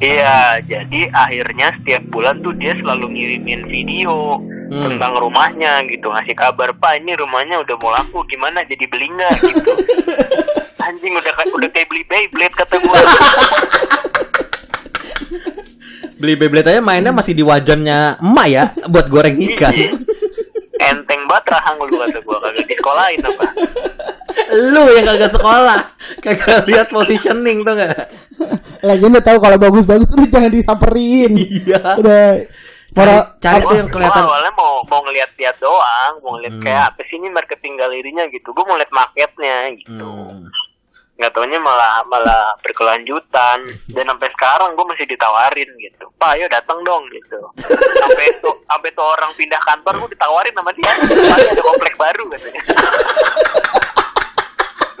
Iya, 0.00 0.62
jadi 0.64 1.00
akhirnya 1.12 1.74
setiap 1.80 2.02
bulan 2.08 2.40
tuh 2.40 2.54
dia 2.56 2.72
selalu 2.78 3.12
ngirimin 3.12 3.68
video 3.68 4.40
Hmm. 4.72 4.88
tentang 4.88 5.20
rumahnya 5.20 5.84
gitu, 5.84 6.08
ngasih 6.08 6.32
kabar 6.32 6.72
Pak 6.72 7.04
ini 7.04 7.12
rumahnya 7.12 7.60
udah 7.60 7.76
mau 7.76 7.92
laku, 7.92 8.24
gimana 8.24 8.64
jadi 8.64 8.88
beli 8.88 9.04
nggak 9.04 9.32
gitu. 9.44 9.72
Anjing 10.88 11.12
udah 11.12 11.28
kayak 11.36 11.52
udah 11.52 11.68
kayak 11.76 11.86
beli 11.92 12.02
Beyblade 12.08 12.56
kata 12.56 12.80
gua. 12.80 12.96
Beli 16.16 16.34
Beyblade 16.40 16.72
aja 16.72 16.80
mainnya 16.80 17.12
masih 17.12 17.36
di 17.36 17.44
wajannya 17.44 18.16
emak 18.16 18.46
ya 18.48 18.64
buat 18.88 19.12
goreng 19.12 19.36
ikan. 19.52 19.76
Banget 21.32 21.44
rahang 21.48 21.76
lu 21.80 21.96
kata 21.96 22.18
gua 22.20 22.36
kagak 22.38 22.64
di 22.68 22.74
sekolahin 22.76 23.20
apa. 23.24 23.44
lu 24.52 24.82
yang 24.92 25.06
kagak 25.06 25.32
sekolah, 25.32 25.80
kagak 26.20 26.60
lihat 26.66 26.86
positioning 26.88 27.64
tuh 27.64 27.72
enggak? 27.72 28.04
lagi 28.82 29.00
udah 29.00 29.22
tahu 29.22 29.38
kalau 29.38 29.56
bagus-bagus 29.56 30.10
udah 30.10 30.28
jangan 30.28 30.50
disamperin 30.50 31.32
Iya. 31.32 31.96
udah 31.96 32.24
Moral, 32.92 33.24
Cari 33.40 33.64
tuh 33.64 33.76
yang 33.78 33.88
Gua 33.88 33.94
kelihatan. 33.96 34.22
awalnya 34.22 34.52
mau 34.52 34.84
mau 34.84 35.00
ngeliat-liat 35.00 35.56
doang, 35.56 36.12
mau 36.20 36.36
ngeliat 36.36 36.52
Hmm. 36.52 36.62
kayak 36.62 36.82
apa 36.92 37.00
sih 37.02 37.16
ini 37.16 37.28
marketing 37.28 37.72
galerinya 37.74 38.28
gitu. 38.28 38.52
Gua 38.52 38.64
mau 38.66 38.76
liat 38.76 38.92
marketnya 38.92 39.56
gitu. 39.74 40.04
Hmm. 40.04 40.44
Nggak 41.12 41.32
taunya 41.36 41.58
malah 41.60 42.02
malah 42.08 42.56
berkelanjutan. 42.64 43.58
Dan 43.92 44.04
sampai 44.08 44.28
sekarang 44.32 44.74
gue 44.74 44.86
masih 44.88 45.06
ditawarin 45.06 45.70
gitu. 45.78 46.04
Pak 46.16 46.38
ayo 46.38 46.46
datang 46.48 46.80
dong 46.82 47.06
gitu. 47.12 47.38
Sampai 47.98 48.26
tuh 48.40 48.54
sampai 48.66 48.90
tuh 48.94 49.06
orang 49.06 49.30
pindah 49.36 49.60
kantor 49.62 49.94
gue 50.06 50.10
ditawarin 50.16 50.54
sama 50.56 50.70
dia. 50.74 50.92
Pak 50.98 51.38
ada 51.52 51.62
komplek 51.62 51.94
baru 52.00 52.24
katanya. 52.32 52.62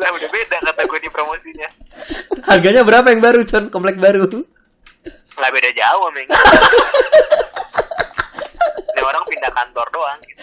Lah 0.02 0.10
udah 0.10 0.30
beda 0.34 0.56
kata 0.60 0.82
gue 0.88 0.98
di 0.98 1.10
promosinya. 1.10 1.68
Harganya 2.42 2.82
berapa 2.82 3.06
yang 3.14 3.22
baru, 3.22 3.46
Con? 3.46 3.70
Komplek 3.70 4.02
baru. 4.02 4.26
nggak 5.32 5.52
beda 5.58 5.70
jauh 5.72 6.06
meng 6.12 6.28
ini 8.92 9.00
orang 9.02 9.24
pindah 9.26 9.50
kantor 9.50 9.86
doang 9.90 10.18
gitu. 10.28 10.42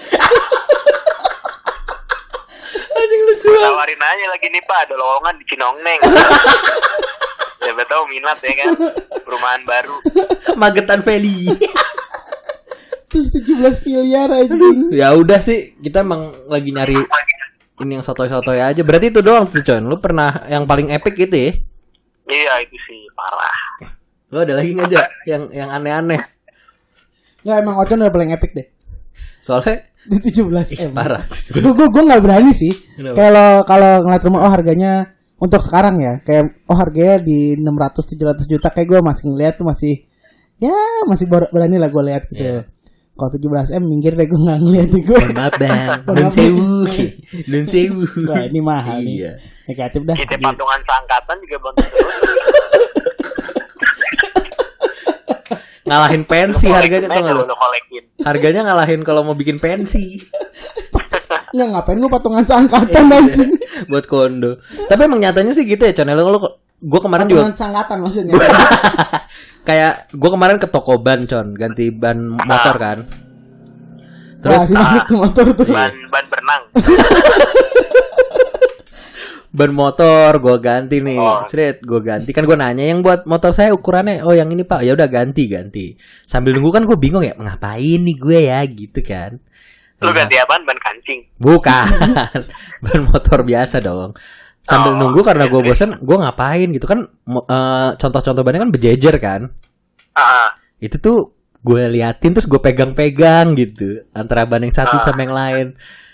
Anjing 2.89 3.21
lucu 3.29 3.47
banget. 3.49 3.65
tawarin 3.69 4.01
aja 4.01 4.25
lagi 4.33 4.47
nih 4.49 4.63
pak 4.65 4.79
ada 4.89 4.93
lowongan 4.97 5.33
di 5.37 5.45
Cinongneng 5.45 6.01
siapa 7.63 7.83
tahu 7.85 8.03
minat 8.07 8.39
ya 8.39 8.53
kan 8.55 8.67
perumahan 9.21 9.61
baru 9.67 9.97
Magetan 10.55 10.99
Valley. 11.05 11.49
tuh 13.11 13.25
17 13.25 13.89
miliar 13.89 14.29
anjing 14.29 14.93
ya 14.93 15.13
udah 15.17 15.41
sih, 15.41 15.73
kita 15.81 16.05
emang 16.05 16.29
lagi 16.45 16.69
nyari 16.69 16.97
ini 17.79 17.95
yang 17.95 18.03
sotoy-sotoy 18.03 18.59
aja. 18.59 18.83
Berarti 18.83 19.07
itu 19.07 19.23
doang 19.23 19.47
tuh, 19.47 19.63
Con. 19.63 19.87
Lu 19.87 19.95
pernah 20.03 20.43
yang 20.51 20.67
paling 20.67 20.91
epic 20.91 21.15
gitu 21.15 21.31
ya? 21.31 21.51
iya 22.29 22.53
itu 22.61 22.77
sih 22.85 23.09
parah 23.17 23.57
Lu 24.29 24.37
ada 24.45 24.53
lagi 24.53 24.77
nggak 24.77 24.85
aja 24.93 25.09
yang 25.25 25.49
yang 25.49 25.69
aneh-aneh? 25.73 26.21
nggak 27.41 27.57
emang 27.65 27.75
Ocon 27.81 28.03
udah 28.05 28.13
paling 28.13 28.29
epic 28.35 28.53
deh 28.53 28.67
Soalnya 29.41 29.88
di 30.01 30.17
17 30.17 30.47
m. 30.85 30.91
parah. 30.91 31.23
gue 31.49 31.59
gue 31.65 31.87
gue 31.87 32.03
nggak 32.05 32.21
berani 32.21 32.51
sih. 32.51 32.71
Kalau 33.11 33.63
kalau 33.63 34.03
ngeliat 34.03 34.23
rumah 34.23 34.41
oh 34.43 34.51
harganya 34.51 35.03
untuk 35.35 35.59
sekarang 35.59 35.99
ya 35.99 36.19
kayak 36.19 36.63
oh 36.65 36.75
harganya 36.75 37.19
di 37.19 37.55
600 37.55 38.15
700 38.15 38.43
juta 38.45 38.67
kayak 38.69 38.87
gue 38.87 38.99
masih 38.99 39.23
ngeliat 39.27 39.53
tuh 39.55 39.63
masih 39.63 40.03
ya 40.55 40.75
masih 41.03 41.25
ber- 41.25 41.47
berani 41.49 41.75
lah 41.75 41.87
gue 41.87 42.03
lihat 42.05 42.23
gitu. 42.27 42.43
Iya. 42.43 42.67
kalau 43.15 43.35
17 43.35 43.75
m 43.75 43.83
minggir 43.85 44.15
deh 44.15 44.23
gue 44.25 44.35
nggak 44.37 44.59
ngeliat 44.59 44.89
gue 44.91 45.03
Mohon 45.03 45.31
maaf 45.33 45.53
bang, 45.55 45.99
maaf, 46.07 46.31
sewu, 46.31 46.63
nun 47.51 47.65
sewu. 47.65 48.03
wah 48.25 48.39
ini 48.41 48.59
mahal 48.59 48.99
Iya. 48.99 49.35
nih 49.35 49.67
negatif 49.67 50.01
dah. 50.03 50.15
Kita 50.15 50.35
patungan 50.37 50.79
seangkatan 50.81 51.35
juga 51.39 51.55
belum 51.57 51.75
Ngalahin 55.89 56.23
pensi 56.23 56.69
harganya 56.69 57.09
tuh 57.09 57.21
nggak 57.25 57.35
lu? 57.35 57.43
lo 57.49 57.55
Harganya 58.21 58.61
ngalahin 58.69 59.01
kalau 59.01 59.25
mau 59.25 59.33
bikin 59.33 59.57
pensi. 59.57 60.21
nggak 61.55 61.67
ngapain 61.73 61.97
gue 61.97 62.11
patungan 62.13 62.45
seangkatan 62.45 63.09
Iya. 63.09 63.17
anjing 63.25 63.51
Buat 63.89 64.05
kondo. 64.05 64.61
Tapi 64.85 65.01
emang 65.09 65.17
nyatanya 65.17 65.49
sih 65.49 65.65
gitu 65.65 65.81
ya. 65.81 65.93
Lu, 66.13 66.29
lu 66.29 66.39
gue 66.79 66.99
kemarin 67.01 67.25
juga 67.25 67.49
patungan 67.49 67.57
seangkatan 67.57 67.97
maksudnya 67.99 68.33
kayak 69.67 69.93
gue 70.13 70.29
kemarin 70.29 70.57
ke 70.61 70.67
toko 70.69 71.01
ban, 71.01 71.25
Con, 71.25 71.57
ganti 71.57 71.89
ban 71.89 72.17
motor 72.37 72.75
kan. 72.77 72.99
Terus 74.39 74.71
masih 74.71 74.75
masuk 74.79 75.03
ke 75.03 75.15
motor 75.19 75.45
tuh 75.51 75.67
ban 75.67 75.91
ban 76.07 76.23
berenang 76.31 76.63
ban 79.49 79.73
motor 79.73 80.37
gue 80.37 80.55
ganti 80.59 81.01
nih. 81.01 81.17
Oh. 81.17 81.41
Sret 81.43 81.81
gue 81.81 81.99
ganti. 81.99 82.29
Kan 82.31 82.45
gue 82.45 82.53
nanya 82.53 82.85
yang 82.85 83.01
buat 83.01 83.25
motor 83.25 83.49
saya 83.49 83.73
ukurannya 83.73 84.21
oh 84.21 84.31
yang 84.31 84.47
ini 84.47 84.61
pak. 84.61 84.85
Ya 84.85 84.93
udah 84.93 85.09
ganti 85.09 85.49
ganti. 85.49 85.97
Sambil 86.23 86.53
nunggu 86.53 86.69
kan 86.69 86.85
gue 86.85 86.95
bingung 86.95 87.21
ya 87.21 87.33
ngapain 87.33 87.99
nih 87.99 88.15
gue 88.15 88.39
ya 88.45 88.59
gitu 88.63 89.01
kan. 89.01 89.41
Lu 89.99 90.07
Nah, 90.07 90.15
ganti 90.15 90.37
apaan? 90.37 90.63
Ban 90.63 90.79
kancing. 90.79 91.19
bukan. 91.35 91.85
Ban 92.85 92.99
motor 93.09 93.43
biasa 93.43 93.81
dong. 93.81 94.13
Sambil 94.61 94.93
Oh, 94.93 94.97
nunggu 95.01 95.25
karena 95.25 95.49
gue 95.49 95.59
iya, 95.59 95.67
bosan 95.67 95.97
gue 95.97 96.17
ngapain 96.19 96.67
gitu 96.69 96.85
kan 96.85 96.99
eh, 97.27 97.89
contoh-contoh 97.97 98.43
bannya 98.45 98.61
kan 98.63 98.71
berjejer 98.71 99.15
kan. 99.17 99.41
Ah, 100.13 100.53
itu 100.77 100.95
tuh 100.95 101.33
gue 101.59 101.89
liatin 101.89 102.31
terus 102.31 102.45
gue 102.45 102.61
pegang-pegang 102.61 103.57
gitu 103.57 104.05
antara 104.13 104.45
ban 104.45 104.61
yang 104.61 104.71
satu 104.71 104.99
Ah. 104.99 105.03
sama 105.03 105.25
yang 105.25 105.33
lain. 105.33 105.67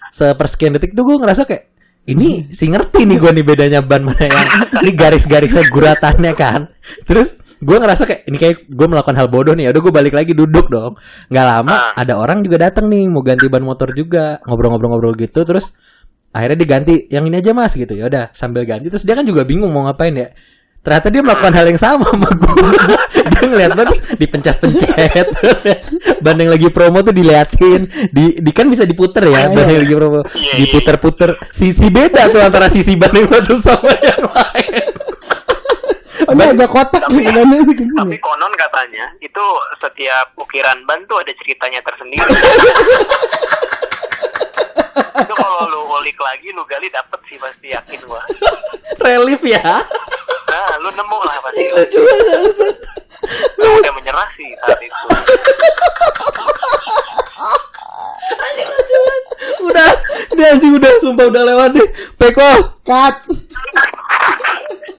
Sepersekian 0.09 0.71
detik 0.71 0.95
tuh 0.95 1.03
gue 1.03 1.19
ngerasa 1.19 1.43
kayak 1.43 1.74
ini 2.06 2.53
si 2.53 2.70
ngerti 2.70 3.10
nih 3.10 3.18
gue 3.18 3.32
nih 3.34 3.45
bedanya 3.45 3.80
ban 3.82 4.06
mana 4.06 4.22
yang 4.22 4.47
ini 4.86 4.91
garis-garisnya 4.93 5.66
guratannya 5.74 6.34
kan. 6.38 6.70
Terus 7.10 7.34
gue 7.66 7.78
ngerasa 7.82 8.06
kayak 8.06 8.22
ini 8.30 8.38
kayak 8.38 8.56
gue 8.70 8.88
melakukan 8.88 9.18
hal 9.18 9.28
bodoh 9.32 9.58
nih 9.58 9.66
ya 9.66 9.72
udah 9.74 9.82
gue 9.82 9.93
balik 9.93 10.14
lagi 10.14 10.38
duduk 10.38 10.70
dong. 10.70 10.93
Nggak 11.34 11.45
lama 11.49 11.74
Ah. 11.74 11.84
ada 11.97 12.14
orang 12.22 12.45
juga 12.45 12.70
datang 12.70 12.86
nih 12.93 13.10
mau 13.10 13.26
ganti 13.26 13.49
ban 13.49 13.66
motor 13.66 13.89
juga 13.97 14.38
ngobrol-ngobrol-ngobrol 14.45 15.18
gitu 15.18 15.41
terus 15.41 15.74
akhirnya 16.36 16.60
diganti 16.62 17.10
yang 17.10 17.26
ini 17.26 17.41
aja 17.41 17.58
mas 17.58 17.74
gitu. 17.74 17.89
Ya 17.97 18.06
udah 18.06 18.30
sambil 18.38 18.70
ganti 18.70 18.93
terus 18.93 19.01
dia 19.01 19.18
kan 19.18 19.26
juga 19.26 19.41
bingung 19.41 19.74
mau 19.74 19.89
ngapain 19.89 20.14
ya 20.14 20.30
ternyata 20.86 21.09
dia 21.09 21.25
melakukan 21.25 21.49
hal 21.49 21.65
yang 21.65 21.81
sama 21.81 22.05
sama 22.05 22.29
gue 22.29 22.53
dia 23.33 23.41
ngeliat 23.49 23.71
ban 23.73 23.89
terus 23.89 24.01
dipencet-pencet 24.21 25.27
ban 26.23 26.38
yang 26.38 26.53
lagi 26.53 26.69
promo 26.69 27.01
tuh 27.01 27.09
diliatin 27.09 27.89
di, 28.13 28.38
di 28.38 28.51
kan 28.53 28.69
bisa 28.69 28.86
diputer 28.86 29.25
ya 29.25 29.49
ban 29.49 29.65
iya. 29.65 29.73
yang 29.73 29.81
lagi 29.81 29.95
promo 29.97 30.21
Iya, 30.21 30.29
iya. 30.38 30.53
diputer-puter 30.61 31.29
sisi 31.49 31.89
beda 31.89 32.29
tuh 32.29 32.38
antara 32.38 32.69
sisi 32.69 32.93
ban 32.93 33.09
yang 33.17 33.25
satu 33.33 33.57
sama 33.57 33.91
yang 33.97 34.23
lain 34.29 34.83
Oh, 36.25 36.33
ini 36.33 36.41
agak 36.57 36.71
kotak 36.73 37.05
Tapi- 37.05 37.21
gitu 37.21 37.38
kan 37.38 37.53
itu 37.53 37.73
gini. 37.75 37.91
Tapi 37.93 38.17
konon 38.17 38.49
katanya 38.57 39.13
itu 39.21 39.45
setiap 39.77 40.33
ukiran 40.41 40.81
ban 40.89 41.05
tuh 41.05 41.21
ada 41.21 41.29
ceritanya 41.38 41.86
tersendiri. 41.86 42.25
itu 45.21 45.33
kalau 45.36 45.59
lu 45.69 45.81
ulik 46.01 46.17
lagi 46.17 46.49
lu 46.55 46.63
gali 46.65 46.88
dapet 46.89 47.19
sih 47.29 47.38
pasti 47.38 47.67
yakin 47.71 47.99
gua. 48.09 48.21
relief 48.99 49.43
ya 49.43 49.83
Nah, 50.56 50.80
lu 50.80 50.88
nemu 50.88 51.18
lah 51.20 51.36
pasti. 51.43 51.68
lucu 51.68 51.99
banget 51.99 52.76
Lu 53.60 53.70
udah 53.76 53.91
menyerah 53.91 54.30
sih 54.39 54.56
saat 54.56 54.80
itu. 54.80 55.03
udah 59.66 59.89
dia 60.32 60.47
anjing 60.56 60.74
udah 60.80 60.91
sumpah 61.03 61.26
udah 61.28 61.43
lewat 61.43 61.70
nih 61.76 61.88
Peko 62.16 62.51
Cut. 62.88 63.16